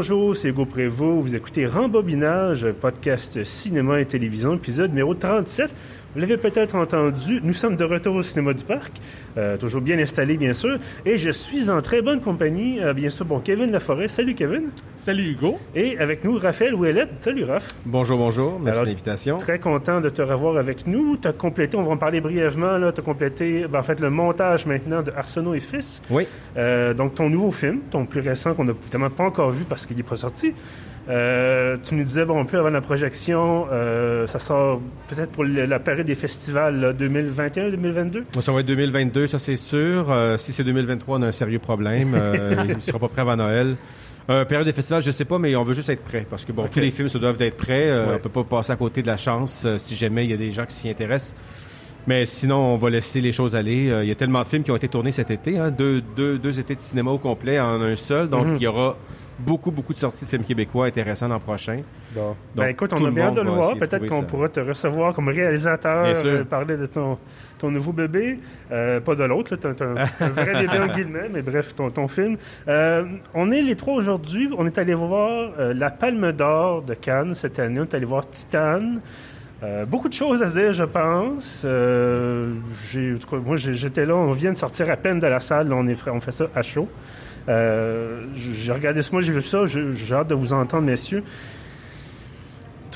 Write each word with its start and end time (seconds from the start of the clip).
bonjour, 0.00 0.34
c'est 0.34 0.48
Hugo 0.48 0.64
Prévost. 0.64 1.28
Vous 1.28 1.34
écoutez 1.34 1.66
Rembobinage, 1.66 2.66
podcast 2.80 3.44
cinéma 3.44 4.00
et 4.00 4.06
télévision, 4.06 4.54
épisode 4.54 4.88
numéro 4.88 5.12
37. 5.12 5.74
Vous 6.12 6.20
l'avez 6.20 6.38
peut-être 6.38 6.74
entendu, 6.74 7.40
nous 7.40 7.52
sommes 7.52 7.76
de 7.76 7.84
retour 7.84 8.16
au 8.16 8.24
cinéma 8.24 8.52
du 8.52 8.64
parc, 8.64 8.90
euh, 9.38 9.56
toujours 9.56 9.80
bien 9.80 9.96
installé 9.96 10.36
bien 10.36 10.52
sûr, 10.52 10.76
et 11.06 11.18
je 11.18 11.30
suis 11.30 11.70
en 11.70 11.80
très 11.82 12.02
bonne 12.02 12.20
compagnie, 12.20 12.80
euh, 12.80 12.92
bien 12.92 13.10
sûr, 13.10 13.24
bon, 13.24 13.38
Kevin 13.38 13.70
Laforêt. 13.70 14.08
Salut 14.08 14.34
Kevin. 14.34 14.70
Salut 14.96 15.30
Hugo. 15.30 15.60
Et 15.72 15.96
avec 15.98 16.24
nous, 16.24 16.36
Raphaël 16.36 16.74
Ouellette. 16.74 17.10
Salut 17.20 17.44
Raph. 17.44 17.68
Bonjour, 17.86 18.18
bonjour, 18.18 18.58
merci 18.58 18.80
de 18.80 18.86
l'invitation. 18.86 19.36
Très 19.36 19.60
content 19.60 20.00
de 20.00 20.08
te 20.08 20.20
revoir 20.20 20.56
avec 20.56 20.84
nous. 20.88 21.16
Tu 21.16 21.28
as 21.28 21.32
complété, 21.32 21.76
on 21.76 21.84
va 21.84 21.92
en 21.92 21.96
parler 21.96 22.20
brièvement, 22.20 22.76
là, 22.76 22.90
tu 22.90 23.00
as 23.00 23.04
complété, 23.04 23.66
ben, 23.68 23.78
en 23.78 23.84
fait, 23.84 24.00
le 24.00 24.10
montage 24.10 24.66
maintenant 24.66 25.04
de 25.04 25.12
Arsenault 25.12 25.54
et 25.54 25.60
Fils. 25.60 26.02
Oui. 26.10 26.26
Euh, 26.56 26.92
donc 26.92 27.14
ton 27.14 27.30
nouveau 27.30 27.52
film, 27.52 27.82
ton 27.88 28.04
plus 28.04 28.20
récent 28.20 28.54
qu'on 28.54 28.64
n'a 28.64 28.72
évidemment 28.72 29.10
pas 29.10 29.24
encore 29.24 29.50
vu 29.50 29.62
parce 29.62 29.86
qu'il 29.86 29.96
n'est 29.96 30.02
pas 30.02 30.16
sorti. 30.16 30.54
Euh, 31.10 31.76
tu 31.82 31.96
nous 31.96 32.04
disais, 32.04 32.24
bon, 32.24 32.40
un 32.40 32.44
peu 32.44 32.58
avant 32.58 32.70
la 32.70 32.80
projection, 32.80 33.66
euh, 33.72 34.28
ça 34.28 34.38
sort 34.38 34.80
peut-être 35.08 35.32
pour 35.32 35.44
la 35.44 35.80
période 35.80 36.06
des 36.06 36.14
festivals 36.14 36.94
2021-2022? 36.98 38.40
Ça 38.40 38.52
va 38.52 38.60
être 38.60 38.66
2022, 38.66 39.26
ça 39.26 39.38
c'est 39.38 39.56
sûr. 39.56 40.10
Euh, 40.10 40.36
si 40.36 40.52
c'est 40.52 40.62
2023, 40.62 41.18
on 41.18 41.22
a 41.22 41.26
un 41.26 41.32
sérieux 41.32 41.58
problème. 41.58 42.16
il 42.68 42.76
ne 42.76 42.80
sera 42.80 43.00
pas 43.00 43.08
prêt 43.08 43.22
avant 43.22 43.36
Noël. 43.36 43.76
période 44.26 44.64
des 44.64 44.72
festivals, 44.72 45.02
je 45.02 45.08
ne 45.08 45.12
sais 45.12 45.24
pas, 45.24 45.38
mais 45.38 45.56
on 45.56 45.64
veut 45.64 45.74
juste 45.74 45.90
être 45.90 46.04
prêt. 46.04 46.24
Parce 46.30 46.44
que, 46.44 46.52
bon, 46.52 46.68
tous 46.70 46.78
les 46.78 46.92
films 46.92 47.08
se 47.08 47.18
doivent 47.18 47.40
être 47.40 47.56
prêts. 47.56 47.90
On 47.92 48.12
ne 48.12 48.18
peut 48.18 48.28
pas 48.28 48.44
passer 48.44 48.72
à 48.72 48.76
côté 48.76 49.02
de 49.02 49.08
la 49.08 49.16
chance 49.16 49.66
si 49.78 49.96
jamais 49.96 50.24
il 50.24 50.30
y 50.30 50.34
a 50.34 50.38
des 50.38 50.52
gens 50.52 50.66
qui 50.66 50.76
s'y 50.76 50.88
intéressent. 50.88 51.34
Mais 52.06 52.24
sinon, 52.24 52.74
on 52.74 52.76
va 52.76 52.88
laisser 52.88 53.20
les 53.20 53.32
choses 53.32 53.56
aller. 53.56 53.92
Il 54.02 54.08
y 54.08 54.12
a 54.12 54.14
tellement 54.14 54.42
de 54.42 54.46
films 54.46 54.62
qui 54.62 54.70
ont 54.70 54.76
été 54.76 54.88
tournés 54.88 55.12
cet 55.12 55.32
été. 55.32 55.58
Hein. 55.58 55.70
deux, 55.70 56.02
deux, 56.16 56.38
deux, 56.38 56.60
étés 56.60 56.76
de 56.76 56.80
cinéma 56.80 57.10
au 57.10 57.18
complet 57.18 57.58
en 57.58 57.80
un 57.82 57.96
seul. 57.96 58.28
Donc, 58.28 58.46
mhm. 58.46 58.56
il 58.56 58.62
y 58.62 58.66
aura 58.68 58.96
beaucoup, 59.40 59.70
beaucoup 59.70 59.92
de 59.92 59.98
sorties 59.98 60.24
de 60.24 60.30
films 60.30 60.44
québécois 60.44 60.86
intéressants 60.86 61.28
l'an 61.28 61.40
prochain. 61.40 61.82
Bon. 62.14 62.36
ben 62.54 62.66
écoute, 62.66 62.92
on 62.92 63.04
a 63.04 63.10
bien 63.10 63.26
hâte 63.26 63.34
de 63.34 63.40
le 63.42 63.50
voir. 63.50 63.76
Peut-être 63.76 64.06
qu'on 64.06 64.22
pourra 64.22 64.48
te 64.48 64.60
recevoir 64.60 65.14
comme 65.14 65.28
réalisateur, 65.28 66.14
euh, 66.24 66.44
parler 66.44 66.76
de 66.76 66.86
ton, 66.86 67.18
ton 67.58 67.70
nouveau 67.70 67.92
bébé. 67.92 68.38
Euh, 68.70 69.00
pas 69.00 69.14
de 69.14 69.24
l'autre, 69.24 69.56
tu 69.56 69.66
un, 69.66 69.94
un, 70.20 70.28
vrai 70.28 70.66
bébé 70.66 70.78
en 70.78 70.86
guillemets, 70.88 71.28
mais 71.32 71.42
bref, 71.42 71.74
ton, 71.74 71.90
ton 71.90 72.08
film. 72.08 72.36
Euh, 72.68 73.04
on 73.34 73.50
est 73.50 73.62
les 73.62 73.76
trois 73.76 73.94
aujourd'hui. 73.94 74.50
On 74.56 74.66
est 74.66 74.78
allé 74.78 74.94
voir 74.94 75.50
La 75.74 75.90
Palme 75.90 76.32
d'Or 76.32 76.82
de 76.82 76.94
Cannes 76.94 77.34
cette 77.34 77.58
année. 77.58 77.80
On 77.80 77.84
est 77.84 77.94
allé 77.94 78.06
voir 78.06 78.28
Titane. 78.28 79.00
beaucoup 79.86 80.08
de 80.08 80.14
choses 80.14 80.42
à 80.42 80.46
dire, 80.46 80.72
je 80.72 80.84
pense. 80.84 81.66
j'ai, 82.90 83.16
moi, 83.32 83.56
j'étais 83.56 84.06
là. 84.06 84.14
On 84.16 84.32
vient 84.32 84.52
de 84.52 84.58
sortir 84.58 84.90
à 84.90 84.96
peine 84.96 85.18
de 85.18 85.26
la 85.26 85.40
salle. 85.40 85.72
on, 85.72 85.86
est, 85.86 86.08
on 86.08 86.20
fait 86.20 86.32
ça 86.32 86.46
à 86.54 86.62
chaud. 86.62 86.88
Euh, 87.48 88.24
j'ai 88.36 88.72
regardé 88.72 89.02
ce 89.02 89.12
mois, 89.12 89.20
j'ai 89.20 89.32
vu 89.32 89.42
ça, 89.42 89.64
j'ai 89.66 90.14
hâte 90.14 90.28
de 90.28 90.34
vous 90.34 90.52
entendre, 90.52 90.84
messieurs. 90.84 91.22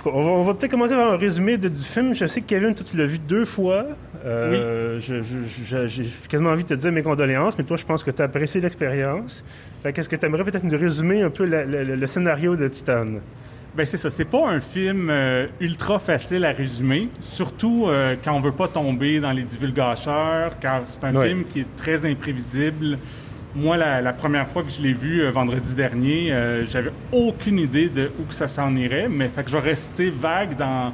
on 0.05 0.43
va, 0.43 0.55
peut-être 0.55 0.71
commencer 0.71 0.95
par 0.95 1.13
un 1.13 1.17
résumé 1.17 1.57
du 1.57 1.71
film. 1.75 2.15
Je 2.15 2.27
sais 2.27 2.41
que 2.41 2.47
Kevin, 2.47 2.75
toi, 2.75 2.85
tu 2.89 2.97
l'as 2.97 3.07
vu 3.07 3.19
deux 3.19 3.45
fois. 3.45 3.87
Euh, 4.25 4.99
j'ai 5.01 6.11
quasiment 6.29 6.51
envie 6.51 6.65
de 6.65 6.69
te 6.69 6.75
dire 6.75 6.93
mes 6.93 7.03
condoléances, 7.03 7.57
mais 7.59 7.65
toi, 7.65 7.77
je 7.77 7.85
pense 7.85 8.05
que 8.05 8.11
tu 8.11 8.23
as 8.23 8.27
apprécié 8.27 8.61
l'expérience. 8.61 9.45
Qu'est-ce 9.95 10.09
que 10.09 10.17
tu 10.17 10.27
aimerais 10.27 10.45
peut-être 10.45 10.65
nous 10.65 10.79
résumer 10.79 11.23
un 11.23 11.31
peu 11.31 11.45
le 11.47 12.07
scénario 12.07 12.57
de 12.57 12.69
Titan? 12.69 13.07
Ben 13.77 13.85
c'est 13.85 13.97
ça. 13.97 14.09
C'est 14.09 14.25
pas 14.25 14.49
un 14.49 14.61
film 14.61 15.11
euh, 15.11 15.49
ultra 15.59 15.99
facile 15.99 16.45
à 16.45 16.53
résumer, 16.53 17.09
surtout 17.19 17.89
quand 18.23 18.33
on 18.33 18.41
veut 18.41 18.53
pas 18.53 18.69
tomber 18.69 19.19
dans 19.19 19.33
les 19.33 19.43
divulgateurs, 19.43 20.61
car 20.61 20.83
c'est 20.85 21.03
un 21.03 21.21
film 21.21 21.45
qui 21.45 21.61
est 21.61 21.77
très 21.77 22.09
imprévisible. 22.09 22.99
Moi, 23.57 23.77
la, 23.77 24.13
première 24.13 24.49
fois 24.49 24.65
que 24.65 24.71
je 24.71 24.83
l'ai 24.83 24.93
vu 24.93 25.23
euh, 25.23 25.31
vendredi 25.31 25.75
dernier, 25.75 26.33
euh, 26.33 26.67
j'avais 26.67 26.91
aucune 27.13 27.61
idée 27.61 27.89
de 27.89 28.11
où 28.19 28.25
que 28.25 28.35
ça 28.35 28.49
s'en 28.49 28.75
irait, 28.75 29.09
mais 29.09 29.29
fait 29.29 29.45
que 29.45 29.51
je 29.51 29.57
vais 29.57 29.63
rester 29.63 30.11
vague 30.11 30.57
dans 30.57 30.93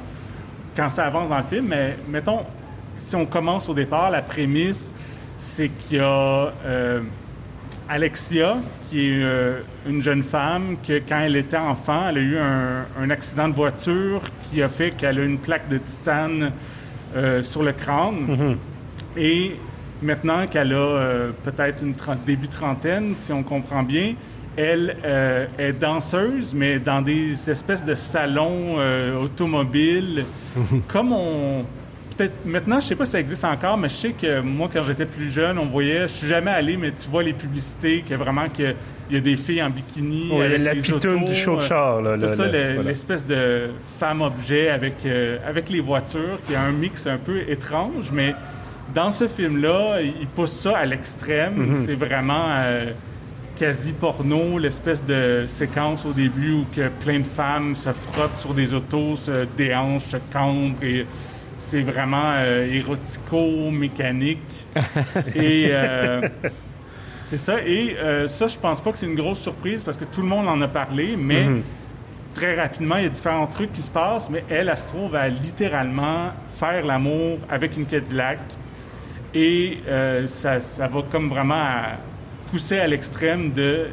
quand 0.75 0.87
ça 0.89 1.05
avance 1.05 1.29
dans 1.29 1.39
le 1.39 1.43
film. 1.43 1.69
Mais 1.69 1.97
mettons, 2.07 2.41
si 2.99 3.15
on 3.15 3.25
commence 3.25 3.67
au 3.67 3.73
départ, 3.73 4.11
la 4.11 4.21
prémisse, 4.21 4.93
c'est 5.37 5.69
qu'il 5.69 5.97
y 5.97 5.99
a 6.01 6.53
euh, 6.63 7.01
Alexia, 7.89 8.57
qui 8.89 9.07
est 9.07 9.23
une 9.89 10.01
jeune 10.03 10.21
femme, 10.21 10.77
que 10.87 10.99
quand 10.99 11.19
elle 11.19 11.37
était 11.37 11.57
enfant, 11.57 12.09
elle 12.09 12.17
a 12.17 12.21
eu 12.21 12.37
un, 12.37 13.09
accident 13.09 13.49
de 13.49 13.55
voiture 13.55 14.21
qui 14.43 14.61
a 14.61 14.69
fait 14.69 14.91
qu'elle 14.91 15.19
a 15.19 15.23
une 15.23 15.39
plaque 15.39 15.67
de 15.67 15.79
titane 15.79 16.51
sur 17.41 17.63
le 17.63 17.73
crâne. 17.73 18.27
Mm-hmm. 18.29 18.55
Et 19.17 19.55
Maintenant 20.01 20.47
qu'elle 20.47 20.73
a 20.73 20.75
euh, 20.75 21.31
peut-être 21.43 21.83
une 21.83 21.93
début 22.25 22.47
trentaine, 22.47 23.13
si 23.15 23.31
on 23.31 23.43
comprend 23.43 23.83
bien, 23.83 24.15
elle 24.57 24.97
euh, 25.05 25.45
est 25.59 25.73
danseuse, 25.73 26.55
mais 26.55 26.79
dans 26.79 27.01
des 27.01 27.49
espèces 27.49 27.85
de 27.85 27.93
salons 27.93 28.79
euh, 28.79 29.15
automobiles, 29.21 30.25
comme 30.87 31.13
on... 31.13 31.65
Peut-être 32.17 32.45
maintenant, 32.45 32.81
je 32.81 32.87
sais 32.87 32.95
pas 32.95 33.05
si 33.05 33.11
ça 33.11 33.19
existe 33.21 33.45
encore, 33.45 33.77
mais 33.77 33.87
je 33.87 33.93
sais 33.93 34.11
que 34.11 34.41
moi, 34.41 34.69
quand 34.71 34.83
j'étais 34.83 35.05
plus 35.05 35.31
jeune, 35.31 35.57
on 35.57 35.67
voyait, 35.67 36.01
je 36.01 36.13
suis 36.13 36.27
jamais 36.27 36.51
allé, 36.51 36.75
mais 36.75 36.91
tu 36.91 37.07
vois 37.09 37.23
les 37.23 37.31
publicités, 37.31 38.03
que 38.07 38.13
vraiment 38.15 38.49
qu'il 38.49 38.75
y 39.09 39.15
a 39.15 39.19
des 39.21 39.37
filles 39.37 39.63
en 39.63 39.69
bikini 39.69 40.29
avec 40.41 40.59
la 40.59 40.73
les 40.73 40.93
autos, 40.93 41.15
du 41.15 41.33
show 41.33 41.55
de 41.55 41.61
char, 41.61 42.01
là, 42.01 42.17
tout 42.17 42.35
ça, 42.35 42.47
l'espèce 42.47 43.25
de 43.25 43.69
femme-objet 43.97 44.69
avec, 44.69 44.95
avec 45.47 45.69
les 45.69 45.79
voitures, 45.79 46.37
qui 46.45 46.53
est 46.53 46.57
un 46.57 46.73
mix 46.73 47.07
un 47.07 47.17
peu 47.17 47.49
étrange, 47.49 48.11
mais 48.11 48.35
dans 48.93 49.11
ce 49.11 49.27
film-là, 49.27 50.01
il 50.01 50.27
pousse 50.27 50.51
ça 50.51 50.77
à 50.77 50.85
l'extrême. 50.85 51.67
Mhm. 51.67 51.85
C'est 51.85 51.95
vraiment 51.95 52.45
euh, 52.49 52.91
quasi 53.57 53.93
porno, 53.93 54.57
l'espèce 54.57 55.05
de 55.05 55.45
séquence 55.47 56.05
au 56.05 56.13
début 56.13 56.53
où 56.53 56.65
que 56.75 56.89
plein 57.03 57.19
de 57.19 57.27
femmes 57.27 57.75
se 57.75 57.91
frottent 57.91 58.37
sur 58.37 58.53
des 58.53 58.73
autos, 58.73 59.15
se 59.15 59.45
déhanchent, 59.57 60.07
se 60.07 60.17
cambrent 60.31 60.83
et 60.83 61.05
c'est 61.59 61.81
vraiment 61.81 62.33
euh, 62.35 62.73
érotico-mécanique. 62.73 64.67
et 65.35 65.67
euh, 65.69 66.27
c'est 67.25 67.37
ça. 67.37 67.61
Et 67.65 67.95
ça, 68.27 68.47
je 68.47 68.57
pense 68.57 68.81
pas 68.81 68.91
que 68.91 68.97
c'est 68.97 69.05
une 69.05 69.15
grosse 69.15 69.39
surprise 69.39 69.83
parce 69.83 69.97
que 69.97 70.05
tout 70.05 70.21
le 70.21 70.27
monde 70.27 70.47
en 70.47 70.59
a 70.61 70.67
parlé, 70.67 71.15
mais 71.15 71.45
mhm. 71.45 71.61
très 72.33 72.59
rapidement, 72.59 72.97
il 72.97 73.03
y 73.03 73.05
a 73.05 73.09
différents 73.09 73.47
trucs 73.47 73.73
qui 73.73 73.81
se 73.81 73.91
passent, 73.91 74.29
mais 74.29 74.43
elle, 74.49 74.69
elle 74.69 74.77
se 74.77 74.87
trouve 74.87 75.15
à 75.15 75.29
littéralement 75.29 76.31
faire 76.55 76.85
l'amour 76.85 77.37
avec 77.49 77.77
une 77.77 77.85
Cadillac 77.85 78.39
et 79.33 79.79
euh, 79.87 80.27
ça, 80.27 80.59
ça, 80.59 80.87
va 80.87 81.01
comme 81.09 81.29
vraiment 81.29 81.65
pousser 82.49 82.79
à 82.79 82.87
l'extrême 82.87 83.51
de 83.51 83.87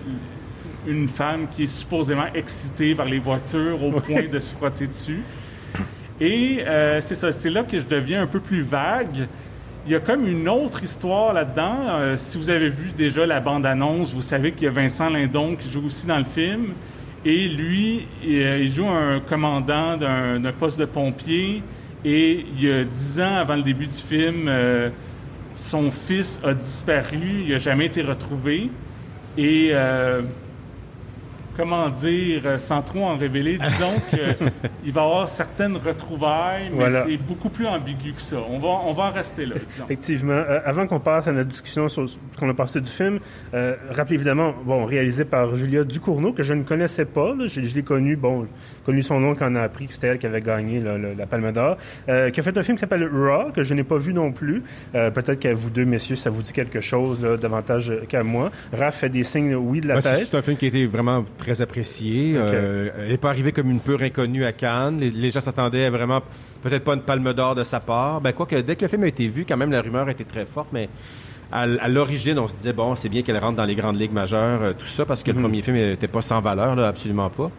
une 0.87 1.09
femme 1.09 1.47
qui 1.51 1.65
est 1.65 1.67
supposément 1.67 2.27
excitée 2.35 2.95
par 2.95 3.07
les 3.07 3.19
voitures 3.19 3.83
au 3.83 3.93
point 4.01 4.27
de 4.31 4.39
se 4.39 4.55
frotter 4.55 4.87
dessus. 4.87 5.23
Et 6.21 6.63
euh, 6.67 7.01
c'est 7.01 7.15
ça, 7.15 7.31
c'est 7.31 7.51
là 7.51 7.63
que 7.63 7.79
je 7.79 7.87
deviens 7.87 8.23
un 8.23 8.27
peu 8.27 8.41
plus 8.41 8.63
vague. 8.63 9.29
Il 9.87 9.93
y 9.93 9.95
a 9.95 10.01
comme 10.01 10.27
une 10.27 10.49
autre 10.49 10.83
histoire 10.83 11.33
là-dedans. 11.33 11.77
Euh, 11.89 12.17
si 12.17 12.37
vous 12.37 12.51
avez 12.51 12.69
vu 12.69 12.91
déjà 12.97 13.25
la 13.27 13.41
bande-annonce, 13.41 14.13
vous 14.15 14.23
savez 14.23 14.53
qu'il 14.53 14.65
y 14.65 14.69
a 14.69 14.73
Vincent 14.73 15.09
Lindon 15.09 15.55
qui 15.57 15.71
joue 15.71 15.87
aussi 15.87 16.07
dans 16.07 16.19
le 16.19 16.25
film. 16.25 16.73
Et 17.25 17.49
lui, 17.49 18.07
il, 18.25 18.71
joue 18.71 18.89
un 18.89 19.21
commandant 19.21 19.97
d'un 19.97 20.53
poste 20.59 20.79
de 20.79 20.85
pompier. 20.85 21.63
Et 22.05 22.45
il 22.57 22.65
y 22.65 22.73
a 22.73 22.85
dix 22.85 23.21
ans 23.21 23.37
avant 23.37 23.57
le 23.57 23.63
début 23.63 23.89
du 23.89 23.97
film, 23.97 24.49
son 25.59 25.91
fils 25.91 26.41
a 26.45 26.55
disparu, 26.55 27.43
il 27.45 27.51
n'a 27.51 27.59
jamais 27.59 27.87
été 27.87 28.03
retrouvé. 28.03 28.71
Et 29.37 29.71
euh, 29.73 30.23
comment 31.59 31.89
dire, 31.89 32.43
euh, 32.45 32.59
sans 32.59 32.83
trop 32.83 33.03
en 33.03 33.17
révéler, 33.17 33.59
disons 33.59 34.01
qu'il 34.11 34.93
va 34.93 35.01
y 35.01 35.05
avoir 35.05 35.29
certaines 35.29 35.77
retrouvailles, 35.77 36.71
mais 36.73 36.89
c'est 36.91 37.17
beaucoup 37.17 37.51
plus 37.51 37.67
ambigu 37.67 38.13
que 38.13 38.23
ça. 38.23 38.37
On 38.49 38.61
va, 38.61 38.69
on 38.87 38.93
va 38.93 39.05
en 39.07 39.11
rester 39.11 39.45
là, 39.45 39.57
disons. 39.69 39.85
Effectivement. 39.85 40.35
Euh, 40.35 40.61
avant 40.65 40.87
qu'on 40.87 41.01
passe 41.01 41.27
à 41.27 41.33
notre 41.33 41.49
discussion 41.49 41.89
sur 41.89 42.09
ce 42.09 42.17
qu'on 42.39 42.49
a 42.49 42.55
passé 42.55 42.81
du 42.81 42.89
film, 42.89 43.19
euh, 43.55 43.75
rappelez 43.91 44.15
évidemment, 44.15 44.55
bon, 44.65 44.85
réalisé 44.85 45.25
par 45.25 45.57
Julia 45.57 45.83
Ducournau, 45.83 46.33
que 46.33 46.45
je 46.45 46.55
ne 46.55 46.63
connaissais 46.63 47.05
pas. 47.05 47.35
je, 47.47 47.61
l'ai 47.61 47.83
connu, 47.83 48.15
bon, 48.15 48.47
connu 48.87 49.03
son 49.03 49.19
nom 49.19 49.35
quand 49.35 49.51
on 49.51 49.57
a 49.57 49.63
appris 49.63 49.89
que 49.89 49.95
c'était 49.95 50.07
elle 50.07 50.19
qui 50.19 50.27
avait 50.27 50.41
gagné 50.41 50.81
la 50.81 51.27
Palme 51.27 51.51
d'Or, 51.51 51.77
euh, 52.09 52.31
qui 52.31 52.39
a 52.39 52.43
fait 52.45 52.57
un 52.57 52.63
film 52.63 52.77
qui 52.77 52.83
s'appelle 52.83 53.09
Raw, 53.13 53.51
que 53.51 53.65
je 53.65 53.75
n'ai 53.75 53.85
pas 53.85 53.99
vu 53.99 54.15
non 54.15 54.31
plus. 54.31 54.63
Peut-être 54.93 55.41
qu'à 55.41 55.55
vous 55.55 55.71
deux, 55.71 55.85
messieurs, 55.85 56.17
ça 56.17 56.31
vous 56.31 56.43
dit 56.43 56.53
quelque 56.53 56.81
chose 56.81 57.21
davantage 57.41 57.93
qu'à 58.09 58.23
moi. 58.23 58.53
Raph 58.73 58.99
fait 58.99 59.09
des 59.09 59.25
signes 59.25 59.57
oui 59.57 59.81
de 59.81 59.89
la 59.89 60.01
tête. 60.01 60.29
C'est 60.31 60.37
un 60.37 60.43
film 60.43 60.57
qui 60.57 60.67
a 60.67 60.69
été 60.69 60.87
vraiment 60.87 61.25
très 61.37 61.48
apprécié. 61.61 62.35
Euh, 62.37 62.91
elle 62.99 63.09
n'est 63.09 63.17
pas 63.17 63.31
arrivée 63.31 63.53
comme 63.53 63.71
une 63.71 63.81
pure 63.81 64.03
inconnue 64.03 64.45
à 64.45 64.53
Cannes. 64.53 64.99
Les, 65.01 65.31
gens 65.31 65.41
s'attendaient 65.41 65.87
à 65.87 65.91
vraiment 65.91 66.23
peut-être 66.63 66.85
pas 66.85 66.95
une 66.95 67.03
palme 67.03 67.33
d'or 67.33 67.55
de 67.55 67.65
sa 67.65 67.81
part. 67.81 68.21
Ben, 68.21 68.33
quoique, 68.33 68.57
dès 68.57 68.77
que 68.77 68.83
le 68.83 68.89
film 68.89 69.05
a 69.05 69.09
été 69.09 69.29
vu, 69.29 69.45
quand 69.49 69.57
même, 69.57 69.71
la 69.71 69.83
rumeur 69.83 70.09
était 70.09 70.25
très 70.25 70.47
forte, 70.47 70.69
mais 70.73 70.89
à, 71.51 71.89
l'origine, 71.89 72.39
on 72.39 72.49
se 72.49 72.57
disait, 72.57 72.73
bon, 72.73 72.95
c'est 72.95 73.09
bien 73.09 73.23
qu'elle 73.23 73.39
rentre 73.39 73.57
dans 73.57 73.65
les 73.65 73.75
grandes 73.75 73.99
ligues 73.99 74.13
majeures, 74.13 74.63
euh, 74.63 74.73
tout 74.73 74.87
ça, 74.87 75.07
parce 75.07 75.23
que 75.23 75.31
le 75.31 75.37
mhm. 75.37 75.43
premier 75.43 75.63
film 75.63 75.77
n'était 75.77 76.09
pas 76.09 76.23
sans 76.23 76.41
valeur, 76.41 76.77
là, 76.77 76.89
absolument 76.89 77.31
pas. 77.31 77.51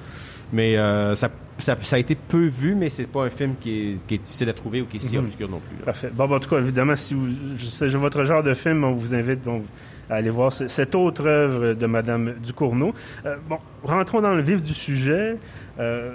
Mais 0.51 0.77
euh, 0.77 1.13
ça, 1.15 1.30
ça, 1.59 1.75
a 1.92 2.00
été 2.00 2.15
peu 2.15 2.47
vu, 2.47 2.75
mais 2.75 2.89
c'est 2.89 3.06
pas 3.06 3.24
un 3.24 3.30
film 3.30 3.56
qui 3.62 4.00
est, 4.09 4.18
difficile 4.18 4.50
à 4.50 4.53
trouver 4.53 4.81
ou 4.81 4.85
qui 4.85 4.97
est 4.97 5.00
si 5.00 5.18
mhm. 5.18 5.25
obscur 5.25 5.50
non 5.50 5.59
plus. 5.59 5.83
Parfait. 5.85 6.09
Bon, 6.13 6.31
en 6.31 6.39
tout 6.39 6.50
cas, 6.50 6.57
évidemment, 6.57 6.95
si 6.95 7.13
vous, 7.13 7.30
c'est 7.71 7.88
votre 7.89 8.24
genre 8.24 8.44
de 8.44 8.53
film, 8.53 8.83
on 8.83 8.94
vous 8.94 9.13
invite, 9.13 9.42
à 10.09 10.15
aller 10.15 10.29
voir 10.29 10.51
cette 10.51 10.95
autre 10.95 11.27
œuvre 11.27 11.73
de 11.73 11.85
Madame 11.85 12.33
Ducournau. 12.44 12.94
Euh, 13.25 13.35
bon, 13.47 13.57
rentrons 13.83 14.21
dans 14.21 14.33
le 14.33 14.41
vif 14.41 14.61
du 14.61 14.73
sujet. 14.73 15.38
Euh, 15.79 16.11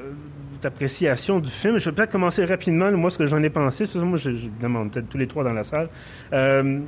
appréciation 0.65 1.41
du 1.41 1.51
film. 1.51 1.79
Je 1.79 1.91
vais 1.91 1.95
peut-être 1.95 2.13
commencer 2.13 2.45
rapidement, 2.45 2.91
moi, 2.93 3.11
ce 3.11 3.19
que 3.19 3.27
j'en 3.27 3.43
ai 3.43 3.51
pensé. 3.51 3.85
Moi, 3.97 4.17
je, 4.17 4.31
demande 4.61 4.91
peut-être 4.91 5.09
tous 5.09 5.19
les 5.19 5.27
trois 5.27 5.45
dans 5.45 5.53
la 5.53 5.65
salle. 5.65 5.89
Euh, 6.33 6.81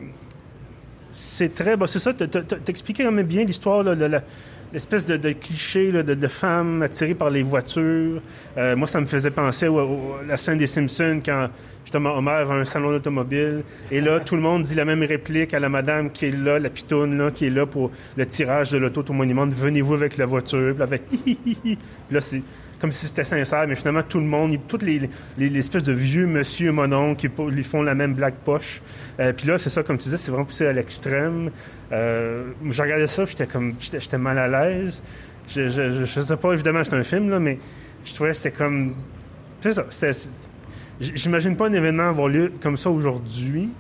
c'est 1.13 1.55
très... 1.55 1.77
Bon, 1.77 1.87
c'est 1.87 1.99
ça, 1.99 2.13
t'expliquais 2.13 3.05
quand 3.05 3.13
même 3.13 3.27
bien 3.27 3.45
l'histoire 3.45 3.85
de 3.85 4.05
la 4.05 4.23
l'espèce 4.73 5.07
de, 5.07 5.33
cliché 5.33 5.93
de, 5.93 6.03
de, 6.03 6.29
femmes 6.29 6.83
attirées 6.83 7.15
par 7.15 7.31
les 7.31 7.43
voitures. 7.43 8.21
Euh, 8.57 8.77
moi, 8.77 8.87
ça 8.87 9.01
me 9.01 9.07
faisait 9.07 9.31
penser 9.31 9.67
à 9.67 10.27
la 10.27 10.37
scène 10.37 10.59
des 10.59 10.67
Simpsons 10.67 11.21
quand 11.25 11.49
justement 11.85 12.17
Homer 12.17 12.45
va 12.45 12.55
à 12.55 12.57
un 12.57 12.65
salon 12.65 12.91
d'automobile 12.91 13.63
et 13.93 14.01
là, 14.01 14.19
tout 14.19 14.35
le 14.35 14.43
monde 14.43 14.63
dit 14.63 14.75
la 14.75 14.85
même 14.85 15.05
réplique 15.05 15.55
à 15.55 15.61
la 15.61 15.69
madame 15.69 16.11
qui 16.11 16.27
est 16.27 16.37
là, 16.37 16.59
la 16.59 16.69
pitoune 16.69 17.17
là, 17.17 17.31
qui 17.31 17.47
est 17.47 17.51
là 17.51 17.65
pour 17.65 17.93
le 18.17 18.27
tirage 18.27 18.73
de 18.73 18.79
l'auto 18.79 19.05
au 19.09 19.13
monument. 19.13 19.47
Venez-vous 19.47 19.95
avec 19.95 20.17
la 20.17 20.27
voiture? 20.27 20.75
Puis 20.75 20.79
là, 20.79 20.85
avec 20.85 21.03
là, 22.11 22.21
c'est 22.21 22.43
comme 22.81 22.93
si 22.93 23.07
c'était 23.07 23.25
sincère, 23.25 23.67
mais 23.67 23.75
finalement, 23.75 24.03
tout 24.03 24.21
le 24.21 24.27
monde, 24.27 24.59
toutes 24.69 24.83
les, 24.83 25.09
les, 25.39 25.59
espèces 25.59 25.85
de 25.85 25.93
vieux 25.93 26.27
monsieur 26.27 26.73
monon 26.73 27.15
qui 27.15 27.29
lui 27.49 27.65
font 27.65 27.83
la 27.83 27.95
même 27.95 28.15
blague 28.15 28.35
poche. 28.45 28.83
Euh, 29.19 29.33
puis 29.33 29.47
là, 29.47 29.59
c'est 29.59 29.71
ça, 29.71 29.83
comme 29.83 29.99
tu 29.99 30.05
disais, 30.05 30.17
c'est 30.17 30.31
vraiment 30.31 30.47
poussé 30.47 30.67
à 30.67 30.73
l'extrême. 30.73 31.51
Euh, 31.93 32.51
je 32.69 32.83
regardais 32.83 33.07
ça, 33.07 33.25
j'étais 33.25 33.47
comme, 33.47 33.75
j'étais 33.81 34.19
mal 34.19 34.39
à 34.39 34.49
l'aise. 34.49 35.03
Je, 35.49 35.69
je, 35.69 36.21
sais 36.21 36.37
pas, 36.37 36.53
évidemment, 36.53 36.83
c'est 36.85 36.97
un 36.97 37.05
film, 37.05 37.31
là, 37.31 37.39
mais 37.39 37.59
je 38.05 38.15
trouvais 38.15 38.31
que 38.31 38.37
c'était 38.37 38.57
comme... 38.57 38.95
C'est 39.61 39.73
ça. 39.73 39.85
J'imagine 41.01 41.57
pas 41.57 41.69
un 41.69 41.73
événement 41.73 42.09
avoir 42.09 42.29
lieu 42.29 42.53
comme 42.61 42.77
ça 42.77 42.91
aujourd'hui. 42.91 43.71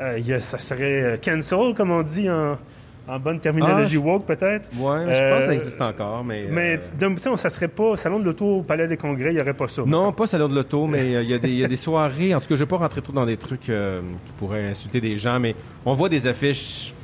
Euh, 0.00 0.40
ça 0.40 0.58
serait 0.58 1.02
euh, 1.02 1.16
cancel, 1.16 1.74
comme 1.76 1.90
on 1.90 2.02
dit 2.02 2.28
en, 2.28 2.58
en 3.08 3.18
bonne 3.18 3.40
terminologie 3.40 3.98
ah, 3.98 4.06
woke, 4.06 4.26
peut-être? 4.26 4.68
Oui, 4.74 4.98
je 5.08 5.30
pense 5.30 5.38
que 5.38 5.44
ça 5.44 5.50
euh, 5.50 5.52
existe 5.52 5.80
encore, 5.80 6.24
mais... 6.24 6.46
Mais 6.50 6.78
euh... 7.02 7.36
ça 7.36 7.50
serait 7.50 7.68
pas... 7.68 7.96
Salon 7.96 8.20
de 8.20 8.24
l'auto 8.24 8.58
au 8.58 8.62
Palais 8.62 8.86
des 8.86 8.96
Congrès, 8.96 9.30
il 9.30 9.36
n'y 9.36 9.42
aurait 9.42 9.54
pas 9.54 9.68
ça. 9.68 9.82
Non, 9.84 10.12
pas 10.12 10.26
Salon 10.26 10.48
de 10.48 10.54
l'auto, 10.54 10.86
mais 10.86 11.16
euh, 11.16 11.22
il 11.22 11.30
y, 11.30 11.58
y, 11.58 11.64
a 11.64 11.68
des 11.68 11.76
soirées... 11.76 12.34
En 12.34 12.40
tout 12.40 12.46
cas, 12.46 12.54
je 12.54 12.60
ne 12.60 12.64
vais 12.64 12.70
pas 12.70 12.76
rentrer 12.76 13.02
trop 13.02 13.12
dans 13.12 13.26
des 13.26 13.36
trucs 13.36 13.68
euh, 13.68 14.00
qui 14.24 14.32
pourraient 14.32 14.68
insulter 14.68 15.00
des 15.00 15.16
gens, 15.16 15.40
mais 15.40 15.54
on 15.84 15.94
voit 15.94 16.08
des 16.08 16.26
affiches 16.26 16.94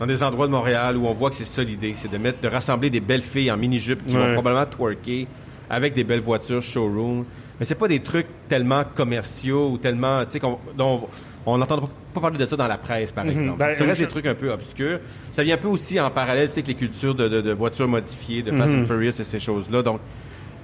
dans 0.00 0.06
des 0.06 0.22
endroits 0.22 0.46
de 0.46 0.52
Montréal 0.52 0.96
où 0.96 1.06
on 1.06 1.12
voit 1.12 1.30
que 1.30 1.36
c'est 1.36 1.44
ça 1.44 1.62
l'idée, 1.62 1.92
c'est 1.94 2.10
de 2.10 2.18
mettre, 2.18 2.40
de 2.40 2.48
rassembler 2.48 2.90
des 2.90 3.00
belles 3.00 3.22
filles 3.22 3.50
en 3.50 3.56
mini-jupe 3.56 4.04
qui 4.06 4.14
vont 4.14 4.32
probablement 4.32 4.66
twerker 4.66 5.28
avec 5.70 5.94
des 5.94 6.04
belles 6.04 6.20
voitures 6.20 6.62
showroom. 6.62 7.24
Mais 7.58 7.64
c'est 7.64 7.74
pas 7.74 7.88
des 7.88 8.00
trucs 8.00 8.26
tellement 8.48 8.84
commerciaux 8.94 9.70
ou 9.70 9.78
tellement, 9.78 10.24
tu 10.24 10.32
sais, 10.32 10.40
dont 10.76 11.08
on 11.46 11.58
n'entend 11.58 11.88
pas 12.12 12.20
parler 12.20 12.38
de 12.38 12.46
ça 12.46 12.56
dans 12.56 12.66
la 12.66 12.78
presse, 12.78 13.12
par 13.12 13.24
mhm. 13.24 13.32
exemple. 13.32 13.58
Ben, 13.58 13.70
c'est 13.72 13.84
vrai, 13.84 13.94
des 13.94 14.06
trucs 14.06 14.26
un 14.26 14.34
peu 14.34 14.50
obscurs. 14.50 15.00
Ça 15.30 15.42
vient 15.42 15.54
un 15.54 15.58
peu 15.58 15.68
aussi 15.68 16.00
en 16.00 16.10
parallèle, 16.10 16.48
tu 16.48 16.54
sais, 16.54 16.60
avec 16.60 16.68
les 16.68 16.74
cultures 16.74 17.14
de, 17.14 17.52
voitures 17.52 17.88
modifiées, 17.88 18.42
de 18.42 18.50
Fast 18.52 18.74
and 18.74 18.78
mhm. 18.78 18.86
Furious 18.86 19.20
et 19.20 19.24
ces 19.24 19.38
choses-là. 19.38 19.82
Donc, 19.82 20.00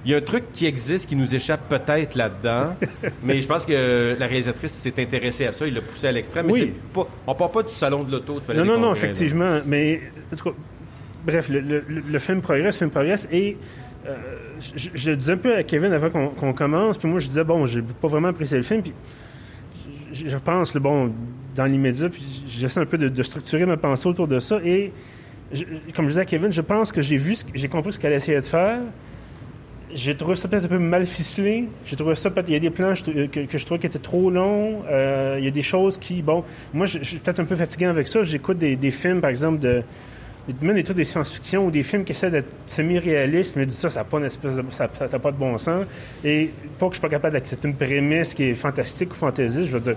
il 0.03 0.11
y 0.11 0.15
a 0.15 0.17
un 0.17 0.21
truc 0.21 0.45
qui 0.51 0.65
existe 0.65 1.07
qui 1.07 1.15
nous 1.15 1.35
échappe 1.35 1.69
peut-être 1.69 2.15
là-dedans, 2.15 2.75
mais 3.23 3.41
je 3.41 3.47
pense 3.47 3.65
que 3.65 4.15
la 4.17 4.25
réalisatrice 4.25 4.71
s'est 4.71 4.93
intéressée 4.97 5.45
à 5.45 5.51
ça, 5.51 5.67
il 5.67 5.75
l'a 5.75 5.81
poussé 5.81 6.07
à 6.07 6.11
l'extrême. 6.11 6.49
Oui. 6.49 6.73
Pas, 6.93 7.07
on 7.27 7.35
part 7.35 7.51
pas 7.51 7.63
du 7.63 7.73
salon 7.73 8.03
de 8.03 8.11
l'auto. 8.11 8.41
Non, 8.53 8.65
non, 8.65 8.79
non, 8.79 8.93
effectivement. 8.93 9.59
Mais, 9.65 10.01
bref, 11.23 11.49
le, 11.49 12.19
film 12.19 12.41
progresse, 12.41 12.75
le 12.75 12.79
film 12.79 12.89
progresse, 12.89 13.27
et 13.31 13.57
euh, 14.07 14.15
je, 14.75 15.11
disais 15.11 15.33
un 15.33 15.37
peu 15.37 15.55
à 15.55 15.63
Kevin 15.63 15.93
avant 15.93 16.09
qu'on 16.09 16.53
commence, 16.53 16.97
puis 16.97 17.07
moi 17.07 17.19
je 17.19 17.27
disais, 17.27 17.43
bon, 17.43 17.65
j'ai 17.65 17.81
pas 17.81 18.07
vraiment 18.07 18.29
apprécié 18.29 18.57
le 18.57 18.63
film, 18.63 18.81
puis 18.81 18.93
je 20.13 20.37
pense, 20.37 20.73
le 20.73 20.79
bon, 20.79 21.11
dans 21.55 21.65
l'immédiat, 21.65 22.09
puis 22.09 22.43
j'essaie 22.47 22.79
un 22.79 22.85
peu 22.85 22.97
de, 22.97 23.23
structurer 23.23 23.65
ma 23.65 23.77
pensée 23.77 24.07
autour 24.07 24.27
de 24.27 24.39
ça. 24.39 24.57
Et 24.65 24.91
comme 25.95 26.05
je 26.05 26.11
disais 26.11 26.21
à 26.21 26.25
Kevin, 26.25 26.51
je 26.51 26.61
pense 26.61 26.91
que 26.91 27.01
j'ai 27.01 27.17
vu, 27.17 27.35
j'ai 27.53 27.67
compris 27.67 27.93
ce 27.93 27.99
qu'elle 27.99 28.13
essayait 28.13 28.39
de 28.39 28.45
faire. 28.45 28.79
J'ai 29.93 30.15
trouvé 30.15 30.35
ça 30.35 30.47
peut-être 30.47 30.65
un 30.65 30.69
peu 30.69 30.79
mal 30.79 31.05
ficelé. 31.05 31.67
J'ai 31.83 31.97
trouvé 31.97 32.15
ça 32.15 32.29
peut-être. 32.31 32.47
Il 32.47 32.53
y 32.53 32.55
a 32.55 32.59
des 32.59 32.69
plans 32.69 32.93
que, 32.93 33.57
je 33.57 33.65
trouvais 33.65 33.79
qui 33.79 33.87
étaient 33.87 33.99
trop 33.99 34.31
longs. 34.31 34.83
Euh, 34.89 35.35
il 35.37 35.43
y 35.43 35.49
a 35.49 35.51
des 35.51 35.61
choses 35.61 35.97
qui, 35.97 36.21
bon, 36.21 36.45
moi, 36.73 36.85
je, 36.85 37.03
suis 37.03 37.17
peut-être 37.17 37.41
un 37.41 37.45
peu 37.45 37.57
fatigué 37.57 37.87
avec 37.87 38.07
ça. 38.07 38.23
J'écoute 38.23 38.57
des, 38.57 38.77
des 38.77 38.91
films, 38.91 39.19
par 39.19 39.29
exemple, 39.29 39.59
de 39.59 39.83
même 40.61 40.75
des 40.75 40.83
trucs 40.83 40.97
de 40.97 41.03
science-fiction 41.03 41.65
ou 41.65 41.71
des 41.71 41.83
films 41.83 42.03
qui 42.03 42.11
essaient 42.11 42.31
d'être 42.31 42.49
semi-réalistes, 42.65 43.55
me 43.55 43.65
disent 43.65 43.77
ça, 43.77 43.89
ça 43.89 43.99
n'a 43.99 44.05
pas 44.05 44.19
de, 45.31 45.37
bon 45.37 45.57
sens. 45.57 45.85
Et 46.23 46.51
pas 46.79 46.87
que 46.87 46.93
je 46.93 46.99
suis 46.99 47.01
pas 47.01 47.09
capable 47.09 47.33
d'accepter 47.33 47.67
une 47.67 47.75
prémisse 47.75 48.33
qui 48.33 48.43
est 48.43 48.55
fantastique 48.55 49.11
ou 49.11 49.15
fantaisiste, 49.15 49.67
je 49.67 49.77
veux 49.77 49.79
dire, 49.79 49.95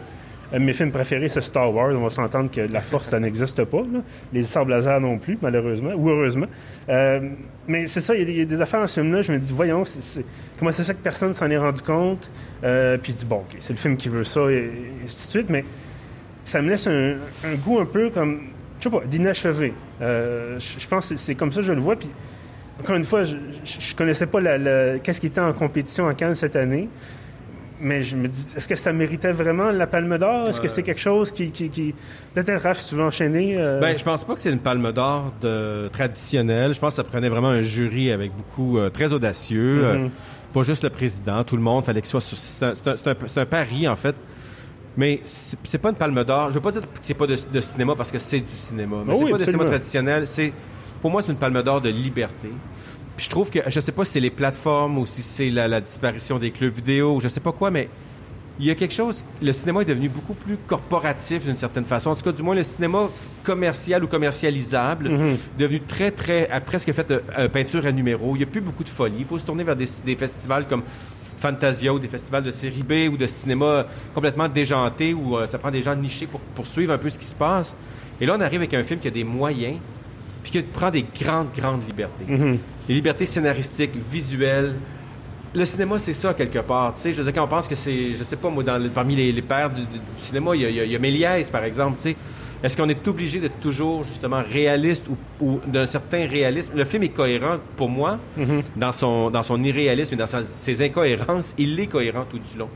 de 0.52 0.58
mes 0.58 0.72
films 0.72 0.92
préférés, 0.92 1.28
c'est 1.28 1.40
Star 1.40 1.74
Wars. 1.74 1.92
On 1.94 2.02
va 2.02 2.10
s'entendre 2.10 2.50
que 2.50 2.60
la 2.60 2.80
force, 2.80 3.08
ça 3.08 3.18
n'existe 3.18 3.64
pas. 3.64 3.82
Les 4.32 4.42
sables 4.42 4.70
laser 4.70 5.00
non 5.00 5.18
plus, 5.18 5.38
malheureusement, 5.40 5.92
ou 5.96 6.10
heureusement. 6.10 6.46
Euh, 6.88 7.30
mais 7.66 7.86
c'est 7.86 8.00
ça, 8.00 8.14
il 8.14 8.30
y, 8.30 8.40
a 8.40 8.44
des 8.44 8.60
affaires 8.60 8.80
dans 8.80 8.86
ce 8.86 9.00
film-là. 9.00 9.22
Je 9.22 9.32
me 9.32 9.38
dis, 9.38 9.52
voyons, 9.52 9.84
comment 10.58 10.70
c'est 10.70 10.84
ça 10.84 10.94
que 10.94 11.02
personne 11.02 11.32
s'en 11.32 11.50
est 11.50 11.56
rendu 11.56 11.82
compte? 11.82 12.30
Euh, 12.62 12.98
puis 12.98 13.12
dis, 13.12 13.24
bon, 13.24 13.38
OK, 13.38 13.56
c'est 13.58 13.72
le 13.72 13.78
film 13.78 13.96
qui 13.96 14.08
veut 14.08 14.24
ça, 14.24 14.42
et, 14.50 14.70
ainsi 15.04 15.26
de 15.26 15.30
suite. 15.30 15.50
Mais 15.50 15.64
ça 16.44 16.62
me 16.62 16.68
laisse 16.68 16.86
un 16.86 17.54
goût 17.64 17.80
un 17.80 17.86
peu 17.86 18.10
comme 18.10 18.40
je 18.78 18.84
sais 18.84 18.90
pas, 18.90 19.04
d'inachevé. 19.06 19.72
Euh, 20.02 20.58
je 20.58 20.86
pense 20.86 21.08
que 21.08 21.16
c'est 21.16 21.34
comme 21.34 21.52
ça 21.52 21.60
que 21.60 21.66
je 21.66 21.72
le 21.72 21.80
vois. 21.80 21.96
Puis, 21.96 22.10
encore 22.80 22.96
une 22.96 23.04
fois, 23.04 23.24
je, 23.24 23.36
ne 23.36 23.96
connaissais 23.96 24.26
pas 24.26 24.40
la, 24.40 24.98
qu'est-ce 24.98 25.20
qui 25.20 25.28
était 25.28 25.40
en 25.40 25.52
compétition 25.52 26.08
à 26.08 26.14
Cannes 26.14 26.34
cette 26.34 26.56
année. 26.56 26.88
Mais 27.80 28.02
je 28.02 28.16
me 28.16 28.28
dis, 28.28 28.44
est-ce 28.56 28.68
que 28.68 28.76
ça 28.76 28.92
méritait 28.92 29.32
vraiment 29.32 29.70
la 29.70 29.86
Palme 29.86 30.16
d'Or? 30.16 30.48
Est-ce 30.48 30.60
que 30.60 30.68
c'est 30.68 30.82
quelque 30.82 31.00
chose 31.00 31.32
qui... 31.32 31.50
qui, 31.50 31.94
Peut-être, 32.32 32.62
Raph, 32.62 32.84
tu 32.86 32.94
veux 32.94 33.02
enchaîner? 33.02 33.56
Euh... 33.58 33.80
Ben, 33.80 33.98
je 33.98 34.04
pense 34.04 34.24
pas 34.24 34.34
que 34.34 34.40
c'est 34.40 34.52
une 34.52 34.60
Palme 34.60 34.92
d'Or 34.92 35.32
de... 35.40 35.88
traditionnelle. 35.88 36.72
Je 36.72 36.78
pense 36.78 36.94
que 36.94 36.96
ça 36.96 37.04
prenait 37.04 37.28
vraiment 37.28 37.48
un 37.48 37.62
jury 37.62 38.12
avec 38.12 38.32
beaucoup... 38.34 38.78
Euh, 38.78 38.90
très 38.90 39.12
audacieux. 39.12 39.82
Mm-hmm. 39.82 40.04
Euh, 40.04 40.08
pas 40.52 40.62
juste 40.62 40.84
le 40.84 40.90
président, 40.90 41.42
tout 41.42 41.56
le 41.56 41.62
monde. 41.62 41.84
Fallait 41.84 42.00
que 42.00 42.06
soit... 42.06 42.20
C'est 42.20 42.64
un, 42.64 42.72
un, 43.36 43.46
pari, 43.46 43.88
en 43.88 43.96
fait. 43.96 44.14
Mais 44.96 45.20
c'est 45.24 45.78
pas 45.78 45.90
une 45.90 45.96
palme 45.96 46.22
d'or. 46.24 46.50
Je 46.50 46.54
veux 46.54 46.60
pas 46.60 46.70
dire 46.70 46.82
que 46.82 46.88
c'est 47.02 47.14
pas 47.14 47.26
de, 47.26 47.60
cinéma 47.60 47.94
parce 47.96 48.12
que 48.12 48.18
c'est 48.18 48.40
du 48.40 48.54
cinéma. 48.54 48.98
Mais 49.04 49.14
c'est 49.16 49.30
pas 49.30 49.38
de 49.38 49.44
cinéma 49.44 49.64
traditionnel. 49.64 50.26
C'est, 50.26 50.52
pour 51.00 51.10
moi, 51.10 51.22
c'est 51.22 51.32
une 51.32 51.38
palme 51.38 51.62
d'or 51.62 51.80
de 51.80 51.88
liberté. 51.88 52.50
Puis 53.16 53.26
je 53.26 53.30
trouve 53.30 53.50
que, 53.50 53.60
je 53.66 53.80
sais 53.80 53.92
pas 53.92 54.04
si 54.04 54.12
c'est 54.12 54.20
les 54.20 54.30
plateformes 54.30 54.98
ou 54.98 55.06
si 55.06 55.22
c'est 55.22 55.50
la, 55.50 55.80
disparition 55.80 56.38
des 56.38 56.50
clubs 56.50 56.74
vidéo 56.74 57.16
ou 57.16 57.20
je 57.20 57.28
sais 57.28 57.40
pas 57.40 57.52
quoi, 57.52 57.70
mais 57.70 57.88
il 58.60 58.66
y 58.66 58.70
a 58.70 58.76
quelque 58.76 58.94
chose. 58.94 59.24
Le 59.42 59.52
cinéma 59.52 59.82
est 59.82 59.86
devenu 59.86 60.08
beaucoup 60.08 60.34
plus 60.34 60.56
corporatif 60.56 61.44
d'une 61.44 61.56
certaine 61.56 61.84
façon. 61.84 62.10
En 62.10 62.14
tout 62.14 62.22
cas, 62.22 62.32
du 62.32 62.42
moins, 62.42 62.54
le 62.54 62.62
cinéma 62.62 63.08
commercial 63.42 64.04
ou 64.04 64.06
commercialisable, 64.06 65.08
mm-hmm. 65.08 65.36
devenu 65.58 65.80
très, 65.80 66.12
très, 66.12 66.48
presque 66.64 66.92
fait 66.92 67.08
de 67.08 67.22
euh, 67.36 67.48
peinture 67.48 67.84
à 67.84 67.90
numéro. 67.90 68.34
Il 68.36 68.38
n'y 68.38 68.44
a 68.44 68.46
plus 68.46 68.60
beaucoup 68.60 68.84
de 68.84 68.88
folie. 68.88 69.16
Il 69.18 69.24
faut 69.24 69.38
se 69.38 69.44
tourner 69.44 69.64
vers 69.64 69.76
des, 69.76 69.88
des 70.04 70.14
festivals 70.16 70.66
comme 70.68 70.82
Fantasia 71.44 71.92
ou 71.92 71.98
des 71.98 72.08
festivals 72.08 72.42
de 72.42 72.50
série 72.50 72.82
B 72.82 73.12
ou 73.12 73.18
de 73.18 73.26
cinéma 73.26 73.84
complètement 74.14 74.48
déjanté 74.48 75.12
où 75.12 75.36
euh, 75.36 75.46
ça 75.46 75.58
prend 75.58 75.70
des 75.70 75.82
gens 75.82 75.94
nichés 75.94 76.26
pour, 76.26 76.40
poursuivre 76.40 76.94
un 76.94 76.96
peu 76.96 77.10
ce 77.10 77.18
qui 77.18 77.26
se 77.26 77.34
passe. 77.34 77.76
Et 78.18 78.24
là, 78.24 78.34
on 78.38 78.40
arrive 78.40 78.60
avec 78.60 78.72
un 78.72 78.82
film 78.82 78.98
qui 78.98 79.08
a 79.08 79.10
des 79.10 79.24
moyens 79.24 79.76
puis 80.42 80.52
qui 80.52 80.62
prend 80.62 80.90
des 80.90 81.04
grandes, 81.20 81.48
grandes 81.54 81.86
libertés. 81.86 82.24
Mm-hmm. 82.26 82.58
Les 82.88 82.94
libertés 82.94 83.26
scénaristiques, 83.26 83.92
visuelles. 84.10 84.74
Le 85.54 85.64
cinéma, 85.66 85.98
c'est 85.98 86.14
ça, 86.14 86.32
quelque 86.32 86.60
part. 86.60 86.94
Tu 86.94 87.00
sais, 87.00 87.12
je 87.12 87.18
veux 87.18 87.24
dire, 87.24 87.34
quand 87.34 87.44
on 87.44 87.48
pense 87.48 87.68
que 87.68 87.74
c'est, 87.74 88.16
je 88.16 88.24
sais 88.24 88.36
pas, 88.36 88.48
moi, 88.48 88.62
dans, 88.62 88.82
parmi 88.88 89.14
les, 89.14 89.42
pères 89.42 89.70
du, 89.70 89.82
cinéma, 90.16 90.56
il 90.56 90.62
y, 90.62 90.64
a, 90.64 90.84
il 90.84 90.92
y 90.92 90.96
a 90.96 90.98
Méliès, 90.98 91.50
par 91.50 91.64
exemple, 91.64 91.96
tu 91.96 92.10
sais 92.10 92.16
est-ce 92.64 92.78
qu'on 92.78 92.88
est 92.88 93.06
obligé 93.06 93.40
d'être 93.40 93.60
toujours 93.60 94.04
justement 94.04 94.42
réaliste 94.42 95.04
ou, 95.38 95.60
d'un 95.66 95.84
certain 95.84 96.26
réalisme? 96.26 96.72
Le 96.74 96.84
film 96.84 97.02
est 97.02 97.10
cohérent 97.10 97.58
pour 97.76 97.90
moi 97.90 98.18
mm-hmm. 98.38 98.62
dans 98.74 98.90
son 98.90 99.30
dans 99.30 99.42
son 99.42 99.62
irréalisme 99.62 100.14
et 100.14 100.16
dans 100.16 100.26
ses 100.26 100.82
incohérences. 100.82 101.54
Il 101.58 101.78
est 101.78 101.88
cohérent 101.88 102.24
tout 102.24 102.38
du 102.38 102.58
long. 102.58 102.70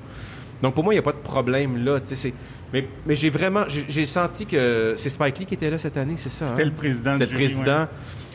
Donc 0.62 0.74
pour 0.74 0.84
moi, 0.84 0.92
il 0.92 0.96
n'y 0.96 1.00
a 1.00 1.02
pas 1.02 1.12
de 1.12 1.16
problème 1.16 1.82
là. 1.82 2.00
Mais, 2.70 2.86
mais 3.06 3.14
j'ai 3.14 3.30
vraiment 3.30 3.64
j'ai 3.66 4.04
senti 4.04 4.44
que 4.44 4.92
c'est 4.96 5.08
Spike 5.08 5.38
Lee 5.38 5.46
qui 5.46 5.54
était 5.54 5.70
là 5.70 5.78
cette 5.78 5.96
année, 5.96 6.14
c'est 6.18 6.28
ça 6.28 6.48
C'était 6.48 6.62
hein? 6.62 6.66
le 6.66 6.72
président. 6.72 7.12
C'était 7.14 7.30
le 7.30 7.34
président. 7.34 7.86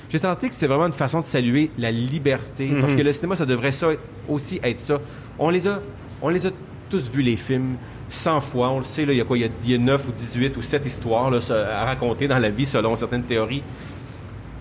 J'ai 0.09 0.17
senti 0.17 0.47
que 0.47 0.55
c'était 0.55 0.67
vraiment 0.67 0.87
une 0.87 0.93
façon 0.93 1.19
de 1.19 1.25
saluer 1.25 1.69
la 1.77 1.91
liberté, 1.91 2.69
parce 2.79 2.95
que 2.95 3.01
le 3.01 3.11
cinéma, 3.11 3.35
ça 3.35 3.45
devrait 3.47 3.71
ça 3.71 3.89
aussi 4.27 4.59
être 4.63 4.79
ça. 4.79 4.99
On 5.39 5.49
les 5.49 5.67
a, 5.67 5.81
on 6.21 6.29
les 6.29 6.45
a 6.45 6.51
tous 6.89 7.11
vus 7.11 7.23
les 7.23 7.35
films. 7.35 7.77
100 8.13 8.41
fois. 8.41 8.69
On 8.69 8.79
le 8.79 8.85
sait, 8.85 9.05
là, 9.05 9.13
il 9.13 9.17
y 9.17 9.21
a 9.21 9.25
quoi? 9.25 9.37
Il 9.37 9.49
y 9.65 9.73
a 9.73 9.77
9 9.77 10.07
ou 10.07 10.11
18 10.11 10.55
ou 10.57 10.61
7 10.61 10.85
histoires 10.85 11.31
là, 11.31 11.39
à 11.49 11.85
raconter 11.85 12.27
dans 12.27 12.37
la 12.37 12.49
vie 12.49 12.65
selon 12.65 12.95
certaines 12.95 13.23
théories. 13.23 13.63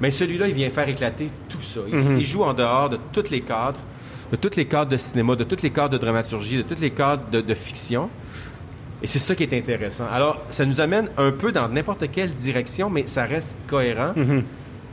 Mais 0.00 0.10
celui-là, 0.10 0.48
il 0.48 0.54
vient 0.54 0.70
faire 0.70 0.88
éclater 0.88 1.30
tout 1.48 1.60
ça. 1.60 1.80
Il, 1.86 1.98
mhm. 1.98 2.20
joue 2.20 2.42
en 2.42 2.54
dehors 2.54 2.88
de 2.88 2.98
tous 3.12 3.30
les 3.30 3.42
cadres, 3.42 3.80
de 4.30 4.36
tous 4.36 4.56
les 4.56 4.64
cadres 4.64 4.90
de 4.90 4.96
cinéma, 4.96 5.36
de 5.36 5.44
tous 5.44 5.62
les 5.62 5.70
cadres 5.70 5.90
de 5.90 5.98
dramaturgie, 5.98 6.56
de 6.56 6.62
tous 6.62 6.80
les 6.80 6.90
cadres 6.90 7.30
de, 7.30 7.54
fiction. 7.54 8.08
Et 9.02 9.06
c'est 9.06 9.18
ça 9.18 9.34
qui 9.34 9.42
est 9.42 9.52
intéressant. 9.52 10.06
Alors, 10.10 10.40
ça 10.50 10.64
nous 10.64 10.80
amène 10.80 11.08
un 11.18 11.30
peu 11.30 11.52
dans 11.52 11.68
n'importe 11.68 12.10
quelle 12.10 12.34
direction, 12.34 12.88
mais 12.88 13.06
ça 13.06 13.24
reste 13.24 13.56
cohérent. 13.68 14.12
Mhm. 14.16 14.44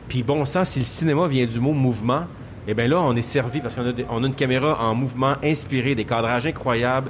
Puis 0.09 0.21
bon 0.21 0.43
sang, 0.43 0.65
si 0.65 0.79
le 0.79 0.85
cinéma 0.85 1.27
vient 1.27 1.45
du 1.45 1.59
mot 1.59 1.71
mouvement, 1.71 2.25
eh 2.67 2.73
bien 2.73 2.87
là, 2.87 2.99
on 2.99 3.15
est 3.15 3.21
servi 3.21 3.61
parce 3.61 3.75
qu'on 3.75 3.85
a, 3.85 3.91
a, 3.91 4.17
une 4.17 4.35
caméra 4.35 4.83
en 4.83 4.95
mouvement 4.95 5.35
inspirée, 5.43 5.95
des 5.95 6.05
cadrages 6.05 6.45
incroyables, 6.45 7.09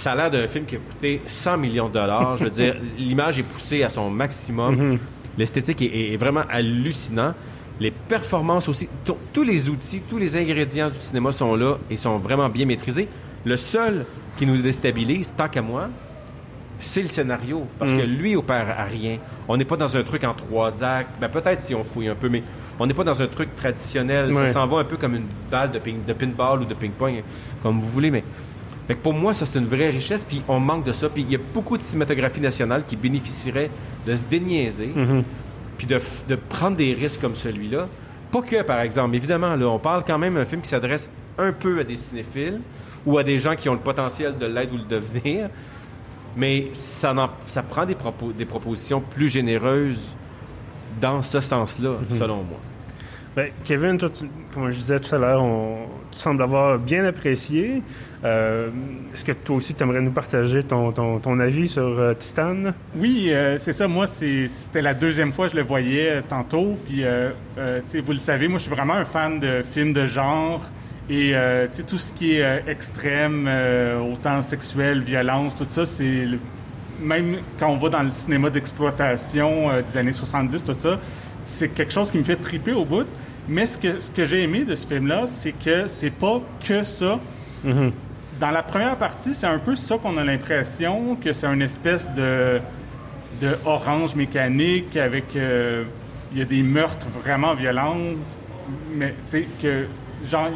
ça 0.00 0.12
a 0.12 0.16
l'air 0.16 0.30
d'un 0.30 0.46
film 0.46 0.64
qui 0.64 0.76
a 0.76 0.78
coûté 0.78 1.20
100 1.26 1.58
millions 1.58 1.88
de 1.88 1.94
dollars. 1.94 2.36
Je 2.38 2.44
veux 2.44 2.50
dire, 2.50 2.74
l'image 2.98 3.38
est 3.38 3.42
poussée 3.42 3.82
à 3.82 3.90
son 3.90 4.10
maximum. 4.10 4.74
Mhm. 4.74 4.98
L'esthétique 5.36 5.82
est, 5.82 6.16
vraiment 6.16 6.42
hallucinant. 6.50 7.34
Les 7.78 7.90
performances 7.90 8.68
aussi, 8.68 8.88
tous 9.32 9.42
les 9.42 9.68
outils, 9.68 10.02
tous 10.08 10.18
les 10.18 10.36
ingrédients 10.36 10.90
du 10.90 10.96
cinéma 10.96 11.32
sont 11.32 11.54
là 11.54 11.76
et 11.90 11.96
sont 11.96 12.18
vraiment 12.18 12.48
bien 12.48 12.66
maîtrisés. 12.66 13.08
Le 13.44 13.56
seul 13.56 14.04
qui 14.38 14.46
nous 14.46 14.60
déstabilise, 14.60 15.32
tant 15.34 15.48
qu'à 15.48 15.62
moi, 15.62 15.88
c'est 16.78 17.02
le 17.02 17.08
scénario. 17.08 17.66
Parce 17.78 17.92
que 17.92 18.02
mm. 18.02 18.16
lui 18.16 18.36
opère 18.36 18.74
à 18.76 18.84
rien. 18.84 19.18
On 19.48 19.56
n'est 19.56 19.64
pas 19.64 19.76
dans 19.76 19.96
un 19.96 20.02
truc 20.02 20.24
en 20.24 20.34
trois 20.34 20.82
actes. 20.82 21.12
Ben, 21.20 21.28
peut-être 21.28 21.60
si 21.60 21.74
on 21.74 21.84
fouille 21.84 22.08
un 22.08 22.14
peu, 22.14 22.28
mais 22.28 22.42
on 22.78 22.86
n'est 22.86 22.94
pas 22.94 23.04
dans 23.04 23.20
un 23.20 23.26
truc 23.26 23.54
traditionnel. 23.54 24.32
Ça 24.32 24.52
s'en 24.54 24.66
va 24.66 24.78
un 24.78 24.84
peu 24.84 24.96
comme 24.96 25.14
une 25.14 25.26
balle 25.50 25.70
de, 25.70 25.78
ping, 25.78 26.04
de 26.06 26.12
pinball 26.12 26.62
ou 26.62 26.64
de 26.64 26.74
ping-pong, 26.74 27.22
comme 27.62 27.80
vous 27.80 27.88
voulez. 27.88 28.10
Mais 28.10 28.24
pour 28.94 29.12
moi, 29.14 29.34
ça, 29.34 29.46
c'est 29.46 29.58
une 29.58 29.66
vraie 29.66 29.90
richesse. 29.90 30.24
Puis 30.24 30.42
on 30.48 30.60
manque 30.60 30.84
de 30.84 30.92
ça. 30.92 31.08
Puis 31.08 31.22
il 31.22 31.32
y 31.32 31.36
a 31.36 31.40
beaucoup 31.54 31.76
de 31.76 31.82
cinématographie 31.82 32.40
nationale 32.40 32.84
qui 32.86 32.96
bénéficierait 32.96 33.70
de 34.06 34.14
se 34.14 34.24
déniaiser. 34.24 34.88
Mm-hmm. 34.88 35.22
Puis 35.78 35.86
de, 35.86 36.00
de, 36.28 36.34
prendre 36.34 36.76
des 36.76 36.92
risques 36.92 37.20
comme 37.20 37.36
celui-là. 37.36 37.88
Pas 38.30 38.42
que, 38.42 38.62
par 38.62 38.80
exemple. 38.80 39.14
Évidemment, 39.16 39.56
là, 39.56 39.66
on 39.68 39.78
parle 39.78 40.04
quand 40.06 40.18
même 40.18 40.34
d'un 40.34 40.44
film 40.44 40.60
qui 40.60 40.68
s'adresse 40.68 41.10
un 41.38 41.52
peu 41.52 41.80
à 41.80 41.84
des 41.84 41.96
cinéphiles 41.96 42.60
ou 43.06 43.18
à 43.18 43.24
des 43.24 43.38
gens 43.38 43.56
qui 43.56 43.68
ont 43.68 43.74
le 43.74 43.80
potentiel 43.80 44.36
de 44.38 44.46
l'être 44.46 44.72
ou 44.72 44.76
le 44.76 44.84
devenir. 44.84 45.48
Mais 46.36 46.68
ça, 46.72 47.14
ça 47.46 47.62
prend 47.62 47.86
des, 47.86 47.94
propos, 47.94 48.32
des 48.32 48.44
propositions 48.44 49.00
plus 49.00 49.28
généreuses 49.28 50.14
dans 51.00 51.22
ce 51.22 51.40
sens-là, 51.40 51.96
mhm. 52.10 52.18
selon 52.18 52.36
moi. 52.36 52.58
Ben, 53.36 53.50
Kevin, 53.64 53.96
comme 54.52 54.72
je 54.72 54.78
disais 54.78 54.98
tout 54.98 55.14
à 55.14 55.18
l'heure, 55.18 55.44
tu 56.10 56.18
sembles 56.18 56.42
avoir 56.42 56.78
bien 56.78 57.04
apprécié. 57.04 57.80
Euh, 58.24 58.70
est-ce 59.14 59.24
que 59.24 59.30
toi 59.30 59.56
aussi, 59.56 59.72
tu 59.72 59.84
aimerais 59.84 60.00
nous 60.00 60.10
partager 60.10 60.64
ton, 60.64 60.90
ton, 60.90 61.38
avis 61.38 61.68
sur 61.68 61.82
euh, 61.82 62.12
Titan? 62.14 62.72
Oui, 62.96 63.28
euh, 63.30 63.56
c'est 63.58 63.72
ça. 63.72 63.86
Moi, 63.86 64.08
c'était 64.08 64.82
la 64.82 64.94
deuxième 64.94 65.32
fois 65.32 65.46
que 65.46 65.52
je 65.52 65.56
le 65.58 65.62
voyais 65.62 66.22
tantôt. 66.28 66.76
Puis, 66.84 67.04
vous 68.00 68.12
le 68.12 68.18
savez, 68.18 68.48
moi, 68.48 68.58
je 68.58 68.64
suis 68.64 68.74
vraiment 68.74 68.94
un 68.94 69.04
fan 69.04 69.38
de 69.38 69.62
films 69.62 69.92
de 69.92 70.06
genre. 70.06 70.62
Et 71.08 71.32
tout 71.86 71.98
ce 71.98 72.12
qui 72.12 72.34
est 72.34 72.64
extrême, 72.66 73.48
autant 74.12 74.42
sexuel, 74.42 75.02
violence, 75.02 75.56
tout 75.56 75.64
ça, 75.64 75.86
c'est 75.86 76.26
même 77.00 77.38
quand 77.58 77.70
on 77.70 77.78
va 77.78 77.88
dans 77.88 78.02
le 78.02 78.10
cinéma 78.10 78.50
d'exploitation 78.50 79.70
des 79.82 79.96
années 79.96 80.12
70, 80.12 80.62
tout 80.62 80.74
ça, 80.76 80.98
c'est 81.44 81.68
quelque 81.68 81.92
chose 81.92 82.10
qui 82.10 82.18
me 82.18 82.24
fait 82.24 82.36
triper 82.36 82.72
au 82.72 82.84
bout. 82.84 83.06
Mais 83.48 83.66
ce 83.66 83.78
que, 83.78 84.00
ce 84.00 84.10
que 84.10 84.24
j'ai 84.24 84.42
aimé 84.42 84.64
de 84.64 84.74
ce 84.74 84.86
film-là, 84.86 85.26
c'est 85.26 85.52
que 85.52 85.86
c'est 85.86 86.10
pas 86.10 86.40
que 86.66 86.84
ça. 86.84 87.18
Mm-hmm. 87.66 87.92
Dans 88.38 88.50
la 88.50 88.62
première 88.62 88.96
partie, 88.96 89.34
c'est 89.34 89.46
un 89.46 89.58
peu 89.58 89.76
ça 89.76 89.98
qu'on 89.98 90.16
a 90.16 90.24
l'impression 90.24 91.16
que 91.16 91.32
c'est 91.32 91.46
une 91.46 91.62
espèce 91.62 92.08
de, 92.14 92.60
de 93.40 93.56
orange 93.64 94.14
mécanique 94.14 94.96
avec 94.96 95.34
il 95.34 96.38
y 96.38 96.42
a 96.42 96.44
des 96.44 96.62
meurtres 96.62 97.08
vraiment 97.08 97.54
violents, 97.54 97.96
mais 98.94 99.14
tu 99.30 99.42
sais 99.42 99.46
que 99.60 99.86
genre, 100.28 100.50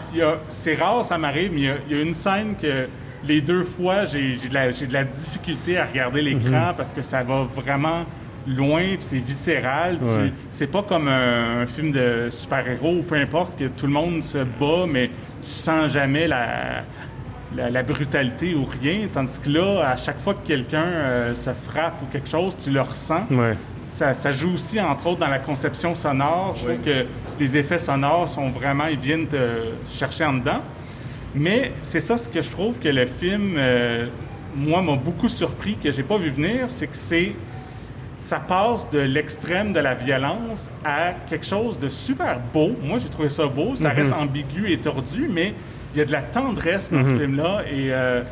c'est 0.49 0.75
rare, 0.75 1.05
ça 1.05 1.19
m'arrive, 1.19 1.53
mais 1.53 1.61
il 1.89 1.97
y, 1.97 1.99
a, 1.99 2.03
une 2.03 2.15
scène 2.15 2.55
que 2.61 2.89
les 3.25 3.41
deux 3.41 3.65
fois, 3.65 4.05
j'ai 4.05 4.37
de, 4.37 4.93
la 4.93 5.05
difficulté 5.05 5.79
à 5.79 5.87
regarder 5.87 6.23
l'écran 6.23 6.69
mhm. 6.69 6.75
parce 6.77 6.93
que 6.93 7.03
ça 7.03 7.23
va 7.23 7.45
vraiment 7.45 8.05
loin, 8.47 8.83
puis 8.97 8.99
c'est 9.01 9.19
viscéral. 9.19 9.99
C'est 10.51 10.67
pas 10.67 10.83
comme 10.83 11.09
un, 11.09 11.67
film 11.67 11.93
de 11.93 12.29
super-héros 12.31 12.99
ou 12.99 13.03
peu 13.03 13.17
importe 13.17 13.59
que 13.59 13.65
tout 13.65 13.87
le 13.87 13.93
monde 13.93 14.23
se 14.23 14.39
bat, 14.39 14.87
mais 14.89 15.09
tu 15.43 15.49
sens 15.49 15.91
jamais 15.91 16.29
la, 16.29 16.83
la, 17.57 17.83
brutalité 17.83 18.55
ou 18.55 18.65
rien. 18.65 19.09
Tandis 19.13 19.39
que 19.41 19.51
là, 19.51 19.89
à 19.89 19.97
chaque 19.97 20.21
fois 20.21 20.35
que 20.35 20.47
quelqu'un 20.47 20.85
euh, 20.85 21.35
se 21.35 21.51
frappe 21.51 22.03
ou 22.03 22.07
quelque 22.07 22.29
chose, 22.29 22.57
tu 22.63 22.71
le 22.71 22.81
ressens 22.81 23.27
ça, 23.95 24.33
joue 24.33 24.55
aussi, 24.55 24.81
entre 24.81 25.07
autres, 25.07 25.21
dans 25.21 25.29
la 25.29 25.39
conception 25.39 25.95
sonore. 25.95 26.55
Je 26.57 26.65
trouve 26.65 26.81
que 26.81 27.07
les 27.39 27.57
effets 27.57 27.79
sonores 27.79 28.29
sont 28.29 28.51
vraiment, 28.51 28.87
ils 28.87 28.99
viennent 28.99 29.27
te 29.27 29.71
chercher 29.87 30.25
en 30.25 30.35
dedans. 30.35 30.61
Mais 31.35 31.73
c'est 31.83 32.01
ça 32.01 32.17
ce 32.17 32.29
que 32.29 32.43
je 32.43 32.51
trouve 32.51 32.79
que 32.79 32.89
le 32.89 33.07
film, 33.07 33.55
euh, 33.57 34.07
moi, 34.57 34.83
m'a 34.83 34.97
beaucoup 34.97 35.29
surpris, 35.29 35.77
que 35.77 35.91
j'ai 35.91 36.03
pas 36.03 36.17
vu 36.17 36.31
venir, 36.31 36.67
c'est 36.69 36.87
que 36.87 36.97
c'est 36.97 37.33
ça 38.25 38.41
passe 38.41 38.89
de 38.89 39.01
l'extrême 39.01 39.75
de 39.75 39.81
la 39.81 39.93
violence 39.93 40.71
à 40.83 41.13
quelque 41.29 41.45
chose 41.45 41.79
de 41.79 41.91
super 41.91 42.41
beau. 42.55 42.71
Moi, 42.83 42.97
j'ai 42.97 43.11
trouvé 43.11 43.29
ça 43.29 43.47
beau. 43.47 43.77
Ça 43.77 43.91
mm-hmm. 43.91 43.97
reste 43.97 44.13
ambigu 44.15 44.73
et 44.73 44.79
tordu, 44.79 45.29
mais 45.31 45.53
il 45.95 45.99
y 45.99 46.01
a 46.01 46.07
de 46.07 46.13
la 46.13 46.23
tendresse 46.23 46.91
dans 46.91 47.05
ce 47.05 47.11
mm-hmm. 47.11 47.19
film-là. 47.19 47.63
Et 47.71 47.93
euh, 47.93 48.23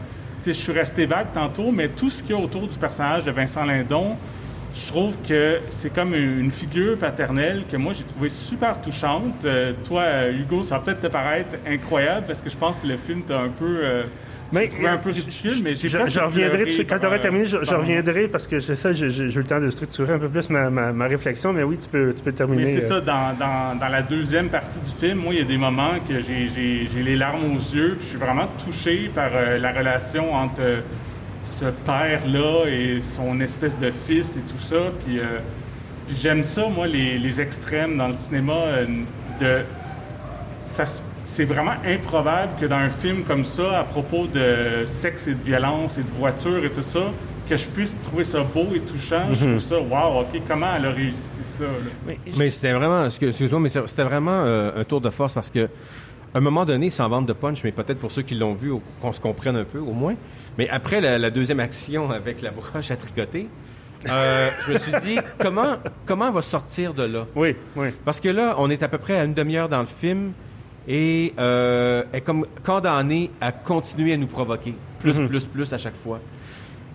je 0.46 0.52
suis 0.52 0.72
resté 0.72 1.04
vague 1.04 1.32
tantôt, 1.34 1.70
mais 1.70 1.88
tout 1.88 2.08
ce 2.08 2.22
qu'il 2.22 2.34
y 2.34 2.38
a 2.38 2.42
autour 2.42 2.66
du 2.66 2.78
personnage 2.78 3.26
de 3.26 3.32
Vincent 3.32 3.66
Lindon, 3.66 4.16
je 4.74 4.86
trouve 4.86 5.18
que 5.28 5.60
c'est 5.68 5.92
comme 5.92 6.14
une 6.14 6.50
figure 6.50 6.96
paternelle 6.96 7.64
que 7.70 7.76
moi 7.76 7.92
j'ai 7.92 8.04
trouvé 8.04 8.30
super 8.30 8.80
touchante. 8.80 9.44
Euh, 9.44 9.74
toi, 9.84 10.30
Hugo, 10.30 10.62
ça 10.62 10.78
va 10.78 10.84
peut-être 10.84 11.02
te 11.02 11.08
paraître 11.08 11.58
incroyable 11.66 12.24
parce 12.26 12.40
que 12.40 12.48
je 12.48 12.56
pense 12.56 12.78
que 12.78 12.86
le 12.86 12.96
film 12.96 13.24
t'a 13.24 13.40
un 13.40 13.50
peu 13.50 13.80
euh, 13.82 14.04
mais, 14.52 14.68
un 14.86 14.98
peu 14.98 15.10
ridicule, 15.10 15.62
mais 15.62 15.74
j'ai 15.74 15.88
je, 15.88 15.98
je 16.06 16.20
reviendrai 16.20 16.66
quand 16.84 16.98
tu 16.98 17.06
auras 17.06 17.18
terminé, 17.18 17.44
je, 17.44 17.56
reviendrai 17.56 18.28
parce 18.28 18.46
que 18.46 18.58
c'est 18.58 18.76
ça, 18.76 18.92
j'ai 18.92 19.06
eu 19.06 19.28
le 19.28 19.44
temps 19.44 19.60
de 19.60 19.70
structurer 19.70 20.14
un 20.14 20.18
peu 20.18 20.28
plus 20.28 20.50
ma, 20.50 20.70
ma, 20.70 21.06
réflexion, 21.06 21.52
mais 21.52 21.62
oui, 21.62 21.78
tu 21.78 21.88
peux, 21.88 22.14
tu 22.14 22.22
peux 22.22 22.32
terminer. 22.32 22.64
Mais 22.64 22.72
c'est 22.72 22.86
ça, 22.86 22.96
euh. 22.96 23.00
dans, 23.00 23.36
dans, 23.38 23.78
dans, 23.78 23.88
la 23.88 24.02
deuxième 24.02 24.48
partie 24.48 24.78
du 24.78 24.90
film, 24.90 25.18
moi, 25.18 25.34
il 25.34 25.40
y 25.40 25.42
a 25.42 25.46
des 25.46 25.58
moments 25.58 25.98
que 26.06 26.20
j'ai 26.20 27.02
les 27.02 27.16
larmes 27.16 27.56
aux 27.56 27.74
yeux, 27.74 27.96
puis 27.96 28.04
je 28.04 28.08
suis 28.10 28.18
vraiment 28.18 28.48
touché 28.64 29.10
par 29.14 29.30
la 29.58 29.72
relation 29.72 30.34
entre 30.34 30.82
ce 31.42 31.66
père-là 31.66 32.66
et 32.66 33.00
son 33.00 33.40
espèce 33.40 33.78
de 33.78 33.90
fils 33.90 34.36
et 34.36 34.40
tout 34.40 34.58
ça. 34.58 34.92
Puis, 35.04 35.18
euh, 35.18 35.38
j'aime 36.20 36.42
ça, 36.42 36.68
moi, 36.68 36.86
les, 36.86 37.40
extrêmes 37.40 37.96
dans 37.96 38.08
le 38.08 38.14
cinéma. 38.14 38.52
Euh, 38.52 38.86
de, 39.40 39.64
c'est 41.24 41.44
vraiment 41.44 41.74
improbable 41.84 42.52
que 42.60 42.66
dans 42.66 42.76
un 42.76 42.90
film 42.90 43.24
comme 43.24 43.44
ça, 43.44 43.80
à 43.80 43.84
propos 43.84 44.26
de 44.26 44.84
sexe 44.86 45.28
et 45.28 45.34
de 45.34 45.42
violence 45.42 45.98
et 45.98 46.02
de 46.02 46.10
voiture 46.10 46.64
et 46.64 46.70
tout 46.70 46.82
ça, 46.82 47.12
que 47.48 47.56
je 47.56 47.66
puisse 47.68 48.00
trouver 48.02 48.24
ça 48.24 48.42
beau 48.42 48.66
et 48.74 48.80
touchant. 48.80 49.28
Je 49.32 49.40
trouve 49.40 49.52
mhm. 49.52 49.58
ça, 49.58 49.80
wow, 49.80 50.20
OK, 50.20 50.40
comment 50.48 50.74
elle 50.76 50.86
a 50.86 50.90
réussi 50.90 51.42
ça? 51.42 51.64
Mais, 52.36 52.50
c'était 52.50 52.72
vraiment, 52.72 53.06
excuse-moi, 53.06 53.60
mais 53.60 53.68
c'était 53.68 54.04
vraiment 54.04 54.42
euh, 54.44 54.80
un 54.80 54.84
tour 54.84 55.00
de 55.00 55.10
force 55.10 55.34
parce 55.34 55.50
que 55.50 55.68
à 56.34 56.38
un 56.38 56.40
moment 56.40 56.64
donné, 56.64 56.88
sans 56.88 57.08
vendre 57.08 57.26
de 57.26 57.32
punch, 57.34 57.62
mais 57.62 57.72
peut-être 57.72 57.98
pour 57.98 58.10
ceux 58.10 58.22
qui 58.22 58.34
l'ont 58.34 58.54
vu, 58.54 58.72
qu'on 59.02 59.12
se 59.12 59.20
comprenne 59.20 59.56
un 59.56 59.64
peu 59.64 59.78
au 59.78 59.92
moins. 59.92 60.14
Mais 60.56 60.68
après 60.70 61.00
la, 61.00 61.30
deuxième 61.30 61.60
action 61.60 62.10
avec 62.10 62.40
la 62.40 62.50
broche 62.50 62.90
à 62.90 62.96
tricoter, 62.96 63.48
euh, 64.08 64.48
je 64.66 64.72
me 64.72 64.78
suis 64.78 64.92
dit, 65.02 65.18
comment, 65.38 65.76
comment 66.06 66.28
on 66.28 66.32
va 66.32 66.42
sortir 66.42 66.94
de 66.94 67.02
là? 67.02 67.26
Oui, 67.36 67.54
oui. 67.76 67.88
Parce 68.04 68.18
que 68.18 68.30
là, 68.30 68.54
on 68.58 68.70
est 68.70 68.82
à 68.82 68.88
peu 68.88 68.98
près 68.98 69.18
à 69.18 69.24
une 69.24 69.34
demi-heure 69.34 69.68
dans 69.68 69.80
le 69.80 69.86
film 69.86 70.32
et 70.88 71.32
euh, 71.38 72.02
est 72.12 72.20
comme 72.22 72.46
condamné 72.64 73.30
à 73.40 73.52
continuer 73.52 74.14
à 74.14 74.16
nous 74.16 74.26
provoquer, 74.26 74.74
plus, 74.98 75.18
mhm. 75.18 75.28
plus, 75.28 75.46
plus 75.46 75.72
à 75.72 75.78
chaque 75.78 75.96
fois. 75.96 76.20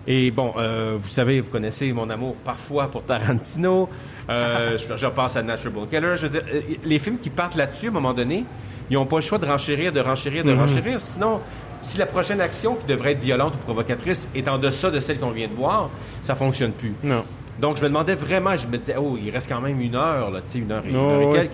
Et 0.06 0.30
bon, 0.30 0.54
euh, 0.56 0.96
vous 0.98 1.08
savez, 1.08 1.40
vous 1.40 1.50
connaissez 1.50 1.92
mon 1.92 2.08
amour 2.08 2.34
parfois 2.36 2.88
pour 2.88 3.02
Tarantino. 3.02 3.90
Euh, 4.30 4.78
je, 4.88 4.96
je, 4.96 5.06
pense 5.06 5.36
à 5.36 5.42
Natural 5.42 5.86
Killer. 5.90 6.16
Je 6.16 6.26
veux 6.26 6.40
dire, 6.40 6.42
les 6.82 6.98
films 6.98 7.18
qui 7.18 7.28
partent 7.28 7.56
là-dessus, 7.56 7.86
à 7.86 7.90
un 7.90 7.92
moment 7.92 8.14
donné, 8.14 8.44
ils 8.90 8.94
n'ont 8.94 9.04
pas 9.04 9.16
le 9.16 9.22
choix 9.22 9.36
de 9.36 9.44
renchérir, 9.44 9.92
de 9.92 10.00
renchérir, 10.00 10.44
de 10.44 10.52
mhm. 10.52 10.60
renchérir. 10.60 11.00
Sinon, 11.00 11.40
si 11.82 11.98
la 11.98 12.06
prochaine 12.06 12.40
action 12.40 12.74
qui 12.74 12.86
devrait 12.86 13.12
être 13.12 13.20
violente 13.20 13.54
ou 13.54 13.58
provocatrice 13.58 14.28
est 14.34 14.48
en 14.48 14.58
deçà 14.58 14.90
de 14.90 14.98
celle 14.98 15.18
qu'on 15.18 15.30
vient 15.30 15.48
de 15.48 15.54
voir, 15.54 15.90
ça 16.22 16.34
fonctionne 16.34 16.72
plus. 16.72 16.94
Non. 17.02 17.24
Donc, 17.60 17.76
je 17.76 17.82
me 17.82 17.88
demandais 17.88 18.14
vraiment, 18.14 18.56
je 18.56 18.66
me 18.66 18.78
disais, 18.78 18.96
oh, 18.96 19.18
il 19.22 19.30
reste 19.30 19.48
quand 19.48 19.60
même 19.60 19.80
une 19.80 19.94
heure, 19.94 20.30
là, 20.30 20.40
tu 20.40 20.52
sais, 20.52 20.58
une 20.58 20.72
heure 20.72 20.84
et, 20.86 20.90
une 20.90 21.32
quelques. 21.32 21.52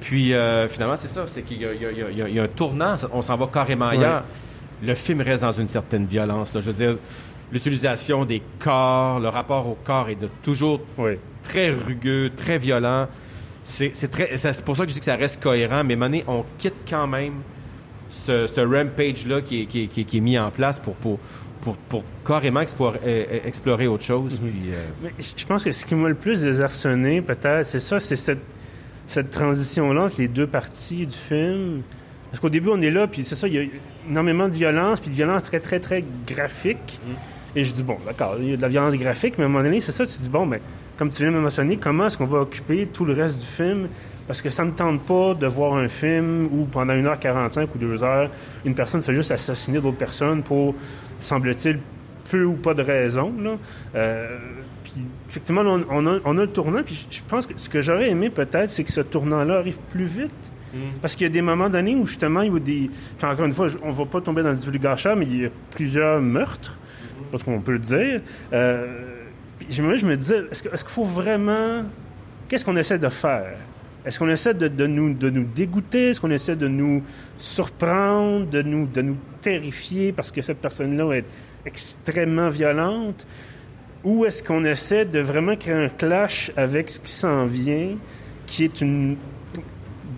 Puis, 0.00 0.32
euh, 0.32 0.68
finalement, 0.68 0.96
c'est 0.96 1.08
ça, 1.08 1.26
c'est 1.26 1.42
qu'il 1.42 1.58
y, 1.58 2.38
a 2.38 2.42
un 2.42 2.48
tournant, 2.48 2.96
on 3.12 3.22
s'en 3.22 3.36
va 3.36 3.46
carrément 3.52 3.88
ailleurs. 3.88 4.24
Le 4.82 4.94
film 4.94 5.20
reste 5.20 5.42
dans 5.42 5.52
une 5.52 5.68
certaine 5.68 6.06
violence. 6.06 6.52
Je 6.54 6.60
veux 6.60 6.72
dire, 6.72 6.96
l'utilisation 7.52 8.24
des 8.24 8.42
corps, 8.58 9.20
le 9.20 9.28
rapport 9.28 9.66
au 9.66 9.76
corps 9.84 10.08
est 10.08 10.20
de 10.20 10.28
toujours 10.42 10.80
très 11.42 11.70
rugueux, 11.70 12.30
très 12.34 12.56
violent. 12.56 13.08
C'est 13.62 14.64
pour 14.64 14.76
ça 14.76 14.84
que 14.84 14.88
je 14.88 14.94
dis 14.94 15.00
que 15.00 15.04
ça 15.04 15.16
reste 15.16 15.42
cohérent, 15.42 15.84
mais 15.84 15.96
Mané, 15.96 16.24
on 16.26 16.44
quitte 16.58 16.76
quand 16.88 17.06
même 17.06 17.34
ce, 18.10 18.60
rampage-là 18.60 19.40
qui 19.42 19.62
est, 19.62 20.20
mis 20.20 20.38
en 20.38 20.50
place 20.50 20.78
pour, 20.78 20.94
pour, 20.94 21.18
carrément 22.26 22.60
explorer, 22.60 22.98
euh, 23.04 23.24
euh, 23.32 23.38
explorer 23.46 23.86
autre 23.86 24.04
chose. 24.04 24.40
Mhm. 24.40 24.50
Euh, 25.04 25.08
je 25.18 25.44
pense 25.46 25.64
que 25.64 25.72
ce 25.72 25.84
qui 25.84 25.94
m'a 25.94 26.08
le 26.08 26.14
plus 26.14 26.42
désarçonné, 26.42 27.20
peut-être, 27.22 27.66
c'est 27.66 27.80
ça, 27.80 28.00
c'est 28.00 28.16
cette, 28.16 28.40
cette 29.10 29.30
transition-là 29.30 30.04
entre 30.04 30.20
les 30.20 30.28
deux 30.28 30.46
parties 30.46 31.06
du 31.06 31.16
film? 31.16 31.82
Parce 32.30 32.40
qu'au 32.40 32.48
début, 32.48 32.68
on 32.72 32.80
est 32.80 32.90
là, 32.90 33.08
puis 33.08 33.24
c'est 33.24 33.34
ça, 33.34 33.48
il 33.48 33.54
y 33.54 33.58
a 33.58 33.62
énormément 34.08 34.48
de 34.48 34.54
violence, 34.54 35.00
puis 35.00 35.10
de 35.10 35.16
violence 35.16 35.42
très, 35.42 35.58
très, 35.58 35.80
très 35.80 36.04
graphique. 36.26 37.00
Mhm. 37.04 37.14
Et 37.56 37.64
je 37.64 37.74
dis, 37.74 37.82
bon, 37.82 37.98
d'accord, 38.06 38.36
il 38.38 38.50
y 38.50 38.52
a 38.52 38.56
de 38.56 38.62
la 38.62 38.68
violence 38.68 38.94
graphique, 38.94 39.34
mais 39.36 39.44
à 39.44 39.46
un 39.48 39.50
moment 39.50 39.64
donné, 39.64 39.80
c'est 39.80 39.90
ça, 39.90 40.06
tu 40.06 40.16
dis, 40.16 40.28
bon, 40.28 40.46
mais 40.46 40.60
comme 40.96 41.10
tu 41.10 41.22
viens 41.22 41.32
de 41.32 41.36
me 41.36 41.42
mentionner, 41.42 41.76
comment 41.76 42.06
est-ce 42.06 42.16
qu'on 42.16 42.26
va 42.26 42.42
occuper 42.42 42.86
tout 42.86 43.04
le 43.04 43.14
reste 43.14 43.40
du 43.40 43.46
film? 43.46 43.88
Parce 44.28 44.40
que 44.40 44.48
ça 44.48 44.64
ne 44.64 44.70
me 44.70 44.76
tente 44.76 45.02
pas 45.06 45.34
de 45.34 45.46
voir 45.48 45.74
un 45.74 45.88
film 45.88 46.48
où 46.52 46.66
pendant 46.66 46.94
1h45 46.94 47.66
ou 47.74 47.78
2 47.78 48.04
heures, 48.04 48.30
une 48.64 48.76
personne 48.76 49.02
fait 49.02 49.14
juste 49.14 49.32
assassiner 49.32 49.80
d'autres 49.80 49.96
personnes 49.96 50.44
pour, 50.44 50.76
semble-t-il, 51.20 51.80
peu 52.30 52.44
ou 52.44 52.54
pas 52.54 52.74
de 52.74 52.82
raison. 52.82 53.32
Là. 53.42 53.58
Euh, 53.94 54.38
puis, 54.84 54.94
effectivement, 55.28 55.62
on, 55.62 56.06
a, 56.06 56.18
on, 56.24 56.38
a, 56.38 56.40
le 56.40 56.46
tournant. 56.48 56.82
Puis 56.82 57.06
je 57.10 57.20
pense 57.28 57.46
que 57.46 57.54
ce 57.56 57.68
que 57.68 57.80
j'aurais 57.80 58.10
aimé 58.10 58.30
peut-être, 58.30 58.70
c'est 58.70 58.84
que 58.84 58.92
ce 58.92 59.00
tournant-là 59.00 59.58
arrive 59.58 59.78
plus 59.90 60.04
vite. 60.04 60.32
Mm. 60.72 60.78
Parce 61.02 61.14
qu'il 61.14 61.26
y 61.26 61.30
a 61.30 61.32
des 61.32 61.42
moments 61.42 61.68
donnés 61.68 61.96
où 61.96 62.06
justement, 62.06 62.42
il 62.42 62.52
y 62.52 62.56
a 62.56 62.60
des. 62.60 62.90
encore 63.22 63.44
une 63.44 63.52
fois, 63.52 63.66
on 63.82 63.88
ne 63.88 63.94
va 63.94 64.06
pas 64.06 64.20
tomber 64.20 64.42
dans 64.42 64.50
le 64.50 64.56
divulgacheur, 64.56 65.16
mais 65.16 65.26
il 65.26 65.42
y 65.42 65.46
a 65.46 65.50
plusieurs 65.70 66.20
meurtres, 66.20 66.78
mm-hmm. 66.78 67.30
parce 67.30 67.42
qu'on 67.42 67.60
peut 67.60 67.72
le 67.72 67.78
dire. 67.78 68.20
Euh, 68.52 68.86
je 69.68 69.82
me 69.82 70.16
disais, 70.16 70.42
est-ce 70.50 70.62
qu'il 70.62 70.92
faut 70.92 71.04
vraiment. 71.04 71.84
Qu'est-ce 72.48 72.64
qu'on 72.64 72.76
essaie 72.76 72.98
de 72.98 73.08
faire? 73.08 73.56
Est-ce 74.04 74.18
qu'on 74.18 74.28
essaie 74.28 74.54
de, 74.54 74.86
nous, 74.86 75.12
de 75.12 75.28
nous 75.28 75.44
dégoûter? 75.44 76.10
Est-ce 76.10 76.20
qu'on 76.20 76.30
essaie 76.30 76.56
de 76.56 76.68
nous 76.68 77.02
surprendre, 77.36 78.46
de 78.46 78.62
nous, 78.62 78.86
de 78.86 79.02
nous 79.02 79.16
terrifier 79.40 80.12
parce 80.12 80.30
que 80.30 80.40
cette 80.40 80.58
personne-là 80.58 81.12
est 81.12 81.24
extrêmement 81.66 82.48
violente? 82.48 83.26
Ou 84.04 84.24
est-ce 84.24 84.42
qu'on 84.42 84.64
essaie 84.64 85.04
de 85.04 85.20
vraiment 85.20 85.56
créer 85.56 85.74
un 85.74 85.88
clash 85.88 86.50
avec 86.56 86.90
ce 86.90 87.00
qui 87.00 87.12
s'en 87.12 87.44
vient, 87.44 87.96
qui 88.46 88.64
est 88.64 88.80
une... 88.80 89.16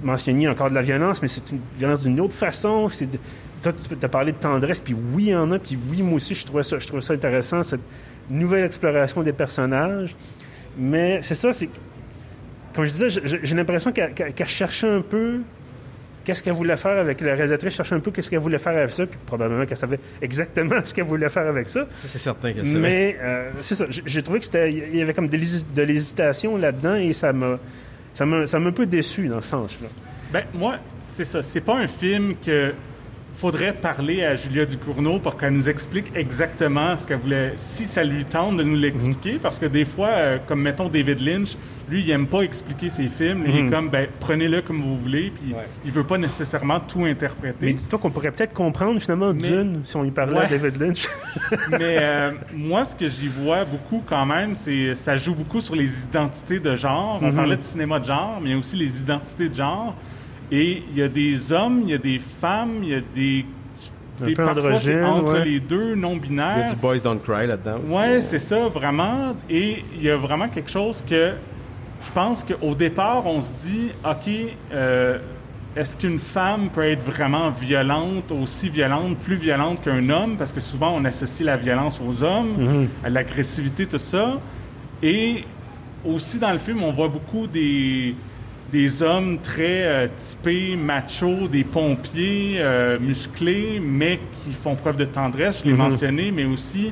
mentionné 0.02 0.48
encore 0.48 0.70
de 0.70 0.74
la 0.74 0.82
violence, 0.82 1.20
mais 1.20 1.28
c'est 1.28 1.50
une 1.50 1.60
violence 1.76 2.02
d'une 2.02 2.20
autre 2.20 2.34
façon. 2.34 2.88
Toi, 3.62 3.72
tu 3.72 4.04
as 4.04 4.08
parlé 4.08 4.32
de 4.32 4.38
tendresse, 4.38 4.80
puis 4.80 4.94
oui, 4.94 5.24
il 5.24 5.30
y 5.30 5.34
en 5.34 5.50
a, 5.52 5.58
puis 5.58 5.78
oui, 5.90 6.02
moi 6.02 6.14
aussi, 6.14 6.34
je 6.34 6.44
trouvais 6.46 6.62
ça, 6.62 6.76
intéressant, 7.10 7.62
cette 7.62 7.80
nouvelle 8.30 8.64
exploration 8.64 9.22
des 9.22 9.32
personnages. 9.32 10.16
Mais 10.76 11.20
c'est 11.22 11.34
ça, 11.34 11.52
c'est 11.52 11.68
comme 12.74 12.86
je 12.86 12.92
disais, 12.92 13.08
j'ai 13.42 13.54
l'impression 13.54 13.92
qu'elle 13.92 14.46
cherchait 14.46 14.88
un 14.88 15.02
peu 15.02 15.40
qu'est-ce 16.24 16.42
qu'elle 16.42 16.52
voulait 16.54 16.76
faire 16.76 16.98
avec 16.98 17.20
la 17.20 17.34
réalisatrice, 17.34 17.74
cherchait 17.74 17.94
un 17.94 18.00
peu 18.00 18.10
qu'est-ce 18.10 18.30
qu'elle 18.30 18.38
voulait 18.38 18.58
faire 18.58 18.76
avec 18.76 18.90
ça, 18.90 19.06
puis 19.06 19.18
probablement 19.26 19.66
qu'elle 19.66 19.76
savait 19.76 20.00
exactement 20.20 20.76
ce 20.84 20.94
qu'elle 20.94 21.04
voulait 21.04 21.28
faire 21.28 21.46
avec 21.46 21.68
ça. 21.68 21.86
Ça, 21.96 22.08
c'est 22.08 22.18
certain 22.18 22.52
qu'elle 22.52 22.66
savait. 22.66 22.80
Mais 22.80 23.18
euh, 23.20 23.50
c'est 23.60 23.74
ça, 23.74 23.86
j'ai 23.88 24.22
trouvé 24.22 24.40
que 24.40 24.44
c'était, 24.44 24.70
il 24.70 24.96
y 24.96 25.02
avait 25.02 25.14
comme 25.14 25.28
de 25.28 25.82
l'hésitation 25.82 26.56
là-dedans 26.56 26.96
et 26.96 27.12
ça 27.12 27.32
m'a, 27.32 27.58
ça 28.14 28.26
m'a, 28.26 28.46
ça 28.46 28.58
m'a 28.58 28.68
un 28.68 28.72
peu 28.72 28.86
déçu 28.86 29.28
dans 29.28 29.40
ce 29.40 29.48
sens-là. 29.48 29.88
Ben 30.32 30.44
moi, 30.54 30.78
c'est 31.14 31.24
ça, 31.24 31.42
c'est 31.42 31.60
pas 31.60 31.76
un 31.76 31.86
film 31.86 32.34
que 32.44 32.72
faudrait 33.34 33.72
parler 33.72 34.24
à 34.24 34.34
Julia 34.34 34.66
Ducournau 34.66 35.18
pour 35.18 35.36
qu'elle 35.36 35.52
nous 35.52 35.68
explique 35.68 36.12
exactement 36.14 36.94
ce 36.96 37.06
qu'elle 37.06 37.18
voulait, 37.18 37.52
si 37.56 37.86
ça 37.86 38.04
lui 38.04 38.24
tente 38.24 38.56
de 38.56 38.62
nous 38.62 38.76
l'expliquer, 38.76 39.38
parce 39.42 39.58
que 39.58 39.66
des 39.66 39.84
fois, 39.84 40.08
euh, 40.08 40.38
comme 40.46 40.62
mettons 40.62 40.88
David 40.88 41.20
Lynch, 41.20 41.56
lui, 41.88 42.02
il 42.02 42.10
aime 42.10 42.26
pas 42.26 42.42
expliquer 42.42 42.88
ses 42.88 43.08
films, 43.08 43.44
il 43.46 43.56
est 43.56 43.62
mhm. 43.62 43.70
comme, 43.70 43.88
ben, 43.88 44.06
prenez-le 44.20 44.62
comme 44.62 44.80
vous 44.80 44.98
voulez, 44.98 45.30
puis 45.30 45.54
il 45.84 45.90
veut 45.90 46.04
pas 46.04 46.18
nécessairement 46.18 46.80
tout 46.80 47.04
interpréter. 47.04 47.66
Mais 47.66 47.72
dis-toi 47.72 47.98
qu'on 47.98 48.10
pourrait 48.10 48.30
peut-être 48.30 48.54
comprendre 48.54 49.00
finalement 49.00 49.32
Dune 49.32 49.82
si 49.84 49.96
on 49.96 50.02
lui 50.02 50.10
parlait 50.10 50.38
à 50.38 50.46
David 50.46 50.80
Lynch. 50.80 51.08
Mais 51.70 51.98
euh, 52.00 52.32
moi, 52.54 52.84
ce 52.84 52.94
que 52.94 53.08
j'y 53.08 53.28
vois 53.28 53.64
beaucoup 53.64 54.02
quand 54.06 54.24
même, 54.24 54.54
c'est 54.54 54.94
ça 54.94 55.16
joue 55.16 55.34
beaucoup 55.34 55.60
sur 55.60 55.74
les 55.74 56.04
identités 56.04 56.60
de 56.60 56.76
genre. 56.76 57.18
On 57.20 57.28
mhm. 57.28 57.34
parlait 57.34 57.56
de 57.56 57.62
cinéma 57.62 57.98
de 57.98 58.04
genre, 58.04 58.40
mais 58.40 58.50
il 58.50 58.52
y 58.52 58.54
a 58.54 58.58
aussi 58.58 58.76
les 58.76 59.00
identités 59.00 59.48
de 59.48 59.54
genre. 59.54 59.94
Et 60.52 60.82
il 60.90 60.98
y 60.98 61.02
a 61.02 61.08
des 61.08 61.50
hommes, 61.50 61.80
il 61.84 61.90
y 61.90 61.94
a 61.94 61.98
des 61.98 62.18
femmes, 62.18 62.80
il 62.82 62.88
y 62.90 62.94
a 62.94 63.00
des 63.14 63.46
des, 64.20 64.34
parfois, 64.34 64.74
entre 65.06 65.38
les 65.38 65.58
deux 65.58 65.94
non-binaires. 65.94 66.56
Il 66.58 66.60
y 66.60 66.64
a 66.64 66.74
du 66.74 66.76
Boys 66.76 66.98
Don't 66.98 67.18
Cry 67.18 67.46
là-dedans. 67.46 67.80
Oui, 67.88 68.20
c'est 68.20 68.38
ça, 68.38 68.68
vraiment. 68.68 69.34
Et 69.50 69.82
il 69.96 70.02
y 70.02 70.10
a 70.10 70.16
vraiment 70.16 70.48
quelque 70.48 70.70
chose 70.70 71.02
que 71.08 71.32
je 72.04 72.12
pense 72.12 72.44
qu'au 72.44 72.74
départ, 72.74 73.26
on 73.26 73.40
se 73.40 73.50
dit, 73.64 73.88
OK, 74.04 74.30
euh, 74.72 75.18
est-ce 75.74 75.96
qu'une 75.96 76.18
femme 76.18 76.68
peut 76.70 76.88
être 76.88 77.02
vraiment 77.02 77.50
violente, 77.50 78.30
aussi 78.32 78.68
violente, 78.68 79.18
plus 79.18 79.36
violente 79.36 79.82
qu'un 79.82 80.08
homme? 80.10 80.36
Parce 80.36 80.52
que 80.52 80.60
souvent, 80.60 80.94
on 80.94 81.04
associe 81.04 81.46
la 81.46 81.56
violence 81.56 82.00
aux 82.06 82.22
hommes, 82.22 82.56
mm-hmm. 82.58 83.06
à 83.06 83.10
l'agressivité, 83.10 83.86
tout 83.86 83.98
ça. 83.98 84.38
Et 85.02 85.44
aussi, 86.04 86.38
dans 86.38 86.52
le 86.52 86.58
film, 86.58 86.82
on 86.82 86.92
voit 86.92 87.08
beaucoup 87.08 87.46
des 87.46 88.14
des 88.72 89.02
hommes 89.02 89.38
très 89.38 89.84
euh, 89.84 90.06
typés, 90.16 90.76
machos, 90.76 91.46
des 91.48 91.62
pompiers 91.62 92.56
euh, 92.56 92.98
musclés, 92.98 93.80
mais 93.80 94.18
qui 94.42 94.52
font 94.52 94.74
preuve 94.74 94.96
de 94.96 95.04
tendresse, 95.04 95.60
je 95.60 95.66
l'ai 95.66 95.72
mhm. 95.72 95.78
mentionné, 95.78 96.30
mais 96.32 96.46
aussi 96.46 96.90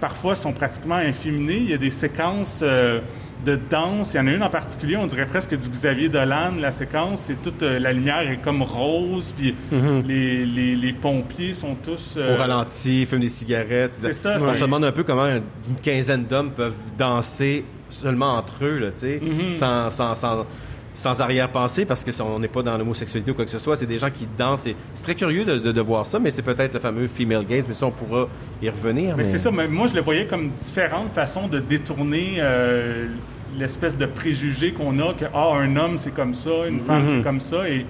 parfois 0.00 0.34
sont 0.34 0.52
pratiquement 0.52 0.94
inféminés. 0.94 1.58
Il 1.58 1.70
y 1.70 1.74
a 1.74 1.78
des 1.78 1.90
séquences 1.90 2.60
euh, 2.62 3.00
de 3.44 3.58
danse. 3.68 4.14
Il 4.14 4.16
y 4.16 4.20
en 4.20 4.26
a 4.28 4.32
une 4.32 4.42
en 4.42 4.48
particulier, 4.48 4.96
on 4.96 5.06
dirait 5.06 5.26
presque 5.26 5.54
du 5.54 5.68
Xavier 5.68 6.08
Dolan. 6.08 6.52
La 6.58 6.70
séquence, 6.70 7.20
c'est 7.26 7.42
toute 7.42 7.60
la 7.60 7.92
lumière 7.92 8.20
est 8.20 8.38
comme 8.38 8.62
rose, 8.62 9.34
puis 9.36 9.54
mhm. 9.70 10.04
les, 10.06 10.46
les, 10.46 10.74
les, 10.74 10.92
pompiers 10.94 11.52
sont 11.52 11.74
tous 11.74 12.16
au 12.16 12.36
ralenti, 12.36 13.04
fument 13.04 13.20
des 13.20 13.28
cigarettes. 13.28 13.92
C'est 14.00 14.14
ça. 14.14 14.38
On 14.40 14.54
se 14.54 14.60
demande 14.60 14.84
un 14.84 14.92
peu 14.92 15.04
comment 15.04 15.26
une 15.26 15.76
quinzaine 15.82 16.24
d'hommes 16.24 16.52
peuvent 16.52 16.72
danser 16.96 17.66
seulement 17.90 18.38
entre 18.38 18.64
eux, 18.64 18.78
là, 18.78 18.90
tu 18.90 19.00
sais, 19.00 19.20
mhm. 19.20 19.50
sans, 19.50 19.90
sans, 19.90 20.14
sans 20.14 20.46
sans 20.94 21.20
arrière-pensée 21.20 21.84
parce 21.84 22.04
que 22.04 22.10
on 22.22 22.38
n'est 22.38 22.48
pas 22.48 22.62
dans 22.62 22.76
l'homosexualité 22.76 23.30
ou 23.30 23.34
quoi 23.34 23.44
que 23.44 23.50
ce 23.50 23.58
soit. 23.58 23.76
C'est 23.76 23.86
des 23.86 23.98
gens 23.98 24.10
qui 24.10 24.26
dansent. 24.38 24.68
C'est 24.94 25.02
très 25.02 25.14
curieux 25.14 25.44
de, 25.44 25.80
voir 25.80 26.06
ça, 26.06 26.18
mais 26.18 26.30
c'est 26.30 26.42
peut-être 26.42 26.74
le 26.74 26.80
fameux 26.80 27.06
female 27.06 27.46
gaze, 27.46 27.66
mais 27.66 27.74
ça, 27.74 27.86
on 27.86 27.90
pourra 27.90 28.28
y 28.62 28.68
revenir. 28.68 29.16
Mais, 29.16 29.24
c'est 29.24 29.38
ça. 29.38 29.50
Mais 29.50 29.68
moi, 29.68 29.86
je 29.86 29.94
le 29.94 30.00
voyais 30.00 30.26
comme 30.26 30.50
différentes 30.62 31.10
façons 31.12 31.48
de 31.48 31.58
détourner 31.58 32.34
euh, 32.38 33.06
l'espèce 33.58 33.96
de 33.96 34.06
préjugé 34.06 34.72
qu'on 34.72 34.98
a 34.98 35.14
que 35.14 35.24
ah, 35.32 35.54
un 35.56 35.76
homme, 35.76 35.96
c'est 35.96 36.14
comme 36.14 36.34
ça, 36.34 36.66
une 36.68 36.80
femme, 36.80 37.04
c'est 37.06 37.22
comme 37.22 37.40
ça. 37.40 37.68
Et 37.68 37.86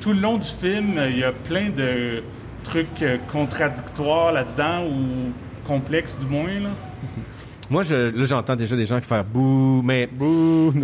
tout 0.00 0.12
le 0.12 0.20
long 0.20 0.38
du 0.38 0.48
film, 0.48 1.00
il 1.10 1.18
y 1.18 1.24
a 1.24 1.32
plein 1.32 1.70
de 1.70 2.22
trucs 2.64 3.02
euh, 3.02 3.18
contradictoires 3.30 4.32
là-dedans 4.32 4.86
ou 4.86 5.32
complexes, 5.66 6.16
du 6.18 6.26
moins. 6.26 6.46
Là. 6.46 6.70
Moi, 7.70 7.84
je, 7.84 7.94
là, 7.94 8.24
j'entends 8.24 8.56
déjà 8.56 8.76
des 8.76 8.84
gens 8.84 9.00
qui 9.00 9.06
font 9.06 9.24
bouh, 9.32 9.82
mais 9.82 10.06
bouh. 10.06 10.74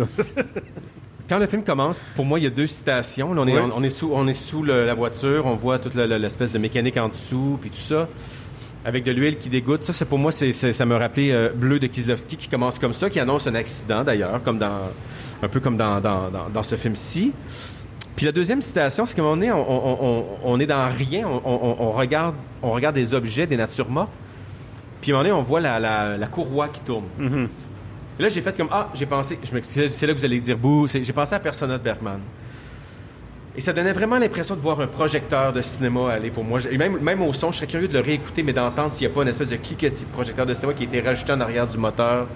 quand 1.29 1.37
le 1.37 1.45
film 1.45 1.63
commence, 1.63 1.99
pour 2.15 2.25
moi, 2.25 2.39
il 2.39 2.43
y 2.43 2.47
a 2.47 2.49
deux 2.49 2.65
citations. 2.65 3.29
on, 3.31 3.47
est, 3.47 3.59
on, 3.59 3.83
est 3.83 3.89
sous, 3.89 4.11
on 4.11 4.27
est 4.27 4.33
sous 4.33 4.63
la 4.63 4.93
voiture, 4.95 5.45
on 5.45 5.55
voit 5.55 5.77
toute 5.77 5.93
l'espèce 5.93 6.51
de 6.51 6.57
mécanique 6.57 6.97
en 6.97 7.07
dessous, 7.07 7.59
puis 7.61 7.69
tout 7.69 7.77
ça, 7.77 8.07
avec 8.83 9.03
de 9.03 9.11
l'huile 9.11 9.37
qui 9.37 9.49
dégoûte. 9.49 9.83
Ça, 9.83 9.93
c'est 9.93 10.05
pour 10.05 10.17
moi, 10.17 10.31
c'est, 10.31 10.51
ça 10.53 10.85
me 10.85 10.95
rappelait 10.95 11.31
euh, 11.31 11.49
Bleu 11.53 11.79
de 11.79 11.85
Kieslowski 11.85 12.35
qui 12.35 12.47
commence 12.47 12.79
comme 12.79 12.93
ça, 12.93 13.09
qui 13.09 13.19
annonce 13.19 13.45
un 13.45 13.55
accident 13.55 14.03
d'ailleurs, 14.03 14.41
comme 14.43 14.57
dans 14.57 14.89
un 15.43 15.47
peu 15.47 15.59
comme 15.59 15.77
dans, 15.77 16.01
dans, 16.01 16.29
dans, 16.51 16.63
ce 16.63 16.75
film-ci. 16.75 17.31
Puis 18.15 18.25
la 18.25 18.31
deuxième 18.31 18.61
citation, 18.61 19.05
c'est 19.05 19.15
qu'à 19.15 19.21
un 19.21 19.25
moment 19.25 19.37
donné, 19.37 19.51
on, 19.51 20.25
on, 20.43 20.59
est 20.59 20.65
dans 20.65 20.89
rien, 20.89 21.25
on, 21.25 21.91
regarde, 21.91 22.35
on 22.61 22.71
regarde 22.71 22.95
des 22.95 23.13
objets, 23.13 23.47
des 23.47 23.55
natures 23.55 23.89
mortes. 23.89 24.11
Puis 24.99 25.11
à 25.11 25.15
un 25.15 25.17
moment 25.19 25.29
donné, 25.29 25.41
on 25.41 25.43
voit 25.43 25.61
la, 25.61 26.17
la, 26.17 26.27
courroie 26.27 26.67
qui 26.67 26.81
tourne. 26.81 27.05
Mm-hmm. 27.17 27.47
Et 28.19 28.23
là, 28.23 28.27
j'ai 28.27 28.41
fait 28.41 28.55
comme 28.55 28.67
Ah, 28.69 28.89
j'ai 28.93 29.05
pensé, 29.05 29.39
je 29.41 29.59
c'est 29.61 30.05
là 30.05 30.13
que 30.13 30.19
vous 30.19 30.25
allez 30.25 30.41
dire 30.41 30.57
bouh, 30.57 30.87
j'ai 30.87 31.13
pensé 31.13 31.33
à 31.33 31.39
Persona 31.39 31.77
de 31.77 31.83
Bergman. 31.83 32.19
Et 33.55 33.61
ça 33.61 33.73
donnait 33.73 33.93
vraiment 33.93 34.19
l'impression 34.19 34.55
de 34.55 34.59
voir 34.59 34.79
un 34.79 34.87
projecteur 34.87 35.53
de 35.53 35.61
cinéma 35.61 36.11
aller 36.11 36.29
pour 36.29 36.43
moi. 36.43 36.59
Et 36.69 36.77
même, 36.77 36.99
même 36.99 37.21
au 37.21 37.33
son, 37.33 37.51
je 37.51 37.57
serais 37.57 37.67
curieux 37.67 37.87
de 37.87 37.93
le 37.93 37.99
réécouter, 38.01 38.43
mais 38.43 38.53
d'entendre 38.53 38.93
s'il 38.93 39.07
n'y 39.07 39.13
a 39.13 39.15
pas 39.15 39.23
une 39.23 39.29
espèce 39.29 39.49
de 39.49 39.55
cliquetis 39.55 40.05
de 40.05 40.09
projecteur 40.09 40.45
de 40.45 40.53
cinéma 40.53 40.73
qui 40.73 40.83
a 40.83 40.85
été 40.85 41.01
rajouté 41.01 41.31
en 41.31 41.41
arrière 41.41 41.67
du 41.67 41.77
moteur 41.77 42.27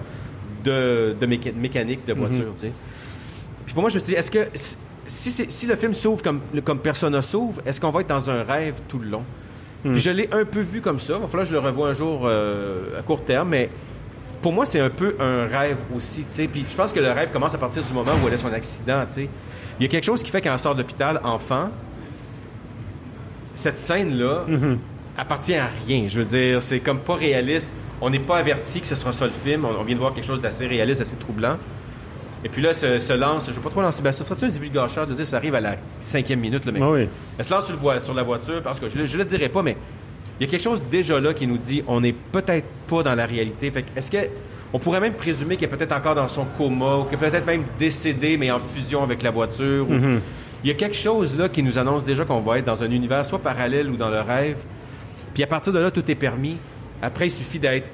de, 0.64 1.14
de 1.20 1.26
mécanique 1.26 2.06
de 2.06 2.14
voiture, 2.14 2.46
mhm. 2.46 2.54
tu 2.54 2.60
sais. 2.60 2.72
Puis 3.64 3.74
pour 3.74 3.82
moi, 3.82 3.90
je 3.90 3.96
me 3.96 4.00
suis 4.00 4.12
dit, 4.12 4.18
est-ce 4.18 4.30
que 4.30 4.48
si, 5.06 5.30
si, 5.30 5.66
le 5.66 5.76
film 5.76 5.92
s'ouvre 5.92 6.22
comme, 6.22 6.40
comme 6.64 6.78
Persona 6.78 7.20
s'ouvre, 7.22 7.60
est-ce 7.66 7.80
qu'on 7.80 7.90
va 7.90 8.00
être 8.00 8.08
dans 8.08 8.30
un 8.30 8.42
rêve 8.42 8.80
tout 8.88 8.98
le 8.98 9.08
long? 9.08 9.24
Puis 9.82 9.92
mhm. 9.92 9.98
je 9.98 10.10
l'ai 10.10 10.28
un 10.32 10.46
peu 10.46 10.60
vu 10.60 10.80
comme 10.80 10.98
ça. 10.98 11.14
Il 11.14 11.20
va 11.20 11.26
falloir 11.26 11.44
que 11.44 11.48
je 11.48 11.52
le 11.52 11.60
revoie 11.60 11.88
un 11.88 11.92
jour 11.92 12.22
euh, 12.24 12.98
à 12.98 13.02
court 13.02 13.22
terme, 13.22 13.50
mais 13.50 13.68
pour 14.44 14.52
moi, 14.52 14.66
c'est 14.66 14.78
un 14.78 14.90
peu 14.90 15.16
un 15.20 15.46
rêve 15.46 15.78
aussi, 15.96 16.20
tu 16.20 16.32
sais. 16.32 16.46
Puis 16.46 16.66
je 16.68 16.76
pense 16.76 16.92
que 16.92 17.00
le 17.00 17.10
rêve 17.10 17.30
commence 17.32 17.54
à 17.54 17.58
partir 17.58 17.82
du 17.82 17.90
moment 17.94 18.10
où 18.22 18.28
elle 18.28 18.34
a 18.34 18.36
son 18.36 18.52
accident, 18.52 19.02
tu 19.06 19.14
sais. 19.14 19.28
Il 19.80 19.84
y 19.84 19.86
a 19.86 19.88
quelque 19.88 20.04
chose 20.04 20.22
qui 20.22 20.30
fait 20.30 20.42
qu'elle 20.42 20.58
sort 20.58 20.74
d'hôpital, 20.74 21.18
enfant, 21.24 21.70
cette 23.54 23.78
scène-là 23.78 24.44
mm-hmm. 24.46 24.76
appartient 25.16 25.54
à 25.54 25.70
rien. 25.86 26.08
Je 26.08 26.18
veux 26.18 26.26
dire, 26.26 26.60
c'est 26.60 26.80
comme 26.80 26.98
pas 26.98 27.14
réaliste. 27.14 27.70
On 28.02 28.10
n'est 28.10 28.18
pas 28.18 28.36
averti 28.36 28.82
que 28.82 28.86
ce 28.86 28.94
sera 28.94 29.14
ça 29.14 29.24
le 29.24 29.32
film. 29.32 29.64
On, 29.64 29.82
vient 29.82 29.94
de 29.94 30.00
voir 30.00 30.12
quelque 30.12 30.26
chose 30.26 30.42
d'assez 30.42 30.66
réaliste, 30.66 31.00
assez 31.00 31.16
troublant. 31.16 31.56
Et 32.44 32.50
puis 32.50 32.60
là, 32.60 32.74
se, 32.74 32.98
se 32.98 33.14
lance, 33.14 33.44
je 33.46 33.50
ne 33.50 33.56
veux 33.56 33.62
pas 33.62 33.70
trop 33.70 33.80
lancer, 33.80 34.02
ben, 34.02 34.12
ça 34.12 34.24
serait-tu 34.24 34.44
un 34.44 34.48
divulgateur 34.48 35.06
de 35.06 35.14
dire 35.14 35.26
ça 35.26 35.38
arrive 35.38 35.54
à 35.54 35.60
la 35.62 35.76
cinquième 36.02 36.40
minute, 36.40 36.66
le 36.66 36.72
mec. 36.72 36.82
Ah 36.84 36.90
oui. 36.90 37.08
Elle 37.38 37.44
se 37.46 37.54
lance 37.54 37.64
sur, 37.64 38.02
sur 38.02 38.12
la 38.12 38.22
voiture, 38.22 38.60
parce 38.62 38.78
que 38.78 38.90
je 38.90 38.98
ne 38.98 39.16
le 39.16 39.24
dirai 39.24 39.48
pas, 39.48 39.62
mais 39.62 39.78
il 40.40 40.46
y 40.46 40.48
a 40.48 40.50
quelque 40.50 40.62
chose 40.62 40.84
déjà 40.90 41.20
là 41.20 41.32
qui 41.32 41.46
nous 41.46 41.58
dit 41.58 41.82
on 41.86 42.00
n'est 42.00 42.12
peut-être 42.12 42.66
pas 42.88 43.02
dans 43.02 43.14
la 43.14 43.26
réalité. 43.26 43.70
Fait 43.70 43.84
est-ce 43.96 44.10
que 44.10 44.18
on 44.72 44.78
pourrait 44.80 45.00
même 45.00 45.14
présumer 45.14 45.56
qu'il 45.56 45.66
est 45.66 45.70
peut-être 45.70 45.92
encore 45.92 46.16
dans 46.16 46.26
son 46.26 46.44
coma 46.44 46.96
ou 46.96 47.04
qu'il 47.04 47.14
est 47.14 47.30
peut-être 47.30 47.46
même 47.46 47.64
décédé 47.78 48.36
mais 48.36 48.50
en 48.50 48.58
fusion 48.58 49.02
avec 49.04 49.22
la 49.22 49.30
voiture. 49.30 49.86
Mm-hmm. 49.88 50.18
Il 50.64 50.68
y 50.68 50.70
a 50.70 50.74
quelque 50.74 50.96
chose 50.96 51.36
là 51.38 51.48
qui 51.48 51.62
nous 51.62 51.78
annonce 51.78 52.04
déjà 52.04 52.24
qu'on 52.24 52.40
va 52.40 52.58
être 52.58 52.64
dans 52.64 52.82
un 52.82 52.90
univers 52.90 53.24
soit 53.24 53.38
parallèle 53.38 53.90
ou 53.90 53.96
dans 53.96 54.08
le 54.08 54.20
rêve. 54.20 54.56
Puis 55.34 55.42
à 55.42 55.46
partir 55.46 55.72
de 55.72 55.78
là, 55.78 55.90
tout 55.90 56.10
est 56.10 56.14
permis. 56.14 56.56
Après, 57.02 57.26
il 57.26 57.30
suffit 57.30 57.58
d'être 57.58 57.88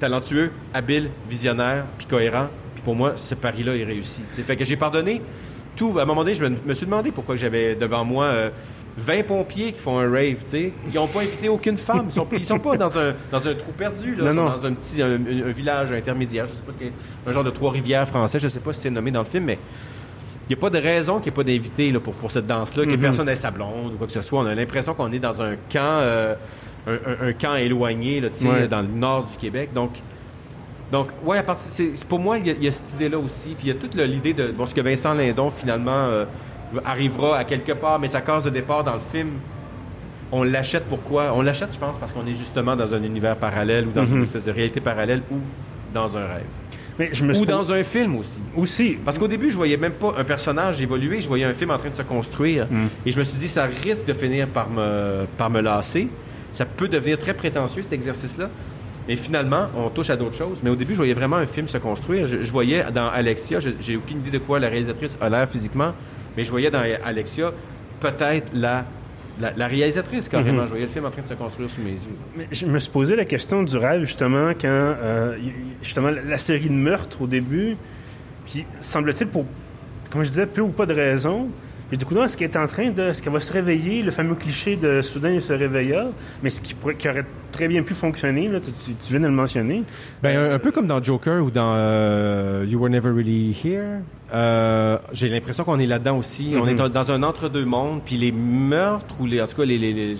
talentueux, 0.00 0.50
habile, 0.74 1.10
visionnaire, 1.28 1.84
puis 1.98 2.06
cohérent. 2.06 2.48
Puis 2.74 2.82
pour 2.82 2.96
moi, 2.96 3.12
ce 3.16 3.34
pari-là 3.34 3.76
est 3.76 3.84
réussi. 3.84 4.22
Fait 4.32 4.56
que 4.56 4.64
j'ai 4.64 4.76
pardonné 4.76 5.22
tout. 5.76 5.98
À 5.98 6.02
un 6.02 6.06
moment 6.06 6.22
donné, 6.22 6.34
je 6.34 6.44
me, 6.44 6.74
suis 6.74 6.86
demandé 6.86 7.12
pourquoi 7.12 7.36
j'avais 7.36 7.76
devant 7.76 8.04
moi. 8.04 8.24
Euh, 8.24 8.50
20 9.00 9.26
pompiers 9.26 9.72
qui 9.72 9.80
font 9.80 9.98
un 9.98 10.10
rave, 10.10 10.44
tu 10.44 10.48
sais. 10.48 10.72
Ils 10.86 10.94
n'ont 10.94 11.06
pas 11.06 11.20
invité 11.20 11.48
aucune 11.48 11.76
femme. 11.76 12.06
Ils 12.08 12.12
sont, 12.12 12.26
ils 12.32 12.44
sont 12.44 12.58
pas 12.58 12.76
dans 12.76 12.98
un, 12.98 13.14
dans 13.30 13.48
un 13.48 13.54
trou 13.54 13.72
perdu, 13.72 14.14
là. 14.14 14.24
ils 14.26 14.32
sont 14.32 14.44
dans 14.44 14.66
un 14.66 14.72
petit 14.72 15.02
un, 15.02 15.16
village 15.16 15.92
intermédiaire. 15.92 16.46
Je 16.46 16.52
sais 16.52 16.62
pas, 16.62 17.30
un 17.30 17.32
genre 17.32 17.44
de 17.44 17.50
Trois-Rivières 17.50 18.06
français. 18.06 18.38
Je 18.38 18.48
sais 18.48 18.60
pas 18.60 18.72
si 18.72 18.80
c'est 18.80 18.90
nommé 18.90 19.10
dans 19.10 19.20
le 19.20 19.26
film, 19.26 19.44
mais 19.44 19.58
il 20.48 20.54
n'y 20.54 20.58
a 20.58 20.60
pas 20.60 20.70
de 20.70 20.78
raison 20.78 21.20
qu'il 21.20 21.32
n'y 21.32 21.34
ait 21.34 21.36
pas 21.36 21.44
d'invité 21.44 21.92
pour, 21.92 22.14
pour 22.14 22.30
cette 22.30 22.46
danse-là, 22.46 22.84
que 22.84 22.90
mm-hmm. 22.90 23.00
personne 23.00 23.26
n'ait 23.26 23.34
sa 23.34 23.50
blonde 23.50 23.92
ou 23.94 23.96
quoi 23.96 24.06
que 24.06 24.12
ce 24.12 24.20
soit. 24.20 24.40
On 24.40 24.46
a 24.46 24.54
l'impression 24.54 24.94
qu'on 24.94 25.12
est 25.12 25.18
dans 25.18 25.42
un 25.42 25.54
camp, 25.72 26.00
euh, 26.00 26.34
un, 26.86 27.32
camp 27.32 27.54
éloigné, 27.54 28.20
là, 28.20 28.28
dans 28.68 28.80
le 28.82 28.88
nord 28.88 29.26
du 29.26 29.36
Québec. 29.36 29.70
Donc, 29.74 29.92
donc, 30.90 31.08
ouais, 31.24 31.38
à 31.38 31.44
pour 32.08 32.18
moi, 32.18 32.38
il 32.38 32.62
y, 32.62 32.66
a, 32.66 32.72
cette 32.72 32.94
idée-là 32.94 33.18
aussi. 33.18 33.50
Puis 33.50 33.68
il 33.68 33.68
y 33.68 33.70
a 33.70 33.74
toute 33.74 33.94
l'idée 33.94 34.34
de 34.34 34.48
bon, 34.48 34.66
ce 34.66 34.74
que 34.74 34.80
Vincent 34.80 35.14
Lindon, 35.14 35.50
finalement, 35.50 35.92
euh, 35.92 36.24
arrivera 36.84 37.38
à 37.38 37.44
quelque 37.44 37.72
part, 37.72 37.98
mais 37.98 38.08
sa 38.08 38.20
case 38.20 38.44
de 38.44 38.50
départ 38.50 38.84
dans 38.84 38.94
le 38.94 39.00
film, 39.00 39.30
on 40.32 40.42
l'achète 40.42 40.84
pourquoi? 40.88 41.32
On 41.34 41.42
l'achète, 41.42 41.70
je 41.72 41.78
pense, 41.78 41.98
parce 41.98 42.12
qu'on 42.12 42.26
est 42.26 42.32
justement 42.32 42.76
dans 42.76 42.94
un 42.94 43.02
univers 43.02 43.36
parallèle 43.36 43.86
ou 43.86 43.90
dans 43.90 44.04
une 44.04 44.16
mhm. 44.16 44.22
espèce 44.22 44.44
de 44.44 44.52
réalité 44.52 44.80
parallèle 44.80 45.22
ou 45.30 45.36
dans 45.92 46.16
un 46.16 46.26
rêve. 46.26 46.44
Mais 46.98 47.10
je 47.12 47.24
me 47.24 47.36
ou 47.36 47.46
dans 47.46 47.72
un 47.72 47.82
film 47.82 48.16
aussi. 48.16 48.40
Aussi. 48.54 48.98
Parce 49.04 49.18
qu'au 49.18 49.28
début, 49.28 49.50
je 49.50 49.56
voyais 49.56 49.76
même 49.76 49.92
pas 49.92 50.14
un 50.18 50.24
personnage 50.24 50.80
évoluer, 50.80 51.20
je 51.20 51.28
voyais 51.28 51.44
un 51.44 51.54
film 51.54 51.70
en 51.70 51.78
train 51.78 51.90
de 51.90 51.96
se 51.96 52.02
construire. 52.02 52.66
Mhm. 52.70 52.88
Et 53.06 53.12
je 53.12 53.18
me 53.18 53.24
suis 53.24 53.38
dit, 53.38 53.48
ça 53.48 53.64
risque 53.64 54.04
de 54.04 54.12
finir 54.12 54.46
par 54.48 54.68
me, 54.68 55.24
par 55.38 55.50
me 55.50 55.60
lasser. 55.60 56.08
Ça 56.52 56.64
peut 56.64 56.88
devenir 56.88 57.18
très 57.18 57.34
prétentieux, 57.34 57.82
cet 57.82 57.92
exercice-là. 57.92 58.50
Mais 59.08 59.16
finalement, 59.16 59.68
on 59.76 59.88
touche 59.88 60.10
à 60.10 60.16
d'autres 60.16 60.36
choses. 60.36 60.58
Mais 60.62 60.70
au 60.70 60.76
début, 60.76 60.92
je 60.92 60.98
voyais 60.98 61.14
vraiment 61.14 61.36
un 61.36 61.46
film 61.46 61.68
se 61.68 61.78
construire. 61.78 62.26
Je, 62.26 62.42
je 62.42 62.52
voyais 62.52 62.84
dans 62.94 63.08
Alexia, 63.08 63.58
j'ai 63.58 63.96
aucune 63.96 64.18
idée 64.18 64.30
de 64.30 64.38
quoi 64.38 64.60
la 64.60 64.68
réalisatrice 64.68 65.16
a 65.20 65.28
l'air 65.30 65.48
physiquement, 65.48 65.92
mais 66.36 66.44
je 66.44 66.50
voyais 66.50 66.70
dans 66.70 66.82
Alexia 67.04 67.52
peut-être 68.00 68.52
la, 68.54 68.84
la, 69.40 69.66
réalisatrice, 69.66 70.28
carrément. 70.28 70.62
Mhm. 70.62 70.64
Je 70.64 70.70
voyais 70.70 70.86
le 70.86 70.90
film 70.90 71.04
en 71.04 71.10
train 71.10 71.22
de 71.22 71.28
se 71.28 71.34
construire 71.34 71.70
sous 71.70 71.82
mes 71.82 71.92
yeux. 71.92 72.16
Mais 72.36 72.46
je 72.50 72.66
me 72.66 72.78
suis 72.78 72.90
posé 72.90 73.16
la 73.16 73.24
question 73.24 73.62
du 73.62 73.76
rêve, 73.76 74.04
justement, 74.04 74.50
quand, 74.50 74.68
euh, 74.68 75.36
justement, 75.82 76.10
la, 76.10 76.38
série 76.38 76.68
de 76.68 76.74
meurtres 76.74 77.22
au 77.22 77.26
début, 77.26 77.76
puis 78.46 78.64
semble-t-il, 78.80 79.28
pour, 79.28 79.44
comme 80.10 80.22
je 80.22 80.28
disais, 80.28 80.46
peu 80.46 80.60
ou 80.60 80.70
pas 80.70 80.86
de 80.86 80.94
raison, 80.94 81.48
puis 81.90 81.98
du 81.98 82.04
coup, 82.04 82.16
est-ce 82.22 82.36
qu'elle 82.36 82.50
est 82.50 82.56
en 82.56 82.68
train 82.68 82.90
de. 82.90 83.02
Est-ce 83.02 83.20
qu'elle 83.20 83.32
va 83.32 83.40
se 83.40 83.52
réveiller, 83.52 84.02
le 84.02 84.12
fameux 84.12 84.36
cliché 84.36 84.76
de 84.76 85.02
soudain 85.02 85.32
il 85.32 85.42
se 85.42 85.52
réveilla, 85.52 86.06
mais 86.40 86.48
ce 86.48 86.62
qui, 86.62 86.74
pourrait, 86.74 86.94
qui 86.94 87.08
aurait 87.08 87.24
très 87.50 87.66
bien 87.66 87.82
pu 87.82 87.94
fonctionner, 87.94 88.46
là, 88.46 88.60
tu, 88.60 88.70
viens 89.08 89.18
de 89.18 89.26
le 89.26 89.32
mentionner. 89.32 89.82
Ben, 90.22 90.52
un, 90.52 90.58
peu 90.60 90.70
comme 90.70 90.86
dans 90.86 91.02
Joker 91.02 91.44
ou 91.44 91.50
dans 91.50 91.72
euh, 91.74 92.64
You 92.68 92.78
Were 92.78 92.90
Never 92.90 93.10
Really 93.10 93.56
Here. 93.64 94.02
Euh, 94.32 94.98
j'ai 95.12 95.28
l'impression 95.28 95.64
qu'on 95.64 95.80
est 95.80 95.86
là-dedans 95.86 96.16
aussi. 96.16 96.54
On 96.56 96.68
est 96.68 96.74
mm-hmm. 96.74 96.90
dans, 96.90 97.10
un 97.10 97.24
entre-deux 97.24 97.64
mondes, 97.64 98.02
puis 98.04 98.16
les 98.16 98.30
meurtres, 98.30 99.16
ou 99.20 99.26
les, 99.26 99.42
en 99.42 99.48
tout 99.48 99.56
cas, 99.56 99.64
les, 99.64 99.76
les, 99.76 100.16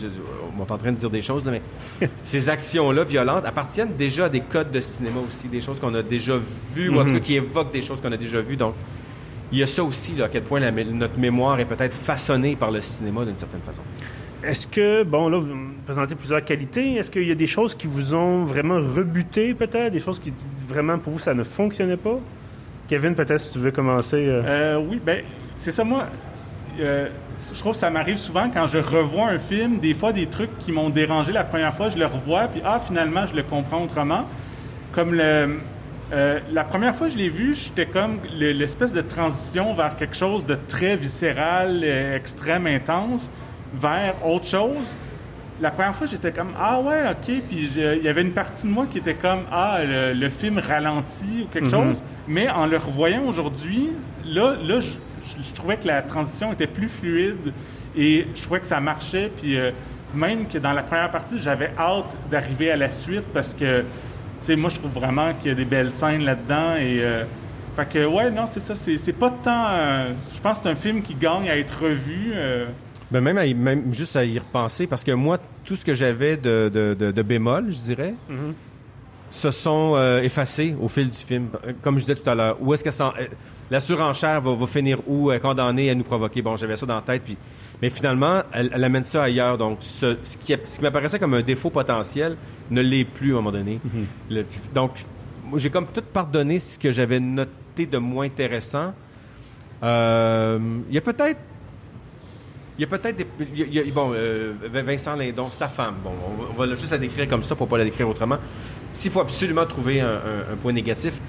on 0.58 0.64
est 0.64 0.72
en 0.72 0.76
train 0.76 0.90
de 0.90 0.96
dire 0.96 1.10
des 1.10 1.22
choses, 1.22 1.44
mais 1.44 1.62
ces 2.24 2.48
actions-là 2.48 3.04
violentes 3.04 3.44
appartiennent 3.44 3.94
déjà 3.96 4.24
à 4.24 4.28
des 4.28 4.40
codes 4.40 4.72
de 4.72 4.80
cinéma 4.80 5.20
aussi, 5.24 5.46
des 5.46 5.60
choses 5.60 5.78
qu'on 5.78 5.94
a 5.94 6.02
déjà 6.02 6.34
vues, 6.74 6.88
ou 6.88 6.98
en 6.98 7.04
tout 7.04 7.12
cas 7.12 7.20
qui 7.20 7.36
évoquent 7.36 7.72
des 7.72 7.82
choses 7.82 8.00
qu'on 8.00 8.10
a 8.10 8.16
déjà 8.16 8.40
vues. 8.40 8.56
Donc, 8.56 8.74
il 9.52 9.58
y 9.58 9.62
a 9.62 9.66
ça 9.66 9.82
aussi, 9.82 10.14
là, 10.14 10.26
à 10.26 10.28
quel 10.28 10.42
point 10.42 10.60
notre 10.60 11.18
mémoire 11.18 11.58
est 11.58 11.64
peut-être 11.64 11.94
façonnée 11.94 12.56
par 12.56 12.70
le 12.70 12.80
cinéma 12.80 13.24
d'une 13.24 13.36
certaine 13.36 13.62
façon. 13.62 13.82
Est-ce 14.42 14.66
que, 14.66 15.02
bon, 15.02 15.28
là, 15.28 15.38
vous 15.38 15.48
présentez 15.84 16.14
plusieurs 16.14 16.44
qualités. 16.44 16.94
Est-ce 16.94 17.10
qu'il 17.10 17.28
y 17.28 17.32
a 17.32 17.34
des 17.34 17.46
choses 17.46 17.74
qui 17.74 17.86
vous 17.86 18.14
ont 18.14 18.44
vraiment 18.44 18.76
rebuté, 18.76 19.54
peut-être? 19.54 19.92
Des 19.92 20.00
choses 20.00 20.18
qui, 20.18 20.32
vraiment, 20.68 20.98
pour 20.98 21.14
vous, 21.14 21.18
ça 21.18 21.34
ne 21.34 21.42
fonctionnait 21.42 21.98
pas? 21.98 22.18
Kevin, 22.88 23.14
peut-être, 23.14 23.40
si 23.40 23.52
tu 23.52 23.58
veux 23.58 23.70
commencer. 23.70 24.16
Euh... 24.16 24.42
euh 24.44 24.78
oui, 24.78 25.00
ben 25.04 25.22
c'est 25.56 25.72
ça, 25.72 25.84
moi. 25.84 26.06
Euh, 26.80 27.08
je 27.52 27.58
trouve 27.58 27.72
que 27.72 27.78
ça 27.78 27.90
m'arrive 27.90 28.16
souvent 28.16 28.48
quand 28.52 28.66
je 28.66 28.78
revois 28.78 29.28
un 29.28 29.38
film, 29.38 29.78
des 29.78 29.92
fois 29.92 30.12
des 30.12 30.26
trucs 30.26 30.56
qui 30.58 30.72
m'ont 30.72 30.88
dérangé 30.88 31.32
la 31.32 31.44
première 31.44 31.74
fois, 31.74 31.88
je 31.88 31.98
le 31.98 32.06
revois, 32.06 32.48
puis 32.48 32.62
ah, 32.64 32.80
finalement, 32.80 33.26
je 33.26 33.34
le 33.34 33.42
comprends 33.42 33.82
autrement. 33.82 34.26
Comme 34.92 35.14
le, 35.14 35.58
euh, 36.12 36.40
la 36.52 36.64
première 36.64 36.96
fois 36.96 37.06
que 37.06 37.12
je 37.12 37.18
l'ai 37.18 37.28
vu, 37.28 37.54
j'étais 37.54 37.86
comme 37.86 38.18
l'espèce 38.32 38.92
de 38.92 39.00
transition 39.00 39.74
vers 39.74 39.96
quelque 39.96 40.16
chose 40.16 40.44
de 40.44 40.56
très 40.56 40.96
viscéral, 40.96 41.82
euh, 41.84 42.16
extrême, 42.16 42.66
intense, 42.66 43.30
vers 43.74 44.26
autre 44.26 44.46
chose. 44.46 44.96
La 45.60 45.70
première 45.70 45.94
fois, 45.94 46.06
j'étais 46.06 46.32
comme 46.32 46.52
ah 46.58 46.80
ouais, 46.80 47.02
ok. 47.10 47.42
Puis 47.48 47.70
il 47.76 48.02
y 48.02 48.08
avait 48.08 48.22
une 48.22 48.32
partie 48.32 48.66
de 48.66 48.72
moi 48.72 48.86
qui 48.90 48.98
était 48.98 49.14
comme 49.14 49.42
ah 49.52 49.80
le, 49.84 50.28
film 50.30 50.58
ralentit 50.58 51.44
ou 51.44 51.46
quelque 51.46 51.66
mhm. 51.66 51.70
chose. 51.70 52.02
Mais 52.26 52.48
en 52.48 52.66
le 52.66 52.78
revoyant 52.78 53.24
aujourd'hui, 53.24 53.90
là, 54.24 54.56
là, 54.62 54.80
je, 54.80 55.52
trouvais 55.54 55.76
que 55.76 55.86
la 55.86 56.02
transition 56.02 56.52
était 56.52 56.66
plus 56.66 56.88
fluide 56.88 57.52
et 57.94 58.26
je 58.34 58.42
trouvais 58.42 58.60
que 58.60 58.66
ça 58.66 58.80
marchait. 58.80 59.30
Puis 59.36 59.58
euh, 59.58 59.70
même 60.14 60.48
que 60.48 60.58
dans 60.58 60.72
la 60.72 60.82
première 60.82 61.10
partie, 61.10 61.38
j'avais 61.38 61.72
hâte 61.78 62.16
d'arriver 62.30 62.70
à 62.70 62.76
la 62.76 62.88
suite 62.88 63.24
parce 63.32 63.54
que 63.54 63.84
sais, 64.46 64.56
moi, 64.56 64.70
je 64.70 64.76
trouve 64.76 64.92
vraiment 64.92 65.32
qu'il 65.34 65.48
y 65.48 65.52
a 65.52 65.54
des 65.54 65.64
belles 65.64 65.90
scènes 65.90 66.24
là-dedans. 66.24 66.76
Et, 66.76 67.00
euh, 67.02 67.24
fait 67.76 67.88
que, 67.88 68.06
ouais, 68.06 68.30
non, 68.30 68.44
c'est 68.46 68.60
ça. 68.60 68.74
C'est 68.74 69.12
pas 69.12 69.30
tant. 69.30 69.66
Euh, 69.70 70.12
je 70.34 70.40
pense 70.40 70.58
que 70.58 70.64
c'est 70.64 70.70
un 70.70 70.76
film 70.76 71.02
qui 71.02 71.14
gagne 71.14 71.48
à 71.48 71.56
être 71.56 71.82
revu. 71.82 72.32
Euh. 72.34 72.66
Ben 73.10 73.20
même, 73.20 73.56
même 73.58 73.92
juste 73.92 74.14
à 74.14 74.24
y 74.24 74.38
repenser, 74.38 74.86
parce 74.86 75.02
que 75.02 75.10
moi, 75.10 75.38
tout 75.64 75.74
ce 75.74 75.84
que 75.84 75.94
j'avais 75.94 76.36
de, 76.36 76.70
de, 76.72 77.10
de, 77.10 77.22
bémol, 77.22 77.72
je 77.72 77.78
dirais, 77.78 78.14
mm-hmm. 78.30 78.52
se 79.30 79.50
sont 79.50 79.96
effacés 80.22 80.76
au 80.80 80.86
fil 80.86 81.10
du 81.10 81.18
film. 81.18 81.48
Comme 81.82 81.98
je 81.98 82.04
disais 82.04 82.14
tout 82.14 82.30
à 82.30 82.36
l'heure, 82.36 82.56
où 82.60 82.72
est-ce 82.72 82.84
que 82.84 82.92
ça, 82.92 83.12
la 83.68 83.80
surenchère 83.80 84.40
va, 84.40 84.54
va 84.54 84.66
finir 84.68 85.00
où, 85.08 85.32
condamnée 85.42 85.90
à 85.90 85.94
nous 85.96 86.04
provoquer? 86.04 86.40
Bon, 86.40 86.54
j'avais 86.54 86.76
ça 86.76 86.86
dans 86.86 86.94
la 86.94 87.02
tête, 87.02 87.22
puis 87.24 87.36
mais 87.82 87.90
finalement, 87.90 88.42
elle, 88.52 88.84
amène 88.84 89.04
ça 89.04 89.24
ailleurs. 89.24 89.58
Donc, 89.58 89.78
ce, 89.80 90.16
ce 90.22 90.36
qui, 90.36 90.54
ce 90.66 90.76
qui 90.76 90.82
m'apparaissait 90.82 91.18
comme 91.18 91.34
un 91.34 91.42
défaut 91.42 91.70
potentiel 91.70 92.36
ne 92.70 92.80
l'est 92.80 93.04
plus 93.04 93.30
à 93.30 93.32
un 93.32 93.36
moment 93.36 93.52
donné. 93.52 93.80
Mhm. 93.82 94.44
donc, 94.74 95.04
j'ai 95.56 95.70
comme 95.70 95.86
tout 95.86 96.02
pardonné 96.12 96.58
ce 96.58 96.78
que 96.78 96.92
j'avais 96.92 97.18
noté 97.18 97.86
de 97.86 97.98
moins 97.98 98.26
intéressant. 98.26 98.92
Euh, 99.82 100.58
il 100.88 100.94
y 100.94 100.98
a 100.98 101.00
peut-être 101.00 101.40
il 102.78 102.82
y 102.82 102.84
a 102.84 102.86
peut-être 102.86 103.16
des. 103.16 103.90
bon, 103.90 104.12
euh, 104.14 104.54
Vincent 104.72 105.14
Lindon, 105.14 105.50
sa 105.50 105.68
femme, 105.68 105.96
bon, 106.02 106.12
on 106.50 106.54
va, 106.54 106.66
juste 106.74 106.90
la 106.90 106.98
décrire 106.98 107.28
comme 107.28 107.42
ça 107.42 107.54
pour 107.54 107.68
pas 107.68 107.76
la 107.76 107.84
décrire 107.84 108.08
autrement. 108.08 108.38
S'il 108.94 109.10
faut 109.10 109.20
absolument 109.20 109.66
trouver 109.66 110.00
un 110.00 110.56
point 110.62 110.72
négatif, 110.72 111.20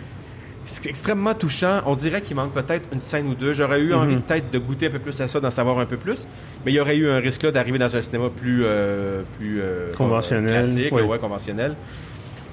c'est 0.72 0.90
extrêmement 0.90 1.34
touchant. 1.34 1.82
On 1.86 1.96
dirait 1.96 2.22
qu'il 2.22 2.36
manque 2.36 2.54
peut-être 2.54 2.88
une 2.92 3.00
scène 3.00 3.28
ou 3.28 3.36
deux. 3.36 3.54
J'aurais 3.54 3.80
eu 3.80 3.94
envie 3.94 4.16
mhm. 4.16 4.22
peut-être 4.22 4.52
de 4.52 4.60
goûter 4.60 4.88
un 4.88 4.92
peu 4.92 5.00
plus 5.00 5.20
à 5.22 5.28
ça, 5.28 5.40
d'en 5.40 5.52
savoir 5.52 5.80
un 5.80 5.86
peu 5.86 5.98
plus. 5.98 6.28
Mais 6.66 6.72
il 6.72 6.76
y 6.76 6.80
aurait 6.80 6.98
eu 6.98 7.10
un 7.10 7.18
risque 7.18 7.44
là 7.44 7.52
d'arriver 7.52 7.78
dans 7.78 7.96
un 7.96 8.02
cinéma 8.02 8.30
plus, 8.30 8.62
euh, 8.64 9.22
plus 9.38 9.60
euh, 9.62 9.92
conventionnel, 9.94 10.50
classique, 10.50 10.94
ouais. 10.94 11.20
conventionnel. 11.20 11.76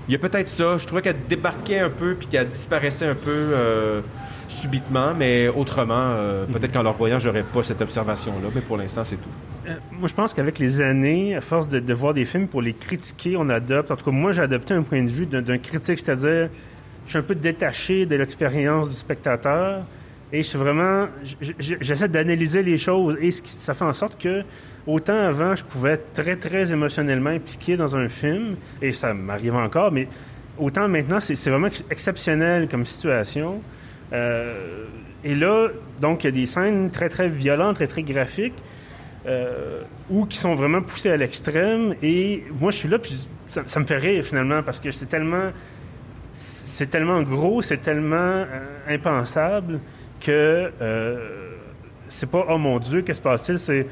Il 0.08 0.12
y 0.12 0.14
a 0.14 0.18
peut-être 0.18 0.48
ça. 0.48 0.78
Je 0.78 0.86
trouvais 0.86 1.02
qu'elle 1.02 1.26
débarquait 1.28 1.80
un 1.80 1.90
peu 1.90 2.14
puis 2.14 2.26
qu'elle 2.28 2.48
disparaissait 2.48 3.06
un 3.06 3.14
peu 3.14 3.30
euh, 3.30 4.00
subitement, 4.48 5.12
mais 5.14 5.48
autrement, 5.48 6.14
mhm. 6.14 6.52
peut-être 6.52 6.72
qu'en 6.72 6.82
leur 6.82 6.94
voyant, 6.94 7.18
j'aurais 7.18 7.42
pas 7.42 7.62
cette 7.62 7.82
observation-là. 7.82 8.48
Mais 8.54 8.62
pour 8.62 8.78
l'instant, 8.78 9.04
c'est 9.04 9.16
tout. 9.16 9.70
moi, 9.92 10.08
je 10.08 10.14
pense 10.14 10.32
qu'avec 10.34 10.58
les 10.58 10.80
années, 10.80 11.36
à 11.36 11.40
force 11.40 11.68
de, 11.68 11.78
de, 11.78 11.94
voir 11.94 12.14
des 12.14 12.24
films 12.24 12.48
pour 12.48 12.62
les 12.62 12.72
critiquer, 12.72 13.36
on 13.36 13.48
adopte. 13.50 13.90
En 13.90 13.96
tout 13.96 14.06
cas, 14.06 14.10
moi, 14.10 14.32
j'ai 14.32 14.42
adopté 14.42 14.74
un 14.74 14.82
point 14.82 15.02
de 15.02 15.10
vue 15.10 15.26
d'un 15.26 15.58
critique, 15.58 15.98
c'est-à-dire 15.98 16.48
je 17.08 17.12
suis 17.12 17.18
un 17.18 17.22
peu 17.22 17.34
détaché 17.34 18.04
de 18.04 18.16
l'expérience 18.16 18.90
du 18.90 18.94
spectateur 18.94 19.82
et 20.30 20.42
je 20.42 20.48
suis 20.48 20.58
vraiment, 20.58 21.06
j'essaie 21.58 22.08
d'analyser 22.08 22.62
les 22.62 22.76
choses 22.76 23.16
et 23.18 23.30
ça 23.30 23.72
fait 23.72 23.86
en 23.86 23.94
sorte 23.94 24.20
que 24.22 24.42
autant 24.86 25.18
avant 25.18 25.56
je 25.56 25.64
pouvais 25.64 25.92
être 25.92 26.12
très 26.12 26.36
très 26.36 26.70
émotionnellement 26.70 27.30
impliqué 27.30 27.78
dans 27.78 27.96
un 27.96 28.08
film 28.08 28.56
et 28.82 28.92
ça 28.92 29.14
m'arrive 29.14 29.54
encore, 29.54 29.90
mais 29.90 30.06
autant 30.58 30.86
maintenant 30.86 31.18
c'est 31.18 31.48
vraiment 31.48 31.70
exceptionnel 31.90 32.68
comme 32.68 32.84
situation. 32.84 33.62
Euh, 34.12 34.84
et 35.24 35.34
là, 35.34 35.68
donc 36.02 36.24
il 36.24 36.26
y 36.26 36.28
a 36.28 36.32
des 36.32 36.46
scènes 36.46 36.90
très 36.90 37.08
très 37.08 37.28
violentes, 37.28 37.76
très 37.76 37.86
très 37.86 38.02
graphiques. 38.02 38.62
Euh, 39.26 39.82
ou 40.08 40.24
qui 40.24 40.38
sont 40.38 40.54
vraiment 40.54 40.80
poussées 40.80 41.10
à 41.10 41.16
l'extrême. 41.16 41.94
Et 42.02 42.44
moi, 42.58 42.70
je 42.70 42.78
suis 42.78 42.88
là, 42.88 42.98
puis 42.98 43.26
ça, 43.48 43.62
ça, 43.66 43.80
me 43.80 43.84
fait 43.84 43.96
rire 43.96 44.24
finalement, 44.24 44.62
parce 44.62 44.80
que 44.80 44.90
c'est 44.90 45.06
tellement 45.06 45.50
c'est 46.78 46.86
tellement 46.86 47.20
gros, 47.22 47.60
c'est 47.60 47.78
tellement 47.78 48.16
euh, 48.16 48.46
impensable 48.86 49.80
que 50.20 50.70
euh, 50.80 51.56
c'est 52.08 52.30
pas 52.30 52.46
oh 52.48 52.56
mon 52.56 52.78
Dieu, 52.78 53.02
qu'est-ce 53.02 53.18
qui 53.18 53.24
se 53.24 53.28
passe-t-il? 53.28 53.58
C'est 53.58 53.86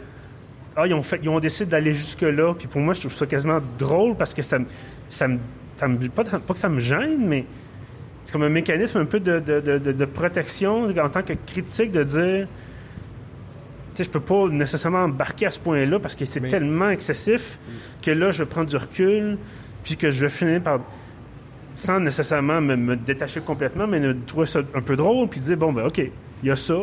ah 0.77 0.87
ils 0.87 0.95
ont 0.95 1.03
fait, 1.03 1.19
ils 1.21 1.29
ont 1.29 1.41
décidé 1.41 1.69
d'aller 1.69 1.93
jusque 1.93 2.23
là. 2.23 2.55
Puis 2.55 2.69
pour 2.69 2.81
moi, 2.81 2.95
je 2.95 3.01
trouve 3.01 3.13
ça 3.13 3.27
quasiment 3.27 3.59
drôle 3.77 4.15
parce 4.15 4.33
que 4.35 4.43
ça, 4.43 4.59
ça 5.09 5.27
me, 5.27 5.39
ça 5.75 5.89
me 5.89 6.09
pas, 6.09 6.23
pas, 6.23 6.55
que 6.55 6.61
ça 6.61 6.69
me 6.69 6.79
gêne, 6.79 7.27
mais 7.27 7.45
c'est 8.25 8.31
comme 8.31 8.45
un 8.45 8.51
mécanisme 8.51 8.99
un 8.99 9.05
peu 9.05 9.19
de, 9.19 9.41
de, 9.41 9.59
de, 9.59 9.79
de 9.79 10.05
protection 10.05 10.85
en 10.85 11.09
tant 11.09 11.23
que 11.23 11.33
critique 11.33 11.91
de 11.91 12.05
dire 12.05 12.47
tu 13.97 13.97
sais, 13.97 14.05
je 14.05 14.11
peux 14.11 14.21
pas 14.21 14.47
nécessairement 14.49 15.05
embarquer 15.05 15.47
à 15.47 15.51
ce 15.51 15.59
point-là 15.59 15.99
parce 15.99 16.15
que 16.15 16.25
c'est 16.25 16.47
tellement 16.47 16.91
excessif 16.91 17.59
que 18.01 18.13
là, 18.13 18.31
je 18.31 18.45
prends 18.45 18.63
du 18.63 18.77
recul, 18.77 19.39
puis 19.83 19.97
que 19.97 20.11
je 20.11 20.21
vais 20.21 20.29
finir 20.29 20.63
par 20.63 20.79
sans 21.77 22.01
nécessairement 22.01 22.61
me, 22.61 22.97
détacher 22.97 23.41
complètement, 23.41 23.87
mais 23.87 24.01
de 24.01 24.17
trouver 24.27 24.47
ça 24.47 24.61
un 24.75 24.81
peu 24.81 24.97
drôle, 24.97 25.29
puis 25.29 25.41
dire, 25.41 25.57
bon, 25.57 25.73
ben 25.73 25.87
OK, 25.87 25.99
il 25.99 26.49
y 26.49 26.51
a 26.51 26.57
ça, 26.57 26.79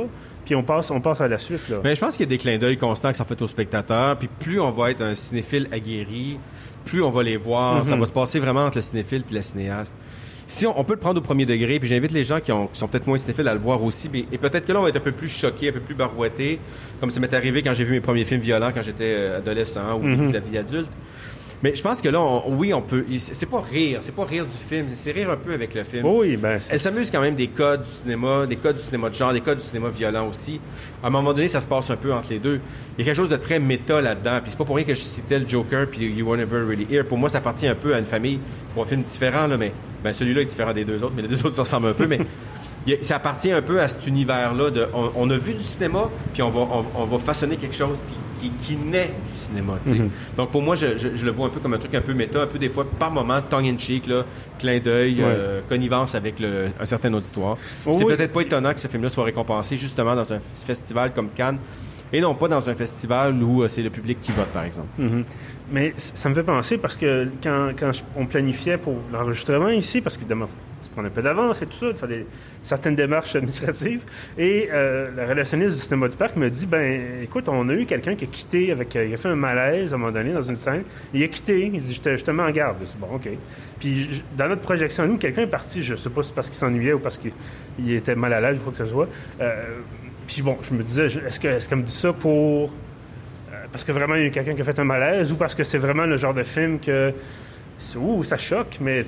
puis 0.46 0.56
on 0.56 0.64
passe, 0.64 0.92
on 0.92 1.02
passe 1.02 1.20
à 1.20 1.28
la 1.28 1.40
suite. 1.40 1.68
Là. 1.68 1.78
Mais 1.84 1.96
je 1.96 2.00
pense 2.00 2.16
qu'il 2.16 2.26
y 2.26 2.30
a 2.30 2.30
des 2.30 2.38
clins 2.38 2.58
d'œil 2.58 2.78
constants 2.78 3.12
qui 3.12 3.18
sont 3.18 3.26
faits 3.26 3.42
aux 3.42 3.48
spectateurs, 3.48 4.18
puis 4.18 4.30
plus 4.40 4.62
on 4.62 4.72
va 4.72 4.92
être 4.92 5.02
un 5.02 5.16
cinéphile 5.16 5.68
aguerri, 5.72 6.38
plus 6.86 7.02
on 7.02 7.10
va 7.10 7.24
les 7.24 7.38
voir. 7.38 7.84
Ça 7.84 7.96
mhm. 7.96 8.02
va 8.02 8.06
se 8.06 8.12
passer 8.12 8.40
vraiment 8.40 8.66
entre 8.66 8.78
le 8.78 8.84
cinéphile 8.84 9.24
puis 9.24 9.36
la 9.36 9.42
cinéaste. 9.42 9.94
Si 10.46 10.68
on, 10.68 10.84
peut 10.84 10.94
le 10.94 11.00
prendre 11.00 11.20
au 11.20 11.24
premier 11.24 11.46
degré, 11.46 11.80
puis 11.80 11.88
j'invite 11.88 12.12
les 12.12 12.26
gens 12.26 12.40
qui, 12.40 12.52
sont 12.74 12.88
peut-être 12.88 13.08
moins 13.08 13.18
cinéphiles 13.18 13.48
à 13.48 13.54
le 13.54 13.60
voir 13.60 13.82
aussi, 13.82 14.10
mais, 14.12 14.26
et 14.32 14.38
peut-être 14.38 14.66
que 14.66 14.74
là, 14.74 14.80
on 14.80 14.84
va 14.84 14.90
être 14.90 14.98
un 14.98 15.00
peu 15.00 15.14
plus 15.14 15.30
choqué, 15.30 15.70
un 15.70 15.72
peu 15.72 15.80
plus 15.80 15.96
barouetté, 15.96 16.60
comme 17.00 17.10
ça 17.10 17.20
m'est 17.20 17.34
arrivé 17.34 17.64
quand 17.64 17.74
j'ai 17.74 17.86
vu 17.86 17.94
mes 17.94 18.02
premiers 18.02 18.26
films 18.26 18.42
violents 18.42 18.72
quand 18.74 18.82
j'étais 18.82 19.16
euh, 19.16 19.38
adolescent 19.38 19.96
ou 19.96 20.04
mm 20.04 20.28
de 20.28 20.34
la 20.34 20.40
vie 20.42 20.58
adulte. 20.58 20.92
Mais 21.64 21.74
je 21.74 21.82
pense 21.82 22.02
que 22.02 22.10
là, 22.10 22.22
oui, 22.48 22.74
on 22.74 22.82
peut. 22.82 23.06
C'est 23.18 23.46
pas 23.46 23.62
rire, 23.62 24.00
c'est 24.02 24.14
pas 24.14 24.26
rire 24.26 24.46
du 24.46 24.52
film, 24.52 24.88
c'est 24.94 25.14
rire 25.14 25.32
un 25.32 25.38
peu 25.38 25.54
avec 25.54 25.74
le 25.74 25.86
film. 25.86 26.06
Oui, 26.06 26.36
ben. 26.36 26.58
Elle 26.70 26.80
s'amuse 26.80 27.10
quand 27.10 27.22
même 27.22 27.36
des 27.36 27.48
codes 27.48 27.84
du 27.84 27.90
cinéma, 27.90 28.46
des 28.46 28.58
codes 28.58 28.76
du 28.76 28.82
cinéma 28.82 29.10
de 29.10 29.16
genre, 29.16 29.32
des 29.32 29.40
codes 29.40 29.60
du 29.60 29.64
cinéma 29.64 29.88
violent 29.88 30.28
aussi. 30.28 30.60
À 31.02 31.08
un 31.08 31.10
moment 31.10 31.34
donné, 31.34 31.48
ça 31.48 31.62
se 31.62 31.68
passe 31.68 31.90
un 31.90 31.96
peu 31.96 32.14
entre 32.14 32.32
les 32.32 32.40
deux. 32.40 32.60
Il 32.98 33.00
y 33.00 33.02
a 33.04 33.06
quelque 33.06 33.16
chose 33.16 33.30
de 33.30 33.38
très 33.38 33.60
méta 33.60 34.02
là-dedans. 34.02 34.40
Puis 34.42 34.52
c'est 34.52 34.58
pas 34.58 34.66
pour 34.66 34.76
rien 34.76 34.84
que 34.84 34.94
je 34.94 35.00
citais 35.00 35.40
le 35.40 35.48
Joker 35.48 35.88
puis 35.88 36.06
You 36.06 36.28
Were 36.28 36.38
Never 36.38 36.66
Really 36.68 36.86
Here. 36.92 37.06
Pour 37.06 37.18
moi, 37.18 37.30
ça 37.30 37.38
appartient 37.38 37.68
un 37.68 37.76
peu 37.76 37.96
à 37.96 38.00
une 38.00 38.06
famille 38.06 38.40
pour 38.74 38.84
un 38.84 38.86
film 38.86 39.04
différent, 39.04 39.48
là, 39.48 39.56
mais 39.56 39.72
ben, 40.04 40.12
celui-là 40.12 40.42
est 40.42 40.46
différent 40.46 40.74
des 40.74 40.84
deux 40.84 41.02
autres, 41.02 41.14
mais 41.16 41.22
les 41.22 41.28
deux 41.30 41.46
autres 41.46 41.56
se 41.56 41.62
ressemblent 41.62 41.88
un 41.88 41.94
peu. 41.94 42.08
Mais 42.08 42.20
ça 43.02 43.16
appartient 43.16 43.52
un 43.52 43.62
peu 43.62 43.80
à 43.80 43.88
cet 43.88 44.06
univers-là. 44.06 44.70
De, 44.70 44.88
on, 44.94 45.30
a 45.30 45.38
vu 45.38 45.54
du 45.54 45.64
cinéma, 45.64 46.10
puis 46.34 46.42
on 46.42 46.50
va, 46.50 46.68
on, 46.96 47.06
va 47.06 47.20
façonner 47.20 47.56
quelque 47.56 47.76
chose 47.76 48.04
qui, 48.06 48.16
qui, 48.62 48.76
naît 48.76 49.12
du 49.32 49.38
cinéma. 49.38 49.74
Mm-hmm. 49.86 50.10
Donc 50.38 50.52
pour 50.52 50.62
moi, 50.62 50.76
je, 50.76 50.86
le 51.26 51.32
vois 51.32 51.48
un 51.48 51.50
peu 51.50 51.60
comme 51.60 51.74
un 51.74 51.78
truc 51.78 51.94
un 51.96 52.02
peu 52.02 52.14
méta, 52.14 52.44
un 52.44 52.48
peu 52.48 52.60
des 52.60 52.70
fois 52.70 52.86
par 53.00 53.12
moment, 53.12 53.42
tongue-in-cheek, 53.42 54.10
clin 54.60 54.80
d'œil, 54.80 55.18
euh, 55.22 55.62
connivence 55.68 56.16
avec 56.16 56.40
le, 56.40 56.70
un 56.80 56.86
certain 56.86 57.14
auditoire. 57.14 57.58
c'est 57.82 58.06
peut-être 58.06 58.34
pas 58.34 58.42
étonnant 58.42 58.74
que 58.74 58.80
ce 58.80 58.88
film-là 58.88 59.10
soit 59.10 59.26
récompensé 59.26 59.78
justement 59.78 60.16
dans 60.16 60.34
un 60.34 60.40
festival 60.54 61.14
comme 61.14 61.30
Cannes 61.36 61.60
et 62.14 62.22
non 62.22 62.36
pas 62.36 62.48
dans 62.48 62.70
un 62.70 62.76
festival 62.76 63.42
où 63.42 63.64
euh, 63.64 63.68
c'est 63.68 63.82
le 63.82 63.90
public 63.90 64.20
qui 64.22 64.32
vote, 64.32 64.48
par 64.54 64.64
exemple. 64.64 64.90
Mm-hmm. 65.00 65.24
Mais 65.74 65.92
ça 65.98 66.30
me 66.30 66.36
fait 66.36 66.44
penser 66.44 66.78
parce 66.78 66.96
que 66.96 67.28
quand, 67.42 67.72
on 68.16 68.28
planifiait 68.28 68.78
pour 68.78 68.96
l'enregistrement 69.12 69.70
ici, 69.70 70.02
parce 70.02 70.18
qu'évidemment, 70.18 70.46
tu 70.84 70.90
prends 70.92 71.04
un 71.04 71.10
peu 71.10 71.24
d'avance 71.24 71.64
et 71.64 71.66
tout 71.66 71.74
ça, 71.74 71.88
fais 71.96 72.08
des, 72.08 72.28
certaines 72.62 72.94
démarches 72.94 73.36
administratives, 73.36 74.02
et 74.38 74.70
euh, 74.72 75.10
la 75.18 75.26
relationniste 75.26 75.78
du 75.78 75.82
cinéma 75.82 76.10
du 76.10 76.16
parc 76.16 76.36
me 76.36 76.48
dit, 76.52 76.68
ben 76.68 77.24
écoute, 77.24 77.50
on 77.50 77.68
a 77.70 77.74
eu 77.74 77.88
quelqu'un 77.88 78.16
qui 78.16 78.26
a 78.26 78.28
quitté, 78.28 78.72
avec, 78.72 78.96
euh, 78.96 79.08
il 79.08 79.16
a 79.16 79.18
fait 79.18 79.30
un 79.30 79.36
malaise 79.36 79.94
à 79.94 79.96
un 79.96 80.00
moment 80.00 80.12
donné 80.12 80.32
dans 80.32 80.44
une 80.44 80.58
scène, 80.58 80.84
il 81.12 81.24
a 81.24 81.28
quitté, 81.28 81.72
il 81.74 81.82
dit, 81.82 81.94
je 81.94 82.02
te, 82.24 82.32
mets 82.32 82.44
en 82.44 82.52
garde. 82.52 82.78
Je 82.82 82.86
dis, 82.86 82.98
bon, 83.00 83.08
OK. 83.16 83.28
Puis 83.80 84.24
dans 84.38 84.50
notre 84.50 84.62
projection, 84.62 85.08
nous, 85.08 85.18
quelqu'un 85.18 85.42
est 85.42 85.48
parti, 85.48 85.82
je 85.82 85.96
sais 85.96 86.12
pas 86.12 86.22
si 86.22 86.30
c'est 86.30 86.36
parce 86.36 86.50
qu'il 86.50 86.58
s'ennuyait 86.58 86.94
ou 86.94 87.00
parce 87.00 87.18
qu'il 87.18 87.92
était 87.92 88.14
mal 88.14 88.32
à 88.34 88.42
l'aise, 88.42 88.58
je 88.58 88.62
crois 88.62 88.74
que 88.74 88.78
ce 88.78 88.86
soit. 88.86 89.08
Euh, 89.42 89.80
puis 90.28 90.44
bon, 90.44 90.56
je 90.62 90.76
me 90.76 90.84
disais, 90.84 91.08
est-ce 91.08 91.40
qu'elle 91.40 91.56
est 91.56 91.76
me 91.76 91.82
dit 91.82 91.92
ça 91.92 92.14
pour 92.14 92.72
parce 93.74 93.84
que 93.84 93.92
vraiment 93.92 94.16
il 94.16 94.24
y 94.24 94.28
a 94.28 94.30
quelqu'un 94.30 94.54
qui 94.54 94.62
a 94.62 94.64
fait 94.64 94.80
un 94.80 94.86
malaise 94.86 95.32
ou 95.32 95.36
parce 95.36 95.56
que 95.56 95.64
c'est 95.64 95.80
vraiment 95.80 96.06
le 96.06 96.16
genre 96.16 96.34
de 96.34 96.44
film 96.44 96.80
que 96.80 97.12
ouh, 97.98 98.24
ça 98.24 98.38
choque, 98.38 98.78
mais 98.80 99.02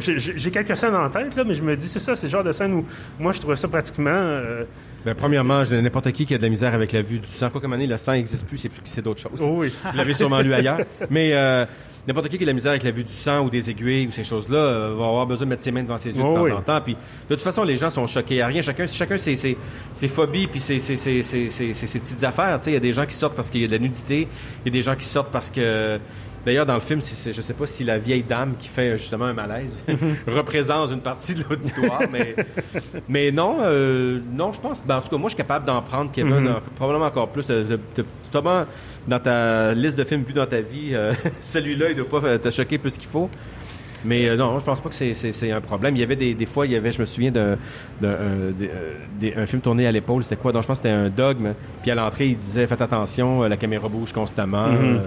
j'ai 0.00 0.50
quelques 0.50 0.76
scènes 0.76 0.94
en 0.94 1.10
tête, 1.10 1.36
là, 1.36 1.44
mais 1.44 1.54
je 1.54 1.62
me 1.62 1.76
dis, 1.76 1.88
c'est 1.88 2.00
ça, 2.00 2.16
c'est 2.16 2.26
le 2.26 2.30
genre 2.30 2.42
de 2.42 2.52
scène 2.52 2.72
où 2.72 2.86
moi 3.18 3.32
je 3.32 3.40
trouve 3.40 3.54
ça 3.54 3.68
pratiquement. 3.68 4.10
Euh, 4.10 4.64
ben, 5.04 5.14
premièrement, 5.14 5.62
je 5.64 5.74
n'importe 5.74 6.10
qui 6.12 6.24
qui 6.24 6.34
a 6.34 6.38
de 6.38 6.42
la 6.42 6.48
misère 6.48 6.72
avec 6.74 6.92
la 6.92 7.02
vue 7.02 7.18
du 7.18 7.26
sang. 7.26 7.50
Quoi 7.50 7.60
comme 7.60 7.74
année, 7.74 7.86
le 7.86 7.98
sang 7.98 8.12
n'existe 8.12 8.46
plus, 8.46 8.58
c'est 8.58 8.70
plus 8.70 8.80
c'est 8.84 9.02
d'autres 9.02 9.20
choses. 9.20 9.40
Oh 9.42 9.58
oui. 9.58 9.72
Vous 9.90 9.96
l'avez 9.96 10.14
sûrement 10.14 10.40
lu 10.40 10.54
ailleurs. 10.54 10.80
Mais 11.10 11.32
euh, 11.34 11.66
n'importe 12.08 12.28
qui 12.28 12.38
qui 12.38 12.44
a 12.44 12.46
de 12.46 12.50
la 12.50 12.54
misère 12.54 12.70
avec 12.70 12.82
la 12.82 12.90
vue 12.90 13.04
du 13.04 13.12
sang 13.12 13.44
ou 13.44 13.50
des 13.50 13.70
aiguilles 13.70 14.06
ou 14.06 14.10
ces 14.10 14.24
choses-là 14.24 14.58
euh, 14.58 14.94
va 14.98 15.06
avoir 15.06 15.26
besoin 15.26 15.44
de 15.44 15.50
mettre 15.50 15.62
ses 15.62 15.70
mains 15.70 15.82
devant 15.82 15.98
ses 15.98 16.10
yeux 16.10 16.22
de 16.22 16.26
oh 16.26 16.34
temps 16.34 16.56
en 16.56 16.62
temps. 16.62 16.80
Puis 16.80 16.94
de 16.94 17.34
toute 17.34 17.44
façon, 17.44 17.64
les 17.64 17.76
gens 17.76 17.90
sont 17.90 18.06
choqués 18.06 18.40
à 18.40 18.46
rien. 18.46 18.62
Chacun, 18.62 18.86
chacun 18.86 19.18
ses, 19.18 19.36
ses, 19.36 19.56
ses 19.94 20.08
phobies 20.08 20.46
puis 20.46 20.58
ses, 20.58 20.78
ses, 20.78 20.96
ses, 20.96 21.22
ses 21.50 21.98
petites 22.00 22.24
affaires. 22.24 22.58
Il 22.66 22.72
y 22.72 22.76
a 22.76 22.80
des 22.80 22.92
gens 22.92 23.04
qui 23.04 23.14
sortent 23.14 23.34
parce 23.34 23.50
qu'il 23.50 23.60
y 23.60 23.64
a 23.64 23.68
de 23.68 23.72
la 23.72 23.78
nudité. 23.78 24.26
Il 24.64 24.68
y 24.68 24.68
a 24.68 24.72
des 24.72 24.82
gens 24.82 24.96
qui 24.96 25.04
sortent 25.04 25.30
parce 25.30 25.50
que 25.50 26.00
D'ailleurs, 26.48 26.66
dans 26.66 26.74
le 26.74 26.80
film, 26.80 27.00
je 27.02 27.30
je 27.30 27.40
sais 27.42 27.52
pas 27.52 27.66
si 27.66 27.84
la 27.84 27.98
vieille 27.98 28.22
dame 28.22 28.54
qui 28.58 28.68
fait 28.68 28.96
justement 28.96 29.26
un 29.26 29.34
malaise 29.34 29.84
représente 30.26 30.90
une 30.92 31.00
partie 31.00 31.34
de 31.34 31.44
l'auditoire, 31.48 32.02
mais, 32.10 32.34
mais 33.08 33.30
non, 33.30 33.58
euh, 33.60 34.18
non, 34.32 34.52
je 34.52 34.60
pense. 34.60 34.82
Ben, 34.82 34.96
en 34.96 35.00
tout 35.02 35.10
cas, 35.10 35.18
moi, 35.18 35.28
je 35.28 35.34
suis 35.34 35.42
capable 35.42 35.66
d'en 35.66 35.82
prendre, 35.82 36.10
Kevin, 36.10 36.40
mm 36.40 36.60
probablement 36.76 37.06
encore 37.06 37.28
plus. 37.28 37.46
De, 37.48 37.78
dans 38.32 39.20
ta 39.20 39.74
liste 39.74 39.98
de 39.98 40.04
films 40.04 40.22
vus 40.22 40.32
dans 40.32 40.46
ta 40.46 40.60
vie, 40.60 40.90
euh, 40.92 41.12
celui-là, 41.40 41.90
il 41.90 41.96
ne 41.96 42.02
doit 42.02 42.20
pas 42.20 42.38
te 42.38 42.50
choquer 42.50 42.78
plus 42.78 42.96
qu'il 42.96 43.08
faut. 43.08 43.28
Mais 44.04 44.28
euh, 44.28 44.36
non, 44.36 44.58
je 44.60 44.64
pense 44.64 44.80
pas 44.80 44.90
que 44.90 44.94
c'est 44.94 45.52
un 45.52 45.60
problème. 45.60 45.96
Il 45.96 46.00
y 46.00 46.04
avait 46.04 46.14
des, 46.14 46.32
des, 46.32 46.46
fois, 46.46 46.66
il 46.66 46.72
y 46.72 46.76
avait, 46.76 46.92
je 46.92 47.00
me 47.00 47.04
souviens 47.04 47.32
d'un 47.32 47.56
un 48.02 49.46
film 49.46 49.60
tourné 49.60 49.88
à 49.88 49.92
l'épaule, 49.92 50.22
c'était 50.22 50.36
quoi? 50.36 50.52
Donc, 50.52 50.62
je 50.62 50.68
pense 50.68 50.78
que 50.78 50.84
c'était 50.84 50.94
un 50.94 51.08
dogme. 51.08 51.54
Puis 51.82 51.90
à 51.90 51.96
l'entrée, 51.96 52.28
il 52.28 52.38
disait 52.38 52.66
Faites 52.68 52.80
attention, 52.80 53.42
la 53.42 53.56
caméra 53.56 53.88
bouge 53.88 54.12
constamment. 54.12 54.68
Mm-hmm 54.68 55.00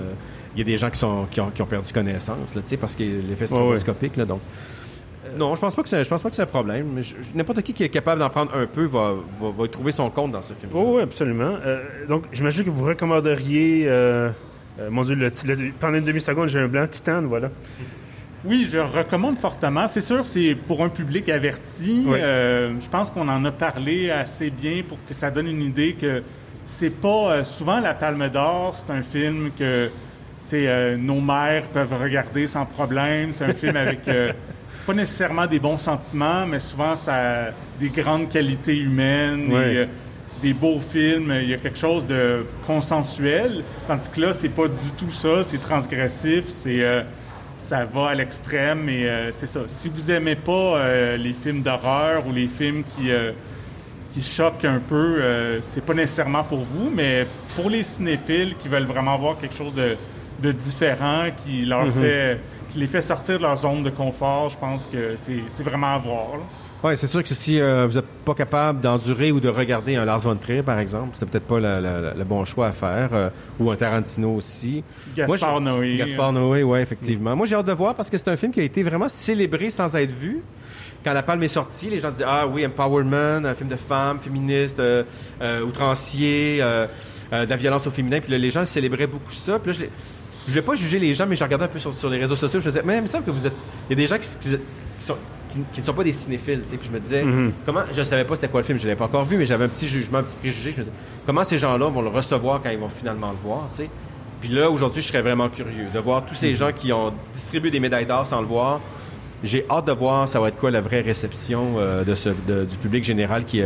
il 0.56 0.60
y 0.60 0.62
a 0.62 0.66
des 0.66 0.78
gens 0.78 0.90
qui, 0.90 1.00
sont, 1.00 1.28
qui, 1.32 1.40
ont, 1.40 1.50
qui 1.50 1.62
ont 1.62 1.66
perdu 1.66 1.94
connaissance, 1.94 2.56
là, 2.56 2.62
parce 2.80 2.96
que 2.96 3.04
l'effet 3.04 3.48
stroboscopique. 3.48 4.18
Là, 4.18 4.26
donc, 4.26 4.42
euh, 4.42 4.81
non, 5.38 5.56
je 5.56 5.62
pense 5.62 5.76
pas 5.76 5.84
que 5.84 5.89
c'est, 5.89 6.04
je 6.04 6.10
pense 6.10 6.22
pas 6.22 6.30
que 6.30 6.36
c'est 6.36 6.41
un 6.41 6.48
problème. 6.48 6.88
Mais 6.94 7.02
n'importe 7.36 7.62
qui 7.62 7.74
qui 7.74 7.84
est 7.84 7.89
capable 7.89 8.20
d'en 8.20 8.30
prendre 8.30 8.56
un 8.56 8.65
peu 8.65 8.86
va, 8.86 9.15
va, 9.39 9.50
va 9.50 9.67
trouver 9.67 9.91
son 9.91 10.10
compte 10.10 10.32
dans 10.32 10.41
ce 10.41 10.54
film. 10.54 10.72
Oh, 10.74 10.96
oui, 10.96 11.02
absolument. 11.02 11.56
Euh, 11.65 11.84
donc, 12.08 12.26
j'imagine 12.32 12.65
que 12.65 12.70
vous 12.70 12.86
recommanderiez, 12.86 13.86
euh, 13.88 14.30
mon 14.89 15.04
Dieu, 15.04 15.15
le, 15.15 15.32
pendant 15.80 15.98
une 15.98 16.06
demi-seconde, 16.06 16.50
j'ai 16.50 16.60
un 16.60 16.67
blanc 16.67 16.88
titane, 16.88 17.26
voilà. 17.26 17.50
Oui, 18.44 18.67
je 18.72 18.80
recommande 18.80 19.38
fortement. 19.38 19.88
C'est 19.88 20.02
sûr, 20.02 20.26
c'est 20.26 20.56
pour 20.56 20.84
un 20.84 20.89
public 20.89 21.30
averti. 21.30 22.06
je 22.08 22.89
pense 22.89 23.12
qu'on 23.12 23.30
en 23.30 23.46
a 23.46 23.52
parlé 23.52 24.10
assez 24.10 24.50
bien 24.50 24.82
pour 24.88 24.98
que 25.08 25.13
ça 25.13 25.30
donne 25.30 25.48
une 25.48 25.62
idée 25.62 25.94
que 25.94 26.24
c'est 26.65 26.89
pas 26.89 27.44
souvent 27.44 27.80
la 27.80 27.94
Palme 27.94 28.30
d'Or. 28.30 28.76
C'est 28.76 28.91
un 28.91 29.04
film 29.04 29.52
que 29.58 29.91
euh, 30.54 30.98
nos 30.98 31.22
mères 31.22 31.67
peuvent 31.70 31.94
regarder 31.94 32.48
sans 32.48 32.65
problème. 32.65 33.34
C'est 33.34 33.46
un 33.46 33.54
film 33.54 33.76
avec 33.76 34.08
euh, 34.08 34.34
pas 34.86 34.94
nécessairement 34.94 35.48
des 35.48 35.60
bons 35.60 35.78
sentiments, 35.78 36.46
mais 36.46 36.60
souvent 36.60 36.96
ça 36.96 37.15
a 37.15 37.52
des 37.80 37.89
grandes 37.89 38.30
qualités 38.30 38.78
humaines, 38.78 39.50
euh, 39.52 39.86
des 40.41 40.54
beaux 40.54 40.80
films. 40.80 41.34
Il 41.41 41.50
y 41.50 41.54
a 41.54 41.58
quelque 41.58 41.78
chose 41.78 42.06
de 42.06 42.46
consensuel, 42.65 43.63
tandis 43.88 44.10
que 44.10 44.22
là, 44.22 44.34
c'est 44.34 44.50
pas 44.50 44.67
du 44.67 44.91
tout 44.98 45.12
ça. 45.12 45.44
C'est 45.44 45.62
transgressif, 45.62 46.46
c'est 46.48 46.84
ça 47.58 47.86
va 47.86 48.10
à 48.10 48.15
l'extrême 48.15 48.89
et 48.89 49.08
c'est 49.32 49.46
ça. 49.46 49.62
Si 49.67 49.88
vous 49.88 50.10
aimez 50.10 50.36
pas 50.36 51.15
les 51.15 51.34
films 51.34 51.62
d'horreur 51.62 52.26
ou 52.28 52.34
les 52.34 52.48
films 52.48 52.84
qui 52.96 53.10
qui 54.13 54.22
choquent 54.22 54.65
un 54.65 54.80
peu, 54.80 55.22
c'est 55.62 55.86
pas 55.86 55.94
nécessairement 55.94 56.44
pour 56.44 56.63
vous, 56.63 56.89
mais 56.89 57.28
pour 57.56 57.70
les 57.70 57.84
cinéphiles 57.84 58.56
qui 58.58 58.67
veulent 58.67 58.86
vraiment 58.86 59.17
voir 59.17 59.39
quelque 59.39 59.56
chose 59.56 59.76
de 59.76 59.96
de 60.41 60.52
différents 60.52 61.30
qui 61.44 61.65
leur 61.65 61.86
mhm. 61.86 61.94
fait 61.94 62.39
qui 62.72 62.80
les 62.80 62.88
fait 62.88 63.02
sortir 63.02 63.38
de 63.38 63.44
leur 63.44 63.58
zone 63.58 63.84
de 63.84 63.90
confort, 63.90 64.50
je 64.50 64.58
pense 64.58 64.88
que 64.88 65.16
c'est 65.18 65.64
vraiment 65.64 65.96
à 65.96 65.98
voir. 65.98 66.28
Oui, 66.84 66.98
c'est 66.98 67.06
sûr 67.06 67.22
que 67.22 67.36
si 67.36 67.60
euh, 67.60 67.86
vous 67.86 67.96
n'êtes 67.96 68.08
pas 68.26 68.34
capable 68.34 68.82
d'endurer 68.82 69.32
ou 69.32 69.40
de 69.40 69.50
regarder 69.50 69.98
un 69.98 70.06
Lars 70.06 70.20
von 70.20 70.36
Trier, 70.36 70.64
par 70.64 70.80
exemple, 70.80 71.10
c'est 71.14 71.30
peut-être 71.30 71.46
pas 71.46 71.60
le 71.60 72.24
bon 72.24 72.44
choix 72.44 72.68
à 72.68 72.72
faire, 72.72 73.10
euh, 73.14 73.30
ou 73.60 73.70
un 73.70 73.76
Tarantino 73.76 74.34
aussi. 74.36 74.84
Gaspard 75.16 75.62
Noé. 75.62 75.96
Gaspard 75.96 76.34
Noé, 76.34 76.64
oui, 76.64 76.80
effectivement. 76.80 77.36
Moi, 77.36 77.46
j'ai 77.46 77.56
hâte 77.56 77.68
de 77.68 77.74
voir 77.74 77.94
parce 77.94 78.10
que 78.10 78.18
c'est 78.18 78.30
un 78.30 78.36
film 78.36 78.52
qui 78.52 78.62
a 78.62 78.64
été 78.64 78.82
vraiment 78.82 79.10
célébré 79.10 79.70
sans 79.70 79.96
être 79.96 80.12
vu. 80.12 80.42
Quand 81.04 81.14
la 81.14 81.22
palme 81.22 81.44
est 81.44 81.50
sortie, 81.50 81.88
les 81.88 82.00
gens 82.00 82.10
disaient 82.10 82.26
ah 82.28 82.48
oui, 82.48 82.66
Empowerment, 82.66 83.46
un 83.46 83.54
film 83.54 83.70
de 83.70 83.76
femme, 83.76 84.18
féministe, 84.20 84.80
euh, 84.80 85.04
outrancier, 85.62 86.60
de 87.32 87.50
la 87.50 87.56
violence 87.58 87.86
au 87.86 87.92
féminin. 87.92 88.20
Puis 88.22 88.36
les 88.36 88.50
gens 88.50 88.66
célébraient 88.66 89.08
beaucoup 89.08 89.32
ça. 89.32 89.60
Puis 89.60 89.72
là, 89.72 89.78
je 89.80 89.86
je 90.48 90.54
vais 90.54 90.62
pas 90.62 90.76
juger 90.76 91.00
les 91.00 91.14
gens, 91.14 91.26
mais 91.26 91.36
je 91.36 91.44
regardais 91.44 91.66
un 91.66 91.70
peu 91.70 91.80
sur, 91.80 92.10
les 92.10 92.18
réseaux 92.18 92.36
sociaux. 92.36 92.60
Je 92.60 92.66
me 92.66 92.72
disais, 92.72 92.84
mais 92.86 92.98
il 92.98 93.02
me 93.02 93.08
semble 93.08 93.26
que 93.26 93.32
vous 93.32 93.46
êtes. 93.46 93.54
Il 93.90 93.92
y 93.92 93.94
a 93.94 93.96
des 93.96 94.08
gens 94.08 94.18
qui, 94.18 94.28
qui, 94.38 95.80
ne 95.80 95.86
sont 95.86 95.94
pas 95.94 96.04
des 96.04 96.14
cinéphiles. 96.14 96.62
Puis 96.62 96.80
je 96.84 96.92
me 96.92 97.00
disais, 97.00 97.24
mm-hmm. 97.24 97.52
comment. 97.66 97.82
Je 97.92 98.00
ne 98.00 98.04
savais 98.04 98.26
pas 98.26 98.36
c'était 98.36 98.48
quoi 98.48 98.62
le 98.62 98.66
film, 98.66 98.78
je 98.78 98.84
ne 98.84 98.90
l'avais 98.90 98.98
pas 98.98 99.06
encore 99.06 99.26
vu, 99.26 99.38
mais 99.38 99.46
j'avais 99.46 99.66
un 99.66 99.70
petit 99.70 99.88
jugement, 99.88 100.20
un 100.20 100.24
petit 100.24 100.36
préjugé. 100.36 100.72
Je 100.72 100.78
me 100.78 100.84
disais, 100.84 100.96
comment 101.26 101.44
ces 101.44 101.58
gens-là 101.58 101.90
vont 101.90 102.02
le 102.02 102.10
recevoir 102.10 102.62
quand 102.62 102.70
ils 102.70 102.80
vont 102.80 102.90
finalement 102.90 103.32
le 103.32 103.38
voir, 103.38 103.70
tu 103.72 103.78
sais? 103.78 103.90
Puis 104.40 104.50
là, 104.50 104.72
aujourd'hui, 104.72 105.04
je 105.04 105.08
serais 105.08 105.22
vraiment 105.22 105.50
curieux 105.50 105.86
de 105.94 106.00
voir 106.00 106.26
tous 106.26 106.34
ces 106.34 106.52
mm-hmm. 106.52 106.56
gens 106.56 106.72
qui 106.72 106.92
ont 106.92 107.14
distribué 107.34 107.70
des 107.70 107.80
médailles 107.80 108.08
d'or 108.08 108.26
sans 108.26 108.42
le 108.42 108.48
voir, 108.48 108.82
j'ai 109.44 109.66
hâte 109.70 109.88
de 109.88 109.92
voir 109.92 110.28
ça 110.30 110.40
va 110.40 110.50
être 110.50 110.58
quoi 110.58 110.72
la 110.72 110.82
vraie 110.82 111.02
réception 111.02 111.76
euh, 111.78 112.04
de 112.04 112.16
ce, 112.16 112.30
du 112.30 112.78
public 112.78 113.04
général 113.04 113.46
qui, 113.46 113.62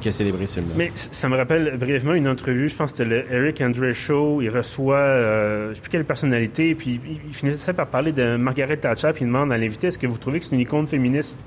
qui, 0.00 0.08
a 0.08 0.12
célébré 0.12 0.46
ce 0.46 0.54
film-là. 0.54 0.74
Mais 0.76 0.90
ça 0.94 1.28
me 1.28 1.36
rappelle 1.36 1.76
brièvement 1.78 2.14
une 2.14 2.28
entrevue, 2.28 2.68
je 2.68 2.76
pense 2.76 2.92
que 2.92 2.98
c'était 2.98 3.10
le 3.10 3.32
Eric 3.32 3.60
Andre 3.60 3.92
Show. 3.92 4.42
Il 4.42 4.50
reçoit, 4.50 4.96
euh, 4.96 5.70
je 5.70 5.74
sais 5.74 5.80
plus 5.80 5.90
quelle 5.90 6.04
personnalité, 6.04 6.74
puis 6.74 7.00
il, 7.26 7.34
finissait 7.34 7.72
par 7.72 7.86
parler 7.86 8.12
de 8.12 8.36
Margaret 8.36 8.76
Thatcher, 8.76 9.10
puis 9.12 9.24
il 9.24 9.28
demande 9.28 9.52
à 9.52 9.58
l'invité 9.58 9.88
est-ce 9.88 9.98
que 9.98 10.06
vous 10.06 10.18
trouvez 10.18 10.40
que 10.40 10.46
c'est 10.46 10.54
une 10.54 10.60
icône 10.60 10.86
féministe? 10.86 11.44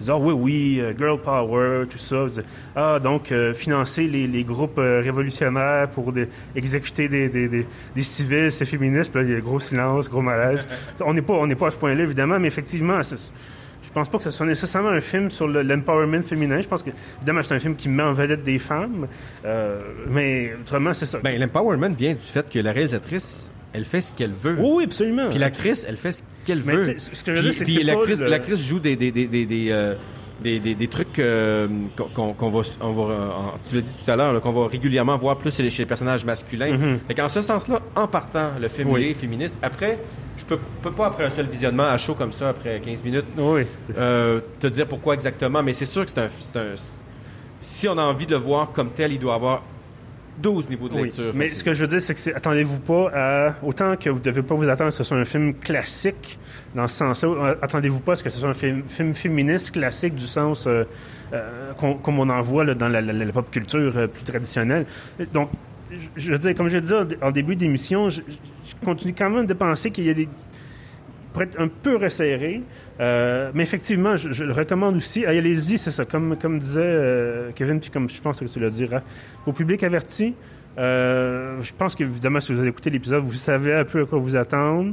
Disent 0.00 0.10
oui, 0.10 0.32
oui, 0.32 0.80
euh, 0.80 0.92
girl 0.96 1.20
power, 1.20 1.86
tout 1.88 1.98
ça. 1.98 2.26
ah, 2.74 2.98
donc, 2.98 3.32
euh, 3.32 3.54
financer 3.54 4.06
les, 4.06 4.26
les 4.26 4.44
groupes 4.44 4.78
euh, 4.78 5.00
révolutionnaires 5.02 5.88
pour 5.90 6.12
exécuter 6.54 7.08
des, 7.08 7.28
des, 7.28 7.48
des, 7.48 8.02
civils, 8.02 8.52
c'est 8.52 8.64
féministe. 8.64 9.14
Là, 9.14 9.22
il 9.22 9.30
y 9.30 9.34
a 9.34 9.40
gros 9.40 9.60
silence, 9.60 10.08
gros 10.10 10.22
malaise. 10.22 10.66
on 11.00 11.14
n'est 11.14 11.22
pas, 11.22 11.34
pas 11.58 11.66
à 11.68 11.70
ce 11.70 11.76
point-là, 11.76 12.02
évidemment, 12.02 12.38
mais 12.38 12.48
effectivement, 12.48 13.00
je 13.02 13.90
pense 13.92 14.08
pas 14.08 14.18
que 14.18 14.24
ce 14.24 14.30
soit 14.30 14.46
nécessairement 14.46 14.90
un 14.90 15.00
film 15.00 15.30
sur 15.30 15.48
l'empowerment 15.48 16.22
féminin. 16.22 16.60
Je 16.60 16.68
pense 16.68 16.82
que, 16.82 16.90
évidemment, 17.18 17.42
c'est 17.42 17.54
un 17.54 17.58
film 17.58 17.76
qui 17.76 17.88
met 17.88 18.02
en 18.02 18.12
vedette 18.12 18.42
des 18.42 18.58
femmes. 18.58 19.06
Mais 20.08 20.52
autrement, 20.60 20.92
c'est 20.92 21.06
ça. 21.06 21.18
Ben, 21.22 21.40
l'empowerment 21.40 21.94
vient 21.94 22.14
du 22.14 22.20
fait 22.20 22.48
que 22.50 22.58
la 22.58 22.72
réalisatrice 22.72 23.50
elle 23.76 23.84
fait 23.84 24.00
ce 24.00 24.12
qu'elle 24.12 24.32
veut. 24.32 24.56
Oui, 24.58 24.84
absolument. 24.84 25.28
Puis 25.28 25.38
l'actrice, 25.38 25.84
elle 25.86 25.98
fait 25.98 26.12
ce 26.12 26.22
qu'elle 26.46 26.60
veut. 26.60 26.96
Ce 26.98 27.22
que 27.22 27.34
je 27.34 27.42
veux 27.42 27.52
puis, 27.52 27.76
puis 27.76 27.82
l'actrice, 27.84 28.66
joue 28.66 28.80
des, 28.80 28.96
des, 28.96 29.12
des, 29.12 29.26
des, 29.26 29.68
euh, 29.70 29.94
des, 30.40 30.58
des, 30.58 30.74
des, 30.74 30.88
trucs 30.88 31.18
euh, 31.18 31.68
qu'on 32.14 32.50
va, 32.50 32.60
on 32.80 32.92
va 32.92 33.54
tu 33.68 33.74
l'as 33.74 33.80
dit 33.82 33.92
tout 33.92 34.10
à 34.10 34.16
l'heure, 34.16 34.40
qu'on 34.40 34.52
va 34.52 34.68
régulièrement 34.68 35.16
voir 35.18 35.36
plus 35.36 35.54
chez 35.54 35.62
les, 35.62 35.86
personnages 35.86 36.24
masculins. 36.24 36.76
Mm 36.76 36.98
Et 37.10 37.20
en 37.20 37.28
ce 37.28 37.42
sens-là, 37.42 37.80
en 37.94 38.08
partant, 38.08 38.52
le 38.58 38.68
film 38.68 38.96
est 38.96 39.12
féministe. 39.12 39.54
Après, 39.60 39.98
je 40.38 40.44
peux, 40.46 40.58
peux 40.82 40.92
pas, 40.92 41.08
après 41.08 41.26
un 41.26 41.30
seul 41.30 41.46
visionnement 41.46 41.86
à 41.88 41.98
chaud 41.98 42.14
comme 42.14 42.32
ça, 42.32 42.48
après 42.48 42.80
15 42.80 43.04
minutes, 43.04 43.26
oui. 43.36 43.62
euh, 43.98 44.40
te 44.58 44.68
dire 44.68 44.86
pourquoi 44.86 45.14
exactement, 45.14 45.62
mais 45.62 45.74
c'est 45.74 45.84
sûr 45.84 46.04
que 46.06 46.10
c'est 46.10 46.20
un, 46.20 46.60
un, 46.60 46.74
Si 47.60 47.88
on 47.88 47.98
a 47.98 48.02
envie 48.02 48.26
de 48.26 48.32
le 48.32 48.40
voir 48.40 48.72
comme 48.72 48.90
tel, 48.90 49.12
il 49.12 49.18
doit 49.18 49.34
avoir 49.34 49.62
12 50.38 50.68
niveaux 50.68 50.88
de 50.88 51.02
lecture. 51.02 51.32
mais 51.34 51.48
ce 51.48 51.64
que 51.64 51.72
je 51.72 51.82
veux 51.82 51.86
dire, 51.86 52.00
c'est 52.00 52.14
que 52.14 52.36
attendez-vous 52.36 52.80
pas 52.80 53.10
à. 53.14 53.54
Autant 53.62 53.96
que 53.96 54.10
vous 54.10 54.18
ne 54.18 54.24
devez 54.24 54.42
pas 54.42 54.54
vous 54.54 54.68
attendre 54.68 54.88
à 54.88 54.90
ce 54.90 54.98
que 54.98 55.04
ce 55.04 55.08
soit 55.08 55.18
un 55.18 55.24
film 55.24 55.54
classique, 55.54 56.38
dans 56.74 56.86
ce 56.86 56.96
sens-là, 56.96 57.28
euh, 57.28 57.54
attendez-vous 57.62 58.00
pas 58.00 58.12
à 58.12 58.16
ce 58.16 58.22
que 58.22 58.30
ce 58.30 58.38
soit 58.38 58.48
un 58.48 58.54
film, 58.54 58.82
film 58.88 59.14
féministe 59.14 59.72
classique 59.72 60.14
du 60.14 60.26
sens 60.26 60.66
euh, 60.66 60.84
euh, 61.32 61.72
comme 62.02 62.18
on 62.18 62.28
en 62.28 62.40
voit 62.40 62.64
là, 62.64 62.74
dans 62.74 62.88
la, 62.88 63.32
pop 63.32 63.50
culture 63.50 64.08
plus 64.08 64.24
traditionnelle. 64.24 64.86
Donc, 65.32 65.50
je 66.16 66.32
veux 66.32 66.38
dire, 66.38 66.54
comme 66.54 66.68
je 66.68 66.78
disais 66.78 66.94
en 67.22 67.30
début 67.30 67.56
d'émission, 67.56 68.10
je, 68.10 68.20
continue 68.84 69.14
quand 69.16 69.30
même 69.30 69.46
de 69.46 69.54
penser 69.54 69.90
qu'il 69.90 70.04
y 70.04 70.10
a 70.10 70.14
des 70.14 70.28
être 71.42 71.60
un 71.60 71.68
peu 71.68 71.96
resserré. 71.96 72.62
mais 72.98 73.62
effectivement, 73.62 74.16
je, 74.16 74.44
le 74.44 74.52
recommande 74.52 74.96
aussi. 74.96 75.24
Allez-y, 75.24 75.78
c'est 75.78 75.90
ça. 75.90 76.04
Comme, 76.04 76.36
comme 76.36 76.58
disait 76.58 77.52
Kevin, 77.54 77.80
puis 77.80 77.90
comme 77.90 78.08
je 78.08 78.20
pense 78.20 78.40
que 78.40 78.44
tu 78.44 78.60
le 78.60 78.70
diras, 78.70 79.02
au 79.46 79.52
public 79.52 79.82
averti, 79.82 80.34
euh, 80.78 81.60
je 81.62 81.72
pense 81.72 81.94
qu'évidemment, 81.94 82.40
si 82.40 82.52
vous 82.52 82.60
avez 82.60 82.68
écouté 82.68 82.90
l'épisode, 82.90 83.22
vous 83.22 83.32
savez 83.32 83.74
un 83.74 83.84
peu 83.84 84.02
à 84.02 84.06
quoi 84.06 84.18
vous 84.18 84.36
attendre. 84.36 84.92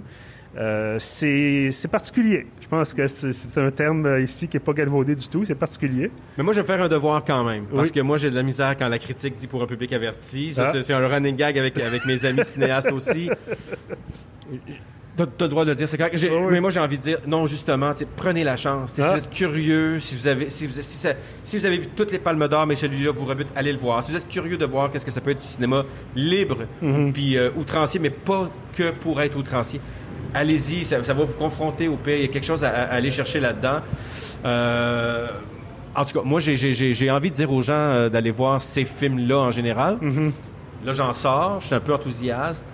Euh, 0.55 0.97
c'est 0.99 1.87
particulier. 1.89 2.45
Je 2.61 2.67
pense 2.67 2.93
que 2.93 3.07
c'est 3.07 3.57
un 3.57 3.71
terme 3.71 4.05
euh, 4.05 4.21
ici 4.21 4.47
qui 4.47 4.55
n'est 4.55 4.63
pas 4.63 4.73
galvaudé 4.73 5.15
du 5.15 5.27
tout. 5.27 5.43
C'est 5.45 5.55
particulier. 5.55 6.11
Mais 6.37 6.43
moi, 6.43 6.53
je 6.53 6.61
vais 6.61 6.67
faire 6.67 6.81
un 6.81 6.87
devoir 6.87 7.25
quand 7.25 7.43
même. 7.43 7.65
Parce 7.65 7.91
que 7.91 7.99
moi, 8.01 8.17
j'ai 8.17 8.29
de 8.29 8.35
la 8.35 8.43
misère 8.43 8.77
quand 8.77 8.87
la 8.87 8.99
critique 8.99 9.35
dit 9.35 9.47
pour 9.47 9.63
un 9.63 9.65
public 9.65 9.91
averti. 9.93 10.53
Ah. 10.57 10.71
C'est 10.79 10.93
un 10.93 11.07
running 11.07 11.35
gag 11.35 11.57
avec, 11.57 11.79
avec 11.79 12.05
mes 12.05 12.23
amis 12.23 12.45
cinéastes 12.45 12.91
aussi. 12.91 13.29
T'as 15.15 15.25
le 15.41 15.47
droit 15.47 15.63
de 15.63 15.69
le 15.69 15.75
dire, 15.75 15.87
c'est 15.87 15.97
correct. 15.97 16.17
Mais 16.49 16.59
moi, 16.59 16.71
j'ai 16.71 16.79
envie 16.79 16.97
de 16.97 17.03
dire, 17.03 17.19
non, 17.27 17.45
justement, 17.45 17.93
prenez 18.15 18.43
la 18.43 18.57
chance. 18.57 18.93
Si 18.93 19.01
ah. 19.01 19.11
vous 19.11 19.17
êtes 19.19 19.29
curieux, 19.29 19.99
si 19.99 20.15
vous 20.15 20.27
avez, 20.27 20.49
si 20.49 20.65
vous, 20.65 20.73
si, 20.81 21.57
vous 21.57 21.65
avez 21.65 21.77
vu 21.77 21.87
toutes 21.95 22.11
les 22.11 22.17
palmes 22.17 22.47
d'or, 22.47 22.65
mais 22.65 22.75
celui-là 22.75 23.11
vous 23.11 23.25
rebute, 23.25 23.47
allez 23.55 23.71
le 23.71 23.77
voir. 23.77 24.01
Si 24.01 24.09
vous 24.09 24.17
êtes 24.17 24.27
curieux 24.27 24.57
de 24.57 24.65
voir 24.65 24.89
qu'est-ce 24.89 25.05
que 25.05 25.11
ça 25.11 25.21
peut 25.21 25.29
être 25.31 25.41
du 25.41 25.47
cinéma 25.47 25.83
libre, 26.15 26.65
mm-hmm. 26.81 27.11
puis 27.11 27.37
euh, 27.37 27.51
outrancier, 27.55 27.99
mais 27.99 28.09
pas 28.09 28.49
que 28.75 28.89
pour 28.89 29.21
être 29.21 29.37
outrancier, 29.37 29.79
allez-y, 30.33 30.83
ça, 30.83 30.99
va 30.99 31.13
vous 31.13 31.33
confronter 31.33 31.87
au 31.87 31.95
pire. 31.95 32.15
Il 32.15 32.21
y 32.21 32.25
a 32.25 32.29
quelque 32.29 32.45
chose 32.45 32.63
à, 32.63 32.69
aller 32.69 33.11
chercher 33.11 33.39
là-dedans. 33.39 33.81
Euh, 34.45 35.27
en 35.95 36.05
tout 36.05 36.19
cas, 36.19 36.25
moi, 36.25 36.39
j'ai 36.39 37.11
envie 37.11 37.29
de 37.29 37.35
dire 37.35 37.51
aux 37.51 37.61
gens 37.61 37.73
euh, 37.73 38.09
d'aller 38.09 38.31
voir 38.31 38.63
ces 38.63 38.83
films-là 38.83 39.37
en 39.37 39.51
général. 39.51 39.97
Mm-hmm. 40.01 40.31
Là, 40.85 40.93
j'en 40.93 41.13
sors, 41.13 41.61
je 41.61 41.67
suis 41.67 41.75
un 41.75 41.79
peu 41.79 41.93
enthousiaste. 41.93 42.65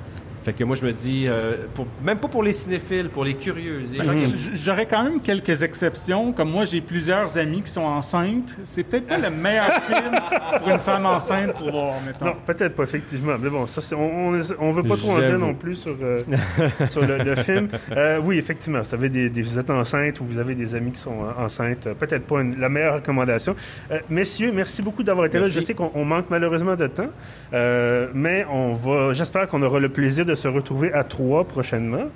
Fait 0.44 0.54
que 0.54 0.64
moi, 0.64 0.76
je 0.76 0.86
me 0.86 0.94
dis, 0.94 1.26
euh, 1.28 1.56
pour, 1.74 1.86
même 2.02 2.18
pas 2.18 2.30
pour 2.30 2.44
les 2.44 2.54
cinéphiles, 2.54 3.10
pour 3.10 3.26
les 3.26 3.34
curieux. 3.34 3.84
Ben, 3.98 4.16
j'aurais 4.54 4.86
quand 4.86 5.04
même 5.04 5.20
quelques 5.22 5.64
exceptions. 5.64 6.32
Comme 6.32 6.50
moi, 6.52 6.66
j'ai 6.66 6.80
plusieurs 6.80 7.38
amis 7.38 7.62
qui 7.62 7.72
sont 7.72 7.82
enceintes. 7.82 8.56
C'est 8.66 8.84
peut-être 8.84 9.08
pas 9.08 9.18
le 9.18 9.30
meilleur 9.30 9.70
film 9.88 10.16
pour 10.58 10.70
une 10.70 10.80
femme 10.80 11.06
enceinte 11.06 11.54
pour 11.54 11.72
voir, 11.72 11.96
mettons. 12.06 12.26
Non, 12.26 12.36
peut-être 12.46 12.76
pas, 12.76 12.84
effectivement. 12.84 13.34
Mais 13.40 13.50
bon, 13.50 13.68
ça, 13.68 13.82
on, 13.96 14.40
on, 14.60 14.72
veut 14.72 14.84
pas 14.84 14.96
trop 14.96 15.12
en 15.12 15.20
dire 15.20 15.38
non 15.38 15.54
plus 15.54 15.76
sur, 15.76 15.96
euh, 16.02 16.24
sur 16.88 17.06
le, 17.06 17.36
film. 17.36 17.68
Euh, 17.92 18.20
oui, 18.24 18.38
effectivement, 18.38 18.82
vous, 18.82 18.94
avez 18.94 19.10
des, 19.10 19.42
vous 19.42 19.60
êtes 19.60 19.70
enceinte 19.70 20.22
ou 20.22 20.26
vous 20.26 20.38
avez 20.38 20.56
des 20.56 20.74
amis 20.74 20.92
qui 20.94 21.02
sont 21.02 21.26
enceintes. 21.38 21.90
Peut-être 22.00 22.26
pas 22.26 22.42
la 22.44 22.70
meilleure 22.70 22.96
recommandation. 22.96 23.56
messieurs, 24.10 24.52
merci 24.54 24.82
beaucoup 24.82 25.04
d'avoir 25.04 25.26
été 25.26 25.38
là. 25.38 25.50
Je 25.50 25.60
sais 25.60 25.74
qu'on 25.74 26.06
manque 26.06 26.30
malheureusement 26.30 26.78
de 26.78 26.88
temps, 26.88 27.10
mais 27.52 28.46
on 28.50 28.72
va. 28.72 29.12
J'espère 29.12 29.48
qu'on 29.48 29.62
aura 29.62 29.80
le 29.80 29.90
plaisir 29.90 30.26
de 30.26 30.29
se 30.36 30.48
retrouver 30.48 30.94
à 30.94 31.04
Troyes 31.04 31.46
prochainement. 31.46 32.08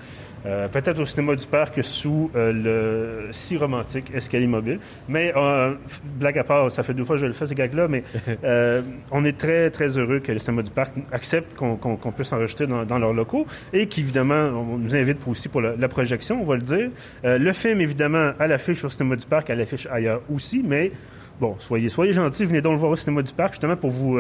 Euh, 0.46 0.68
peut-être 0.68 1.00
au 1.00 1.06
cinéma 1.06 1.36
du 1.36 1.48
parc 1.48 1.82
sous 1.84 2.30
euh, 2.36 2.52
le 2.52 3.32
si 3.32 3.56
romantique 3.58 4.12
escalier 4.14 4.48
mobile. 4.48 4.80
Mais 5.08 5.32
euh, 5.36 5.76
blague 6.04 6.38
à 6.38 6.44
part, 6.44 6.70
ça 6.70 6.84
fait 6.84 6.94
deux 6.94 7.06
fois 7.06 7.16
que 7.16 7.22
je 7.22 7.28
le 7.28 7.34
fais, 7.34 7.48
ces 7.48 7.56
gags-là, 7.56 7.88
mais 7.88 8.04
on 9.12 9.24
est 9.24 9.38
très, 9.38 9.70
très 9.70 9.98
heureux 9.98 10.20
que 10.20 10.32
le 10.32 10.40
cinéma 10.40 10.64
du 10.64 10.72
parc 10.72 10.96
accepte 11.12 11.56
qu'on 11.56 12.12
puisse 12.16 12.34
enregistrer 12.34 12.68
dans, 12.68 12.84
dans, 12.84 13.00
leurs 13.00 13.14
locaux 13.14 13.48
et 13.72 13.88
qu'évidemment, 13.88 14.50
on 14.50 14.78
nous 14.78 14.96
invite 14.96 15.20
pour 15.20 15.30
aussi 15.30 15.48
pour 15.48 15.62
la, 15.62 15.88
projection, 15.88 16.42
on 16.42 16.46
va 16.46 16.56
le 16.56 16.62
dire. 16.62 16.90
le 17.24 17.54
film, 17.54 17.82
évidemment, 17.82 18.32
à 18.40 18.48
l'affiche 18.48 18.84
au 18.84 18.90
cinéma 18.90 19.16
du 19.16 19.26
parc, 19.26 19.50
à 19.50 19.56
l'affiche 19.56 19.88
ailleurs 19.88 20.22
aussi, 20.34 20.64
mais 20.66 20.92
bon, 21.40 21.56
soyez, 21.60 21.90
soyez 21.90 22.14
gentils, 22.14 22.46
venez 22.46 22.62
donc 22.62 22.74
le 22.74 22.80
voir 22.80 22.92
au 22.92 22.96
cinéma 22.96 23.22
du 23.22 23.34
parc, 23.34 23.54
justement 23.54 23.76
pour 23.76 23.92
vous 23.92 24.20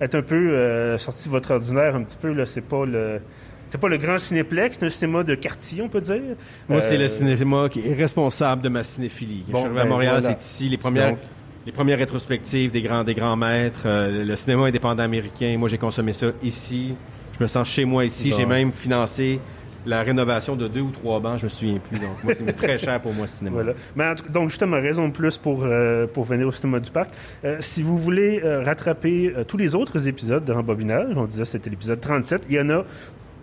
être 0.00 0.14
un 0.14 0.22
peu 0.22 0.96
sorti 0.98 1.24
de 1.24 1.30
votre 1.30 1.50
ordinaire 1.50 1.94
un 1.94 2.02
petit 2.02 2.16
peu. 2.16 2.32
Là, 2.32 2.46
c'est 2.46 2.60
pas 2.60 2.84
le 2.84 3.20
c'est 3.70 3.78
pas 3.78 3.88
le 3.88 3.98
grand 3.98 4.18
cinéplex, 4.18 4.78
c'est 4.80 4.86
un 4.86 4.90
cinéma 4.90 5.22
de 5.22 5.36
quartier, 5.36 5.80
on 5.80 5.88
peut 5.88 6.00
dire. 6.00 6.20
Moi, 6.68 6.80
c'est 6.80 6.96
le 6.96 7.04
euh, 7.04 7.08
cinéma 7.08 7.68
qui 7.68 7.86
est 7.86 7.94
responsable 7.94 8.62
de 8.62 8.68
ma 8.68 8.82
cinéphilie. 8.82 9.44
je 9.48 9.56
suis 9.56 9.64
arrivé 9.64 9.80
à 9.80 9.84
ben, 9.84 9.88
Montréal, 9.88 10.22
c'est 10.22 10.40
ici 10.40 10.68
les 10.68 10.76
premières. 10.76 11.16
Les 11.66 11.72
premières 11.72 11.98
rétrospectives 11.98 12.72
des 12.72 12.80
grands, 12.80 13.04
des 13.04 13.14
grands 13.14 13.36
maîtres, 13.36 13.82
euh, 13.84 14.24
le 14.24 14.34
cinéma 14.34 14.64
indépendant 14.64 15.02
américain, 15.02 15.56
moi 15.58 15.68
j'ai 15.68 15.76
consommé 15.76 16.14
ça 16.14 16.28
ici. 16.42 16.94
Je 17.38 17.42
me 17.42 17.46
sens 17.46 17.68
chez 17.68 17.84
moi 17.84 18.06
ici. 18.06 18.32
J'ai 18.34 18.46
même 18.46 18.72
financé 18.72 19.38
la 19.86 20.02
rénovation 20.02 20.56
de 20.56 20.68
deux 20.68 20.80
ou 20.80 20.90
trois 20.90 21.20
bancs, 21.20 21.38
je 21.38 21.44
me 21.44 21.48
souviens 21.48 21.78
plus. 21.78 21.98
Donc, 21.98 22.24
moi, 22.24 22.34
c'est 22.34 22.52
très 22.56 22.78
cher 22.78 23.00
pour 23.00 23.12
moi, 23.12 23.26
ce 23.26 23.38
cinéma. 23.38 23.56
Voilà. 23.56 23.72
Mais 23.96 24.04
donc, 24.32 24.48
justement, 24.48 24.76
raison 24.80 25.08
de 25.08 25.12
plus 25.12 25.38
pour, 25.38 25.64
euh, 25.64 26.06
pour 26.06 26.24
venir 26.24 26.46
au 26.46 26.52
cinéma 26.52 26.80
du 26.80 26.90
parc. 26.90 27.10
si 27.60 27.82
vous 27.82 27.98
voulez 27.98 28.40
rattraper 28.42 29.32
tous 29.46 29.56
les 29.56 29.74
autres 29.74 30.08
épisodes 30.08 30.44
de 30.44 30.52
Rembobinage, 30.52 31.16
on 31.16 31.24
disait 31.24 31.44
c'était 31.44 31.70
l'épisode 31.70 32.00
37, 32.00 32.46
il 32.48 32.56
y 32.56 32.60
en 32.60 32.70
a 32.70 32.84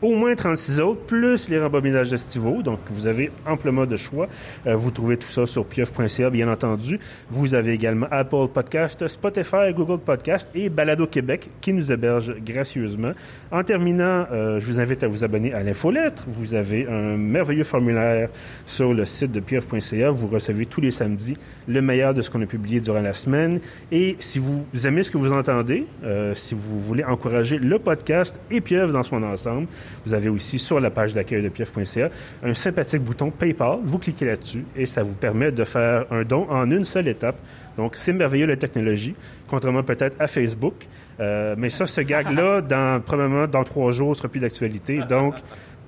au 0.01 0.15
moins 0.15 0.35
36 0.35 0.79
autres, 0.79 1.01
plus 1.01 1.49
les 1.49 1.59
rembobinages 1.59 2.13
estivaux. 2.13 2.61
Donc, 2.61 2.79
vous 2.89 3.07
avez 3.07 3.31
amplement 3.45 3.85
de 3.85 3.95
choix. 3.95 4.27
Euh, 4.65 4.75
vous 4.75 4.91
trouvez 4.91 5.17
tout 5.17 5.27
ça 5.27 5.45
sur 5.45 5.65
pieuf.ca, 5.65 6.29
bien 6.29 6.51
entendu. 6.51 6.99
Vous 7.29 7.55
avez 7.55 7.73
également 7.73 8.07
Apple 8.11 8.47
Podcast, 8.53 9.07
Spotify, 9.07 9.73
Google 9.75 9.99
Podcast 9.99 10.49
et 10.55 10.69
Balado 10.69 11.07
Québec 11.07 11.49
qui 11.61 11.73
nous 11.73 11.91
héberge 11.91 12.35
gracieusement. 12.43 13.11
En 13.51 13.63
terminant, 13.63 14.25
euh, 14.31 14.59
je 14.59 14.71
vous 14.71 14.79
invite 14.79 15.03
à 15.03 15.07
vous 15.07 15.23
abonner 15.23 15.53
à 15.53 15.63
l'infolettre. 15.63 16.23
Vous 16.27 16.53
avez 16.53 16.87
un 16.87 17.17
merveilleux 17.17 17.63
formulaire 17.63 18.29
sur 18.65 18.93
le 18.93 19.05
site 19.05 19.31
de 19.31 19.39
pieuf.ca. 19.39 20.09
Vous 20.09 20.27
recevez 20.27 20.65
tous 20.65 20.81
les 20.81 20.91
samedis 20.91 21.37
le 21.67 21.81
meilleur 21.81 22.13
de 22.13 22.21
ce 22.21 22.29
qu'on 22.29 22.41
a 22.41 22.45
publié 22.45 22.79
durant 22.79 23.01
la 23.01 23.13
semaine. 23.13 23.59
Et 23.91 24.15
si 24.19 24.39
vous 24.39 24.65
aimez 24.85 25.03
ce 25.03 25.11
que 25.11 25.17
vous 25.17 25.31
entendez, 25.31 25.85
euh, 26.03 26.33
si 26.33 26.55
vous 26.55 26.79
voulez 26.79 27.03
encourager 27.03 27.57
le 27.57 27.79
podcast 27.79 28.39
et 28.51 28.61
Pieuf 28.61 28.91
dans 28.91 29.03
son 29.03 29.23
ensemble, 29.23 29.67
vous 30.05 30.13
avez 30.13 30.29
aussi 30.29 30.59
sur 30.59 30.79
la 30.79 30.89
page 30.89 31.13
d'accueil 31.13 31.43
de 31.43 31.49
pief.ca 31.49 32.09
un 32.43 32.53
sympathique 32.53 33.01
bouton 33.01 33.31
PayPal. 33.31 33.79
Vous 33.83 33.99
cliquez 33.99 34.25
là-dessus 34.25 34.65
et 34.75 34.85
ça 34.85 35.03
vous 35.03 35.13
permet 35.13 35.51
de 35.51 35.63
faire 35.63 36.05
un 36.11 36.23
don 36.23 36.47
en 36.49 36.69
une 36.69 36.85
seule 36.85 37.07
étape. 37.07 37.37
Donc, 37.77 37.95
c'est 37.95 38.13
merveilleux 38.13 38.47
la 38.47 38.57
technologie, 38.57 39.15
contrairement 39.47 39.83
peut-être 39.83 40.15
à 40.19 40.27
Facebook. 40.27 40.73
Euh, 41.19 41.55
mais 41.57 41.69
ça, 41.69 41.85
ce 41.85 42.01
gag-là, 42.01 42.61
dans, 42.67 43.01
probablement 43.01 43.47
dans 43.47 43.63
trois 43.63 43.91
jours, 43.91 44.15
sera 44.15 44.27
plus 44.27 44.39
d'actualité. 44.39 44.99
Donc, 45.07 45.35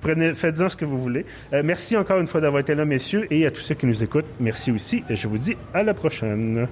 prenez, 0.00 0.34
faites-en 0.34 0.68
ce 0.68 0.76
que 0.76 0.84
vous 0.84 0.98
voulez. 0.98 1.26
Euh, 1.52 1.62
merci 1.64 1.96
encore 1.96 2.18
une 2.18 2.26
fois 2.26 2.40
d'avoir 2.40 2.60
été 2.60 2.74
là, 2.74 2.84
messieurs, 2.84 3.26
et 3.30 3.46
à 3.46 3.50
tous 3.50 3.60
ceux 3.60 3.74
qui 3.74 3.86
nous 3.86 4.02
écoutent, 4.04 4.26
merci 4.38 4.70
aussi. 4.70 5.04
Et 5.08 5.16
je 5.16 5.28
vous 5.28 5.38
dis 5.38 5.56
à 5.74 5.82
la 5.82 5.94
prochaine. 5.94 6.68